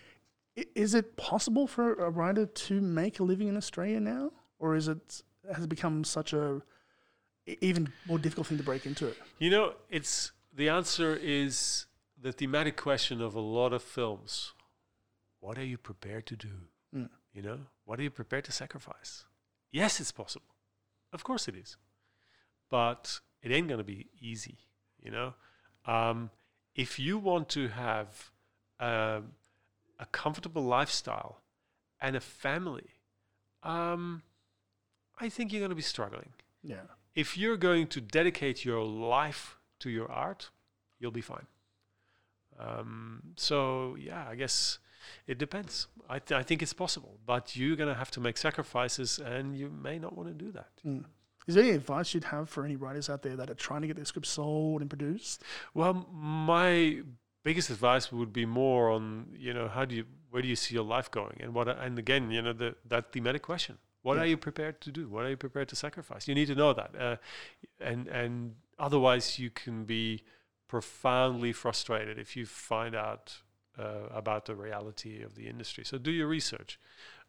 is 0.73 0.95
it 0.95 1.17
possible 1.17 1.67
for 1.67 1.93
a 1.95 2.09
writer 2.09 2.45
to 2.45 2.81
make 2.81 3.19
a 3.19 3.23
living 3.23 3.47
in 3.47 3.57
Australia 3.57 3.99
now, 3.99 4.31
or 4.59 4.75
is 4.75 4.87
it 4.87 5.21
has 5.53 5.63
it 5.63 5.69
become 5.69 6.03
such 6.03 6.33
a 6.33 6.61
even 7.61 7.91
more 8.07 8.17
difficult 8.17 8.47
thing 8.47 8.57
to 8.57 8.63
break 8.63 8.85
into 8.85 9.07
it? 9.07 9.17
You 9.39 9.49
know, 9.49 9.73
it's 9.89 10.31
the 10.53 10.69
answer 10.69 11.15
is 11.15 11.85
the 12.19 12.31
thematic 12.31 12.75
question 12.75 13.21
of 13.21 13.35
a 13.35 13.41
lot 13.41 13.73
of 13.73 13.83
films. 13.83 14.53
What 15.45 15.59
are 15.59 15.63
you 15.65 15.77
prepared 15.77 16.25
to 16.27 16.35
do? 16.35 16.55
Mm. 16.95 17.09
You 17.31 17.43
know, 17.43 17.59
what 17.85 17.99
are 17.99 18.03
you 18.03 18.09
prepared 18.09 18.45
to 18.45 18.51
sacrifice? 18.51 19.25
Yes, 19.71 19.99
it's 19.99 20.11
possible. 20.11 20.55
Of 21.13 21.23
course 21.23 21.47
it 21.47 21.55
is. 21.55 21.77
But 22.71 23.19
it 23.43 23.51
ain't 23.51 23.67
going 23.67 23.77
to 23.77 23.83
be 23.83 24.07
easy, 24.19 24.57
you 24.99 25.11
know? 25.11 25.35
Um, 25.85 26.31
if 26.73 26.97
you 26.97 27.19
want 27.19 27.47
to 27.49 27.67
have 27.67 28.31
um, 28.79 29.33
a 29.99 30.07
comfortable 30.11 30.63
lifestyle 30.63 31.41
and 32.01 32.15
a 32.15 32.21
family, 32.21 32.89
um, 33.61 34.23
I 35.19 35.29
think 35.29 35.51
you're 35.53 35.61
going 35.61 35.69
to 35.69 35.75
be 35.75 35.81
struggling 35.83 36.29
Yeah. 36.63 36.87
if 37.13 37.37
you're 37.37 37.57
going 37.57 37.85
to 37.89 38.01
dedicate 38.01 38.65
your 38.65 38.83
life 38.83 39.57
to 39.81 39.91
your 39.91 40.11
art, 40.11 40.49
you'll 40.99 41.11
be 41.11 41.21
fine. 41.21 41.45
Um, 42.59 43.21
so 43.35 43.95
yeah, 43.99 44.25
I 44.27 44.35
guess 44.35 44.79
it 45.27 45.37
depends. 45.37 45.87
I, 46.09 46.19
th- 46.19 46.39
I 46.39 46.43
think 46.43 46.61
it's 46.61 46.73
possible, 46.73 47.17
but 47.25 47.55
you're 47.55 47.75
gonna 47.75 47.95
have 47.95 48.11
to 48.11 48.19
make 48.19 48.37
sacrifices, 48.37 49.19
and 49.19 49.57
you 49.57 49.69
may 49.69 49.97
not 49.99 50.15
want 50.17 50.29
to 50.29 50.33
do 50.45 50.51
that. 50.51 50.69
Mm. 50.85 51.05
Is 51.47 51.55
there 51.55 51.63
any 51.63 51.73
advice 51.73 52.13
you'd 52.13 52.23
have 52.25 52.49
for 52.49 52.65
any 52.65 52.75
writers 52.75 53.09
out 53.09 53.21
there 53.21 53.35
that 53.35 53.49
are 53.49 53.55
trying 53.55 53.81
to 53.81 53.87
get 53.87 53.95
their 53.95 54.05
script 54.05 54.27
sold 54.27 54.81
and 54.81 54.89
produced? 54.89 55.43
Well, 55.73 56.07
my 56.11 57.01
biggest 57.43 57.69
advice 57.69 58.11
would 58.11 58.33
be 58.33 58.45
more 58.45 58.89
on 58.89 59.27
you 59.37 59.53
know 59.53 59.67
how 59.67 59.85
do 59.85 59.95
you 59.95 60.05
where 60.31 60.41
do 60.41 60.47
you 60.47 60.55
see 60.55 60.73
your 60.75 60.83
life 60.83 61.09
going, 61.11 61.37
and 61.39 61.53
what 61.53 61.67
and 61.69 61.99
again 61.99 62.31
you 62.31 62.41
know 62.41 62.53
the 62.53 62.75
that 62.87 63.11
thematic 63.11 63.41
question. 63.43 63.77
What 64.01 64.15
Yeah. 64.17 64.23
are 64.23 64.25
you 64.27 64.37
prepared 64.37 64.81
to 64.81 64.91
do? 64.91 65.07
What 65.09 65.25
are 65.25 65.29
you 65.29 65.37
prepared 65.37 65.67
to 65.69 65.75
sacrifice? 65.75 66.27
You 66.27 66.35
need 66.35 66.47
to 66.47 66.55
know 66.55 66.73
that, 66.73 66.95
uh, 66.95 67.15
and 67.79 68.07
and 68.07 68.55
otherwise 68.79 69.39
you 69.39 69.49
can 69.49 69.85
be 69.85 70.23
profoundly 70.67 71.53
frustrated 71.53 72.17
if 72.17 72.35
you 72.35 72.45
find 72.45 72.95
out 72.95 73.41
uh, 73.77 74.07
about 74.13 74.45
the 74.45 74.55
reality 74.55 75.21
of 75.21 75.35
the 75.35 75.47
industry. 75.47 75.83
So 75.85 75.97
do 75.97 76.11
your 76.11 76.27
research. 76.27 76.79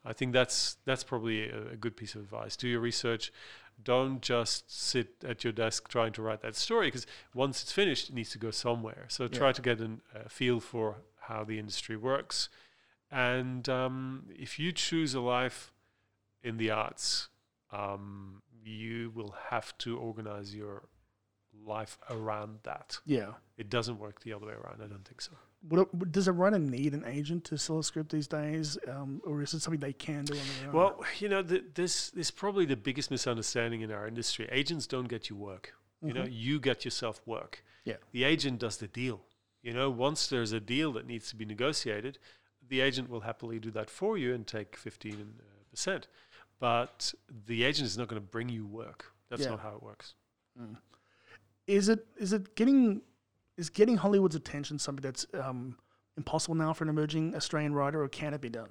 I 0.05 0.12
think 0.12 0.32
that's 0.32 0.76
that's 0.84 1.03
probably 1.05 1.49
a, 1.51 1.72
a 1.72 1.76
good 1.76 1.97
piece 1.97 2.14
of 2.14 2.20
advice. 2.22 2.57
Do 2.57 2.68
your 2.68 2.80
research. 2.80 3.32
Don't 3.82 4.22
just 4.22 4.70
sit 4.70 5.09
at 5.24 5.44
your 5.44 5.53
desk 5.53 5.88
trying 5.88 6.12
to 6.14 6.22
write 6.22 6.40
that 6.42 6.57
story 6.57 6.86
because 6.88 7.07
once 7.34 7.62
it's 7.62 7.72
finished, 7.72 8.09
it 8.09 8.14
needs 8.14 8.30
to 8.30 8.38
go 8.38 8.51
somewhere. 8.51 9.05
So 9.09 9.24
Yeah. 9.24 9.30
try 9.38 9.53
to 9.53 9.62
get 9.62 9.80
a 9.80 10.28
feel 10.28 10.61
for 10.61 11.03
how 11.20 11.44
the 11.44 11.59
industry 11.59 11.97
works. 11.97 12.49
And 13.11 13.68
um, 13.68 14.26
if 14.30 14.59
you 14.59 14.72
choose 14.72 15.14
a 15.14 15.20
life 15.20 15.72
in 16.42 16.57
the 16.57 16.70
arts, 16.70 17.28
um, 17.70 18.42
you 18.64 19.11
will 19.14 19.34
have 19.51 19.76
to 19.78 19.99
organize 19.99 20.55
your 20.55 20.88
life 21.64 21.99
around 22.09 22.61
that. 22.62 22.99
Yeah. 23.05 23.32
It 23.57 23.68
doesn't 23.68 23.99
work 23.99 24.20
the 24.22 24.32
other 24.32 24.47
way 24.47 24.55
around. 24.55 24.82
I 24.82 24.86
don't 24.86 25.05
think 25.07 25.20
so. 25.20 25.32
A, 25.70 25.84
does 26.07 26.28
a 26.28 26.32
runner 26.32 26.59
need 26.59 26.94
an 26.94 27.04
agent 27.07 27.44
to 27.44 27.59
sell 27.59 27.78
a 27.78 27.84
script 27.84 28.11
these 28.12 28.28
days, 28.28 28.78
um, 28.88 29.20
or 29.24 29.42
is 29.42 29.52
it 29.54 29.61
something 29.61 29.80
they 29.80 29.92
can 29.92 30.24
do 30.24 30.34
on 30.34 30.40
their 30.61 30.68
own? 30.68 30.74
Well, 30.74 31.04
you 31.18 31.28
know, 31.28 31.42
th 31.42 31.62
this 31.74 32.11
is 32.14 32.30
probably 32.30 32.66
the 32.66 32.76
biggest 32.76 33.11
misunderstanding 33.11 33.80
in 33.80 33.90
our 33.90 34.07
industry. 34.07 34.48
Agents 34.52 34.86
don't 34.86 35.09
get 35.09 35.28
you 35.30 35.36
work. 35.36 35.74
You 36.02 36.12
know, 36.12 36.24
Mhm. 36.24 36.32
you 36.44 36.61
get 36.61 36.84
yourself 36.84 37.20
work. 37.26 37.64
Yeah. 37.84 37.96
The 38.12 38.24
agent 38.24 38.61
does 38.61 38.76
the 38.76 38.86
deal. 38.88 39.24
You 39.62 39.72
know, 39.72 39.90
once 39.90 40.28
there's 40.28 40.52
a 40.52 40.61
deal 40.61 40.92
that 40.92 41.07
needs 41.07 41.28
to 41.30 41.36
be 41.36 41.44
negotiated, 41.44 42.18
the 42.68 42.80
agent 42.80 43.09
will 43.09 43.20
happily 43.22 43.59
do 43.59 43.70
that 43.72 43.88
for 43.90 44.16
you 44.18 44.34
and 44.34 44.46
take 44.46 44.76
15%. 44.76 46.07
But 46.59 47.14
the 47.28 47.64
agent 47.64 47.86
is 47.86 47.96
not 47.98 48.09
going 48.09 48.22
to 48.22 48.28
bring 48.28 48.48
you 48.48 48.64
work. 48.66 49.12
That's 49.28 49.42
Yeah. 49.42 49.50
not 49.50 49.61
how 49.61 49.74
it 49.76 49.82
works. 49.82 50.14
Mm. 50.59 50.76
Is 51.66 51.88
it 51.88 52.07
is 52.16 52.32
it 52.32 52.54
getting 52.54 53.02
is 53.57 53.70
getting 53.70 53.96
Hollywood's 53.96 54.34
attention 54.34 54.78
something 54.78 55.02
that's 55.02 55.26
um, 55.34 55.76
impossible 56.16 56.54
now 56.54 56.72
for 56.72 56.84
an 56.84 56.90
emerging 56.90 57.34
Australian 57.34 57.74
writer, 57.74 58.02
or 58.02 58.09
can 58.09 58.34
it 58.34 58.40
be 58.40 58.48
done? 58.48 58.70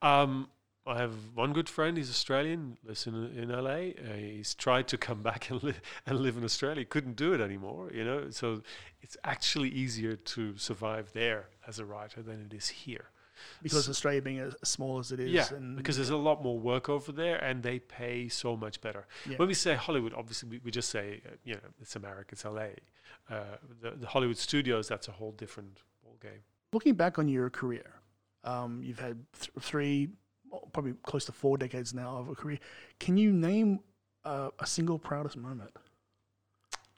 Um, 0.00 0.48
I 0.86 0.98
have 0.98 1.14
one 1.34 1.52
good 1.52 1.68
friend. 1.68 1.96
He's 1.96 2.10
Australian, 2.10 2.76
lives 2.84 3.06
in, 3.06 3.14
in 3.36 3.50
LA. 3.50 3.70
Uh, 3.70 4.16
he's 4.16 4.54
tried 4.54 4.88
to 4.88 4.98
come 4.98 5.22
back 5.30 5.50
and, 5.50 5.62
li- 5.62 5.74
and 6.06 6.20
live 6.20 6.36
in 6.36 6.44
Australia. 6.44 6.84
Couldn't 6.84 7.16
do 7.16 7.32
it 7.32 7.40
anymore, 7.40 7.90
you 7.92 8.04
know. 8.04 8.30
So 8.30 8.62
it's 9.00 9.16
actually 9.24 9.68
easier 9.68 10.16
to 10.16 10.56
survive 10.56 11.12
there 11.12 11.46
as 11.66 11.78
a 11.78 11.84
writer 11.84 12.22
than 12.22 12.44
it 12.44 12.54
is 12.54 12.68
here. 12.68 13.10
Because 13.62 13.88
Australia 13.88 14.22
being 14.22 14.38
as 14.40 14.54
small 14.64 14.98
as 14.98 15.12
it 15.12 15.20
is, 15.20 15.30
yeah, 15.30 15.46
and 15.54 15.76
because 15.76 15.96
there's 15.96 16.10
a 16.10 16.16
lot 16.16 16.42
more 16.42 16.58
work 16.58 16.88
over 16.88 17.12
there, 17.12 17.36
and 17.36 17.62
they 17.62 17.78
pay 17.78 18.28
so 18.28 18.56
much 18.56 18.80
better. 18.80 19.06
Yeah. 19.28 19.36
When 19.36 19.48
we 19.48 19.54
say 19.54 19.74
Hollywood, 19.74 20.14
obviously 20.14 20.48
we, 20.48 20.60
we 20.64 20.70
just 20.70 20.90
say 20.90 21.22
uh, 21.26 21.30
you 21.44 21.54
know 21.54 21.60
it's 21.80 21.96
America, 21.96 22.30
it's 22.32 22.44
LA. 22.44 22.68
Uh, 23.30 23.56
the, 23.80 23.92
the 23.92 24.06
Hollywood 24.06 24.36
studios, 24.36 24.88
that's 24.88 25.08
a 25.08 25.12
whole 25.12 25.32
different 25.32 25.78
ball 26.02 26.16
game. 26.20 26.42
looking 26.72 26.94
back 26.94 27.18
on 27.18 27.28
your 27.28 27.50
career, 27.50 28.00
um, 28.44 28.80
you've 28.82 28.98
had 28.98 29.24
th- 29.38 29.50
three, 29.60 30.08
probably 30.72 30.94
close 31.04 31.24
to 31.26 31.32
four 31.32 31.56
decades 31.56 31.94
now 31.94 32.16
of 32.16 32.28
a 32.28 32.34
career. 32.34 32.58
Can 32.98 33.16
you 33.16 33.32
name 33.32 33.80
uh, 34.24 34.50
a 34.58 34.66
single 34.66 34.98
proudest 34.98 35.36
moment 35.36 35.70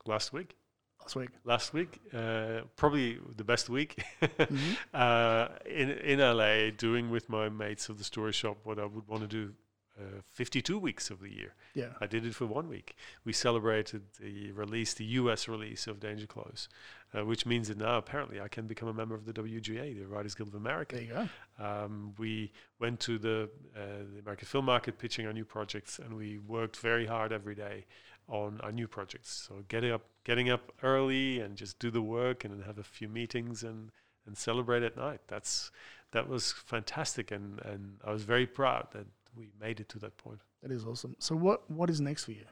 Last 0.07 0.33
week, 0.35 0.57
last 1.05 1.17
week? 1.17 1.31
last 1.45 1.73
week, 1.75 2.01
uh, 2.13 2.63
probably 2.77 3.19
the 3.37 3.45
best 3.45 3.69
week. 3.69 4.03
Mhm. 4.23 4.77
uh, 4.93 5.49
in 5.67 5.91
in 5.91 6.19
LA, 6.21 6.71
doing 6.71 7.11
with 7.11 7.29
my 7.29 7.49
mates 7.49 7.89
of 7.89 7.99
the 7.99 8.05
story 8.05 8.33
shop 8.33 8.57
what 8.65 8.79
I 8.79 8.85
would 8.85 9.07
want 9.09 9.23
to 9.23 9.29
do. 9.29 9.55
Uh, 9.97 10.23
52 10.33 10.77
weeks 10.77 11.09
of 11.09 11.21
the 11.21 11.31
year. 11.33 11.55
Yeah, 11.73 11.91
I 12.01 12.07
did 12.09 12.27
it 12.27 12.35
for 12.35 12.47
one 12.47 12.69
week. 12.69 12.97
We 13.25 13.33
celebrated 13.33 14.03
the 14.21 14.51
release, 14.51 14.93
the 14.93 15.05
US 15.23 15.47
release 15.47 15.87
of 15.87 16.01
Danger 16.01 16.27
Close, 16.27 16.69
uh, 17.17 17.25
which 17.25 17.47
means 17.47 17.69
that 17.69 17.79
now 17.79 17.97
apparently 17.99 18.41
I 18.41 18.49
can 18.49 18.67
become 18.67 18.89
a 18.89 18.93
member 18.93 19.15
of 19.15 19.25
the 19.25 19.33
WGA, 19.33 19.95
the 19.97 20.09
Writers 20.09 20.35
Guild 20.35 20.49
of 20.49 20.57
America. 20.57 20.97
there 20.97 21.05
you 21.05 21.13
go. 21.13 21.65
Um, 21.65 22.13
we 22.19 22.51
went 22.81 22.99
to 23.07 23.19
the, 23.19 23.49
uh, 23.77 24.03
the 24.13 24.19
American 24.19 24.47
film 24.49 24.65
market 24.65 24.99
pitching 24.99 25.27
our 25.29 25.33
new 25.33 25.45
projects, 25.45 26.01
and 26.01 26.15
we 26.17 26.39
worked 26.39 26.79
very 26.79 27.07
hard 27.07 27.33
every 27.33 27.55
day 27.55 27.87
on 28.29 28.61
our 28.63 28.73
new 28.73 28.89
projects. 28.89 29.31
So 29.47 29.65
getting 29.69 29.93
up, 29.93 30.03
getting 30.25 30.51
up 30.51 30.73
early, 30.83 31.41
and 31.41 31.57
just 31.57 31.79
do 31.79 31.91
the 31.91 32.03
work, 32.03 32.45
and 32.45 32.55
then 32.55 32.67
have 32.67 32.79
a 32.79 32.83
few 32.83 33.09
meetings 33.09 33.63
and 33.63 33.91
and 34.27 34.37
celebrate 34.37 34.83
at 34.83 34.97
night. 34.97 35.21
That's 35.29 35.71
that 36.13 36.29
was 36.29 36.53
fantastic, 36.53 37.31
and 37.31 37.61
and 37.65 37.99
I 38.05 38.13
was 38.13 38.23
very 38.23 38.47
proud 38.47 38.89
that 38.93 39.07
we 39.37 39.51
made 39.61 39.81
it 39.81 39.89
to 39.91 39.99
that 40.01 40.17
point. 40.17 40.41
That 40.63 40.71
is 40.71 40.85
awesome. 40.85 41.17
So 41.19 41.35
what 41.37 41.71
what 41.71 41.91
is 41.91 42.01
next 42.01 42.25
for 42.25 42.33
you? 42.33 42.47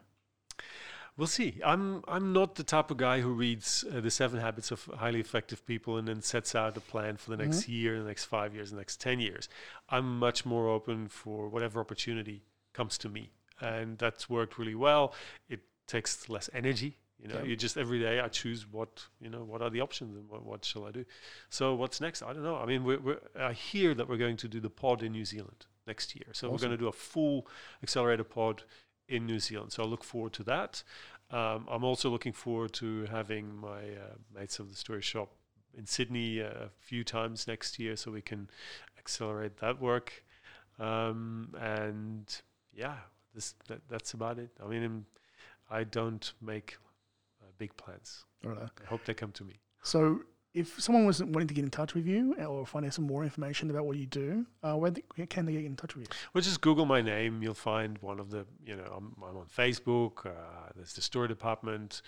We'll 1.16 1.26
see. 1.26 1.60
I'm 1.64 2.02
I'm 2.08 2.32
not 2.32 2.54
the 2.54 2.64
type 2.64 2.90
of 2.90 2.96
guy 2.96 3.20
who 3.20 3.32
reads 3.32 3.84
uh, 3.90 4.00
the 4.00 4.10
Seven 4.10 4.40
Habits 4.40 4.70
of 4.70 4.84
Highly 4.96 5.20
Effective 5.20 5.64
People 5.66 5.98
and 5.98 6.08
then 6.08 6.22
sets 6.22 6.54
out 6.54 6.76
a 6.76 6.80
plan 6.80 7.18
for 7.18 7.30
the 7.30 7.36
next 7.36 7.68
year, 7.68 7.98
the 7.98 8.08
next 8.08 8.24
five 8.24 8.54
years, 8.54 8.70
the 8.70 8.78
next 8.78 9.00
ten 9.00 9.20
years. 9.20 9.48
I'm 9.90 10.18
much 10.18 10.46
more 10.46 10.68
open 10.68 11.08
for 11.08 11.48
whatever 11.48 11.80
opportunity 11.80 12.44
comes 12.72 12.96
to 12.98 13.10
me, 13.10 13.30
and 13.62 13.98
that's 13.98 14.28
worked 14.28 14.58
really 14.58 14.74
well. 14.74 15.14
It 15.48 15.60
takes 15.86 16.28
less 16.28 16.50
energy. 16.52 16.98
You 17.18 17.28
know, 17.28 17.36
Yeah. 17.38 17.44
you 17.50 17.56
just 17.56 17.76
every 17.76 18.00
day 18.00 18.18
I 18.20 18.28
choose 18.28 18.66
what 18.66 19.06
you 19.20 19.30
know 19.30 19.44
what 19.44 19.62
are 19.62 19.70
the 19.70 19.80
options 19.80 20.16
and 20.16 20.28
what, 20.28 20.44
what 20.44 20.64
shall 20.64 20.84
I 20.84 20.90
do. 20.90 21.04
So 21.50 21.74
what's 21.74 22.00
next? 22.00 22.22
I 22.22 22.32
don't 22.32 22.42
know. 22.42 22.56
I 22.56 22.66
mean, 22.66 22.82
we're, 22.84 22.98
we're, 23.00 23.20
I 23.38 23.52
hear 23.52 23.94
that 23.94 24.08
we're 24.08 24.16
going 24.26 24.36
to 24.38 24.48
do 24.48 24.60
the 24.60 24.70
pod 24.70 25.02
in 25.02 25.12
New 25.12 25.24
Zealand 25.24 25.66
next 25.86 26.14
year. 26.16 26.26
So 26.32 26.50
we're 26.50 26.58
going 26.58 26.72
to 26.72 26.76
do 26.76 26.88
a 26.88 26.92
full 27.12 27.46
accelerator 27.82 28.24
pod 28.24 28.64
in 29.08 29.26
New 29.26 29.38
Zealand. 29.38 29.72
So 29.72 29.82
I 29.84 29.86
look 29.86 30.04
forward 30.04 30.32
to 30.34 30.42
that. 30.44 30.82
Um, 31.30 31.66
I'm 31.70 31.84
also 31.84 32.10
looking 32.10 32.32
forward 32.32 32.72
to 32.74 33.06
having 33.06 33.54
my 33.56 33.82
uh, 33.82 34.16
mates 34.34 34.58
of 34.58 34.68
the 34.68 34.76
story 34.76 35.00
shop 35.02 35.30
in 35.78 35.86
Sydney 35.86 36.42
uh, 36.42 36.46
a 36.46 36.70
few 36.78 37.02
times 37.04 37.46
next 37.46 37.78
year, 37.78 37.96
so 37.96 38.10
we 38.10 38.20
can 38.20 38.50
accelerate 38.98 39.56
that 39.58 39.80
work. 39.80 40.24
Um, 40.78 41.54
and 41.58 42.26
yeah, 42.74 42.96
this 43.34 43.54
that, 43.68 43.80
that's 43.88 44.14
about 44.14 44.38
it. 44.38 44.50
I 44.62 44.68
mean, 44.68 45.04
I 45.70 45.84
don't 45.84 46.32
make 46.40 46.76
uh, 47.42 47.46
big 47.58 47.76
plans. 47.76 48.24
I. 48.44 48.50
I 48.50 48.86
hope 48.86 49.04
they 49.04 49.14
come 49.14 49.32
to 49.32 49.44
me. 49.44 49.60
So 49.82 50.20
if 50.54 50.80
someone 50.80 51.06
was 51.06 51.22
wanting 51.22 51.48
to 51.48 51.54
get 51.54 51.64
in 51.64 51.70
touch 51.70 51.94
with 51.94 52.06
you 52.06 52.34
or 52.34 52.66
find 52.66 52.84
out 52.84 52.92
some 52.92 53.06
more 53.06 53.24
information 53.24 53.70
about 53.70 53.86
what 53.86 53.96
you 53.96 54.06
do, 54.06 54.44
uh, 54.62 54.74
where 54.74 54.92
can 55.28 55.46
they 55.46 55.52
get 55.52 55.64
in 55.64 55.76
touch 55.76 55.96
with 55.96 56.04
you? 56.04 56.08
Well, 56.34 56.42
just 56.42 56.60
Google 56.60 56.84
my 56.84 57.00
name. 57.00 57.42
You'll 57.42 57.54
find 57.54 57.96
one 57.98 58.20
of 58.20 58.30
the, 58.30 58.44
you 58.64 58.76
know, 58.76 58.84
I'm, 58.94 59.14
I'm 59.26 59.36
on 59.36 59.46
Facebook. 59.46 60.26
Uh, 60.26 60.70
there's 60.76 60.92
the 60.92 61.00
story 61.00 61.28
department. 61.28 62.02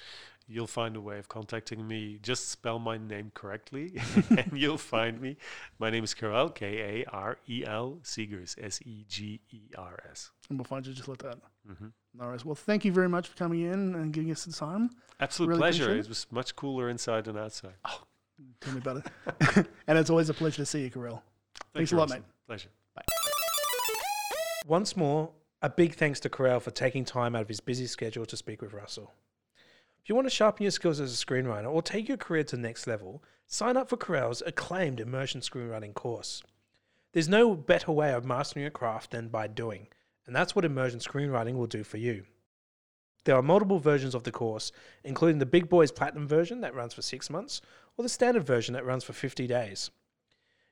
You'll 0.47 0.67
find 0.67 0.95
a 0.95 1.01
way 1.01 1.19
of 1.19 1.29
contacting 1.29 1.87
me. 1.89 2.19
Just 2.23 2.51
spell 2.51 2.79
my 2.79 2.99
name 2.99 3.33
correctly 3.35 3.95
and 4.31 4.53
you'll 4.53 4.77
find 4.77 5.21
me. 5.21 5.39
My 5.79 5.89
name 5.89 6.05
is 6.05 6.13
Karel, 6.13 6.51
K 6.51 7.03
A 7.03 7.11
R 7.11 7.39
E 7.49 7.65
L, 7.67 8.01
Segers, 8.03 8.63
S 8.63 8.81
E 8.85 9.07
G 9.09 9.41
E 9.51 9.61
R 9.79 9.99
S. 10.11 10.33
And 10.51 10.59
we'll 10.59 10.65
find 10.65 10.87
you 10.87 10.93
just 10.93 11.09
like 11.09 11.23
that. 11.23 11.39
Mm-hmm. 11.71 11.87
All 12.21 12.29
right. 12.31 12.45
Well, 12.45 12.55
thank 12.55 12.85
you 12.85 12.93
very 12.93 13.09
much 13.09 13.29
for 13.29 13.37
coming 13.37 13.63
in 13.63 13.95
and 13.95 14.13
giving 14.13 14.31
us 14.31 14.45
the 14.45 14.53
time. 14.53 14.91
Absolute 15.21 15.49
Really 15.49 15.61
pleasure. 15.61 15.85
appreciate 15.85 16.05
It 16.05 16.09
was 16.09 16.27
much 16.31 16.55
cooler 16.57 16.89
inside 16.91 17.25
than 17.25 17.37
outside. 17.39 17.75
Tell 18.61 18.73
me 18.73 18.79
about 18.79 18.99
it. 18.99 19.67
and 19.87 19.99
it's 19.99 20.11
always 20.11 20.29
a 20.29 20.35
pleasure 20.35 20.57
to 20.59 20.67
see 20.67 20.83
you, 20.83 20.91
Karel. 20.91 21.23
Thanks 21.73 21.93
a 21.93 21.97
lot, 21.97 22.03
Russell. 22.11 22.19
mate. 22.19 22.25
Pleasure. 22.47 22.69
Once 24.67 24.97
more, 24.97 25.31
a 25.63 25.69
big 25.69 25.95
thanks 25.95 26.21
to 26.21 26.29
Karel 26.31 26.61
for 26.61 26.71
taking 26.71 27.05
time 27.05 27.35
out 27.37 27.43
of 27.43 27.49
his 27.49 27.61
busy 27.61 27.87
schedule 27.87 28.27
to 28.27 28.37
speak 28.37 28.63
with 28.63 28.73
Russell. 28.73 29.13
If 30.03 30.09
you 30.09 30.15
want 30.15 30.27
to 30.27 30.31
sharpen 30.31 30.65
your 30.65 30.71
skills 30.71 31.01
as 31.01 31.13
a 31.13 31.25
screenwriter 31.27 31.71
or 31.71 31.83
take 31.83 32.09
your 32.09 32.17
career 32.19 32.45
to 32.45 32.57
the 32.57 32.63
next 32.63 32.87
level, 32.87 33.23
sign 33.47 33.77
up 33.77 33.89
for 33.89 33.97
Karel's 33.97 34.43
acclaimed 34.47 35.01
immersion 35.01 35.41
screenwriting 35.41 35.95
course. 35.95 36.43
There's 37.13 37.29
no 37.29 37.55
better 37.55 37.93
way 37.93 38.13
of 38.13 38.25
mastering 38.25 38.67
a 38.67 38.71
craft 38.71 39.13
than 39.13 39.29
by 39.29 39.47
doing, 39.47 39.89
and 40.27 40.35
that's 40.35 40.55
what 40.55 40.65
immersion 40.65 41.01
screenwriting 41.01 41.55
will 41.55 41.67
do 41.67 41.85
for 41.85 41.99
you. 41.99 42.25
There 43.25 43.37
are 43.37 43.43
multiple 43.43 43.79
versions 43.79 44.15
of 44.15 44.25
the 44.25 44.33
course, 44.33 44.71
including 45.03 45.39
the 45.39 45.47
Big 45.47 45.69
Boys 45.69 45.91
Platinum 45.91 46.29
version 46.29 46.61
that 46.61 46.75
runs 46.75 46.93
for 46.93 47.03
six 47.03 47.31
months, 47.31 47.63
or 47.97 48.03
the 48.03 48.09
standard 48.09 48.45
version 48.45 48.75
that 48.75 48.85
runs 48.85 49.05
for 49.05 49.13
50 49.13 49.47
days. 49.47 49.91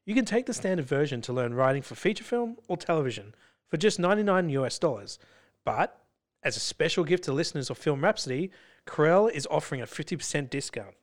You 0.04 0.14
can 0.14 0.24
take 0.24 0.46
the 0.46 0.54
standard 0.54 0.86
version 0.86 1.22
to 1.22 1.32
learn 1.32 1.54
writing 1.54 1.82
for 1.82 1.94
feature 1.94 2.24
film 2.24 2.56
or 2.68 2.76
television 2.76 3.34
for 3.68 3.76
just 3.76 3.98
99 3.98 4.48
US 4.50 4.78
dollars. 4.78 5.18
But 5.64 5.98
as 6.42 6.56
a 6.56 6.60
special 6.60 7.04
gift 7.04 7.24
to 7.24 7.32
listeners 7.32 7.70
of 7.70 7.78
Film 7.78 8.02
Rhapsody, 8.02 8.50
Karel 8.86 9.28
is 9.28 9.46
offering 9.50 9.80
a 9.80 9.86
50% 9.86 10.50
discount. 10.50 10.94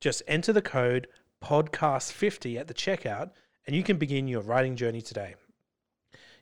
Just 0.00 0.22
enter 0.28 0.52
the 0.52 0.62
code 0.62 1.08
podcast50 1.42 2.58
at 2.58 2.68
the 2.68 2.74
checkout 2.74 3.30
and 3.66 3.74
you 3.74 3.82
can 3.82 3.98
begin 3.98 4.28
your 4.28 4.42
writing 4.42 4.76
journey 4.76 5.02
today. 5.02 5.34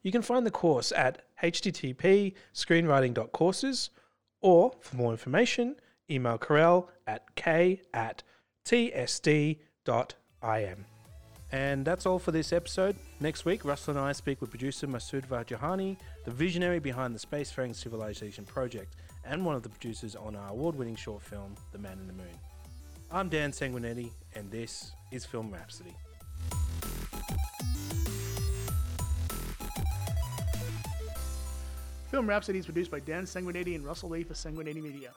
You 0.05 0.13
can 0.13 0.23
find 0.23 0.47
the 0.47 0.51
course 0.51 0.93
at 0.93 1.23
http 1.43 2.35
screenwriting.courses 2.55 3.91
or 4.43 4.73
for 4.81 4.97
more 4.97 5.11
information, 5.13 5.77
email 6.11 6.37
Karel 6.37 6.91
at 7.07 7.35
k 7.35 7.81
at 7.95 8.23
tsd.im. 8.67 9.57
And 11.53 11.85
that's 11.85 12.05
all 12.05 12.19
for 12.19 12.33
this 12.33 12.53
episode. 12.53 12.97
Next 13.21 13.47
week, 13.47 13.65
Russell 13.65 13.93
and 13.93 14.01
I 14.01 14.13
speak 14.13 14.43
with 14.43 14.51
producer 14.51 14.87
Masood 14.87 15.27
Vajahani, 15.27 15.97
the 16.25 16.31
visionary 16.31 16.81
behind 16.81 17.15
the 17.15 17.19
Spacefaring 17.19 17.75
Civilization 17.75 18.45
project, 18.45 18.97
and 19.25 19.45
one 19.45 19.55
of 19.55 19.63
the 19.63 19.69
producers 19.71 20.17
on 20.17 20.37
our 20.37 20.51
award 20.51 20.75
winning 20.75 20.97
short 20.97 21.23
film, 21.23 21.55
The 21.73 21.79
Man 21.79 21.99
in 21.99 22.07
the 22.09 22.13
Moon. 22.13 22.27
I'm 23.11 23.29
Dan 23.31 23.53
Sanguinetti, 23.53 24.11
and 24.35 24.51
this 24.51 24.93
is 25.13 25.25
Film 25.25 25.51
Rhapsody. 25.51 25.95
Film 32.15 32.29
Rhapsody 32.29 32.61
is 32.61 32.67
produced 32.67 32.93
by 32.93 33.01
Dan 33.01 33.25
Sanguinetti 33.25 33.75
and 33.75 33.85
Russell 33.85 34.11
Lee 34.11 34.23
for 34.23 34.35
Sanguinetti 34.35 34.81
Media. 34.81 35.11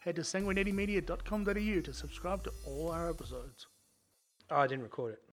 Head 0.00 0.16
to 0.16 0.20
sanguinettimedia.com.au 0.20 1.80
to 1.80 1.92
subscribe 1.94 2.44
to 2.44 2.52
all 2.66 2.90
our 2.90 3.08
episodes. 3.08 3.66
Oh, 4.50 4.56
I 4.56 4.66
didn't 4.66 4.82
record 4.82 5.14
it. 5.14 5.24